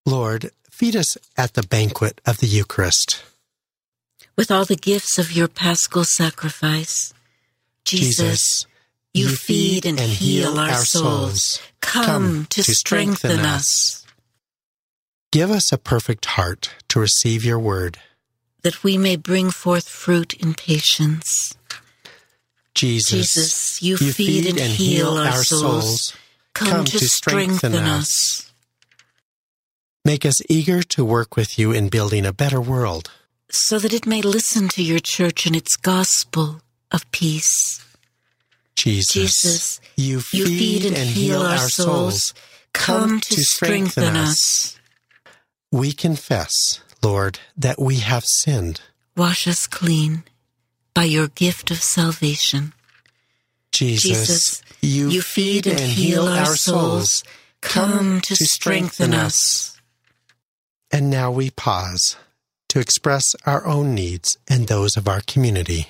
Lord, 0.06 0.50
feed 0.70 0.96
us 0.96 1.16
at 1.36 1.54
the 1.54 1.62
banquet 1.62 2.20
of 2.26 2.38
the 2.38 2.46
Eucharist. 2.46 3.22
With 4.36 4.50
all 4.50 4.64
the 4.64 4.76
gifts 4.76 5.18
of 5.18 5.32
your 5.32 5.48
paschal 5.48 6.04
sacrifice, 6.04 7.14
Jesus, 7.84 8.66
you 9.14 9.28
feed 9.28 9.86
and 9.86 9.98
heal 9.98 10.58
our 10.58 10.74
souls. 10.74 11.60
Come 11.80 12.46
to 12.50 12.62
strengthen 12.62 13.40
us. 13.40 14.04
Give 15.32 15.50
us 15.50 15.72
a 15.72 15.78
perfect 15.78 16.26
heart 16.26 16.74
to 16.88 17.00
receive 17.00 17.44
your 17.44 17.58
word. 17.58 17.98
that 18.62 18.82
we 18.82 18.96
may 18.96 19.14
bring 19.16 19.50
forth 19.50 19.86
fruit 19.88 20.32
in 20.34 20.54
patience. 20.54 21.54
Jesus, 22.74 23.10
Jesus, 23.10 23.82
you, 23.82 23.96
feed, 23.98 24.46
and 24.58 24.72
heal 24.72 25.10
our 25.18 25.44
souls. 25.44 26.16
Come, 26.54 26.84
to 26.86 26.98
strengthen 26.98 27.74
us. 27.74 28.50
Make 30.04 30.24
us 30.24 30.40
eager 30.48 30.82
to 30.82 31.04
work 31.04 31.36
with 31.36 31.58
you 31.58 31.72
in 31.72 31.88
building 31.88 32.24
a 32.26 32.32
better 32.32 32.60
world. 32.60 33.10
so 33.50 33.78
that 33.78 33.92
it 33.92 34.06
may 34.06 34.22
listen 34.22 34.68
to 34.68 34.82
your 34.82 34.98
church 34.98 35.46
and 35.46 35.54
its 35.54 35.76
gospel 35.76 36.60
of 36.90 37.08
peace. 37.12 37.84
Jesus, 38.76 39.12
Jesus, 39.12 39.80
you 39.96 40.20
feed, 40.20 40.84
and 40.84 40.96
heal 40.96 41.42
our 41.42 41.68
souls. 41.68 42.34
Come 42.72 43.20
to 43.20 43.34
strengthen 43.36 44.16
us. 44.16 44.78
We 45.70 45.92
confess, 45.92 46.52
Lord, 47.02 47.38
that 47.56 47.80
we 47.80 47.96
have 47.96 48.24
sinned. 48.26 48.80
Wash 49.16 49.46
us 49.46 49.66
clean 49.66 50.24
by 50.92 51.04
your 51.04 51.28
gift 51.28 51.70
of 51.70 51.82
salvation. 51.82 52.72
Jesus, 53.72 54.02
Jesus, 54.02 54.62
you, 54.80 55.08
you 55.08 55.22
feed 55.22 55.66
and 55.66 55.80
heal 55.80 56.26
our 56.28 56.54
souls. 56.56 57.24
Come 57.60 58.20
to 58.20 58.36
strengthen 58.36 59.14
us. 59.14 59.80
And 60.92 61.10
now 61.10 61.30
we 61.30 61.50
pause 61.50 62.16
to 62.68 62.78
express 62.78 63.24
our 63.46 63.66
own 63.66 63.94
needs 63.94 64.38
and 64.48 64.66
those 64.66 64.96
of 64.96 65.08
our 65.08 65.20
community. 65.26 65.88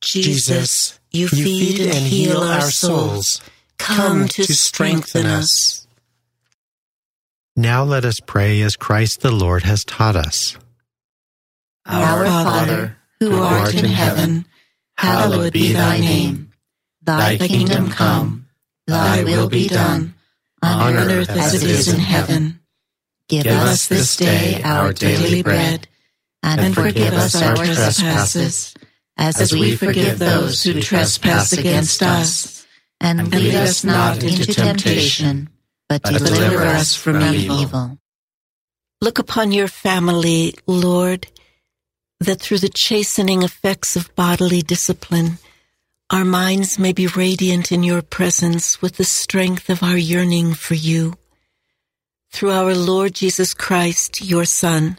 Jesus, 0.00 0.98
you 1.10 1.28
feed 1.28 1.80
and 1.80 2.06
heal 2.06 2.38
our 2.38 2.70
souls. 2.70 3.40
Come 3.78 4.28
to 4.28 4.44
strengthen 4.44 5.26
us. 5.26 5.86
Now 7.56 7.84
let 7.84 8.04
us 8.04 8.20
pray 8.20 8.62
as 8.62 8.76
Christ 8.76 9.20
the 9.20 9.30
Lord 9.30 9.64
has 9.64 9.84
taught 9.84 10.16
us. 10.16 10.56
Our 11.86 12.24
Father, 12.24 12.96
who 13.18 13.40
art 13.40 13.74
in 13.74 13.84
heaven, 13.84 14.46
hallowed 14.96 15.52
be 15.52 15.72
thy 15.72 15.98
name. 15.98 16.52
Thy 17.02 17.36
kingdom 17.36 17.90
come, 17.90 18.46
thy 18.86 19.24
will 19.24 19.48
be 19.48 19.68
done, 19.68 20.14
on 20.62 20.96
earth 20.96 21.30
as 21.30 21.54
it 21.54 21.68
is 21.68 21.92
in 21.92 22.00
heaven. 22.00 22.60
Give 23.28 23.46
us 23.46 23.88
this 23.88 24.16
day 24.16 24.62
our 24.62 24.92
daily 24.92 25.42
bread, 25.42 25.88
and 26.42 26.74
forgive 26.74 27.14
us 27.14 27.40
our 27.40 27.56
trespasses, 27.56 28.74
as 29.20 29.52
we 29.52 29.76
forgive 29.76 30.18
those 30.18 30.62
who 30.62 30.80
trespass 30.80 31.52
against 31.52 32.02
us. 32.02 32.66
And 33.02 33.32
lead 33.32 33.54
us 33.54 33.82
not 33.82 34.22
into 34.22 34.52
temptation, 34.52 35.48
but 35.88 36.02
deliver 36.02 36.62
us 36.64 36.94
from 36.94 37.22
evil. 37.22 37.98
Look 39.00 39.18
upon 39.18 39.52
your 39.52 39.68
family, 39.68 40.54
Lord, 40.66 41.26
that 42.18 42.40
through 42.40 42.58
the 42.58 42.68
chastening 42.68 43.42
effects 43.42 43.96
of 43.96 44.14
bodily 44.14 44.60
discipline, 44.60 45.38
our 46.10 46.26
minds 46.26 46.78
may 46.78 46.92
be 46.92 47.06
radiant 47.06 47.72
in 47.72 47.82
your 47.82 48.02
presence 48.02 48.82
with 48.82 48.96
the 48.96 49.04
strength 49.04 49.70
of 49.70 49.82
our 49.82 49.96
yearning 49.96 50.52
for 50.52 50.74
you. 50.74 51.14
Through 52.32 52.50
our 52.50 52.74
Lord 52.74 53.14
Jesus 53.14 53.54
Christ, 53.54 54.22
your 54.22 54.44
Son, 54.44 54.98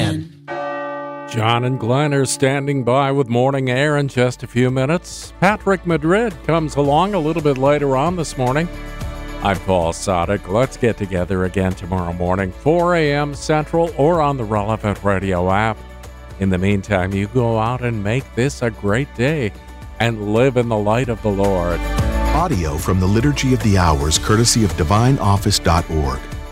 John 1.31 1.63
and 1.63 1.79
Glenn 1.79 2.13
are 2.13 2.25
standing 2.25 2.83
by 2.83 3.09
with 3.13 3.29
morning 3.29 3.69
air 3.69 3.95
in 3.95 4.09
just 4.09 4.43
a 4.43 4.47
few 4.47 4.69
minutes. 4.69 5.31
Patrick 5.39 5.87
Madrid 5.87 6.35
comes 6.45 6.75
along 6.75 7.13
a 7.13 7.19
little 7.19 7.41
bit 7.41 7.57
later 7.57 7.95
on 7.95 8.17
this 8.17 8.37
morning. 8.37 8.67
I'm 9.41 9.57
Paul 9.59 9.93
Sadek. 9.93 10.49
Let's 10.49 10.75
get 10.75 10.97
together 10.97 11.45
again 11.45 11.71
tomorrow 11.71 12.11
morning, 12.11 12.51
4 12.51 12.95
a.m. 12.95 13.33
Central, 13.33 13.93
or 13.97 14.21
on 14.21 14.35
the 14.35 14.43
relevant 14.43 15.01
radio 15.05 15.49
app. 15.49 15.77
In 16.41 16.49
the 16.49 16.57
meantime, 16.57 17.13
you 17.13 17.27
go 17.29 17.57
out 17.57 17.81
and 17.81 18.03
make 18.03 18.25
this 18.35 18.61
a 18.61 18.69
great 18.69 19.07
day 19.15 19.53
and 20.01 20.33
live 20.33 20.57
in 20.57 20.67
the 20.67 20.77
light 20.77 21.07
of 21.07 21.21
the 21.21 21.31
Lord. 21.31 21.79
Audio 22.35 22.75
from 22.75 22.99
the 22.99 23.07
Liturgy 23.07 23.53
of 23.53 23.63
the 23.63 23.77
Hours, 23.77 24.19
courtesy 24.19 24.65
of 24.65 24.73
DivineOffice.org. 24.73 26.19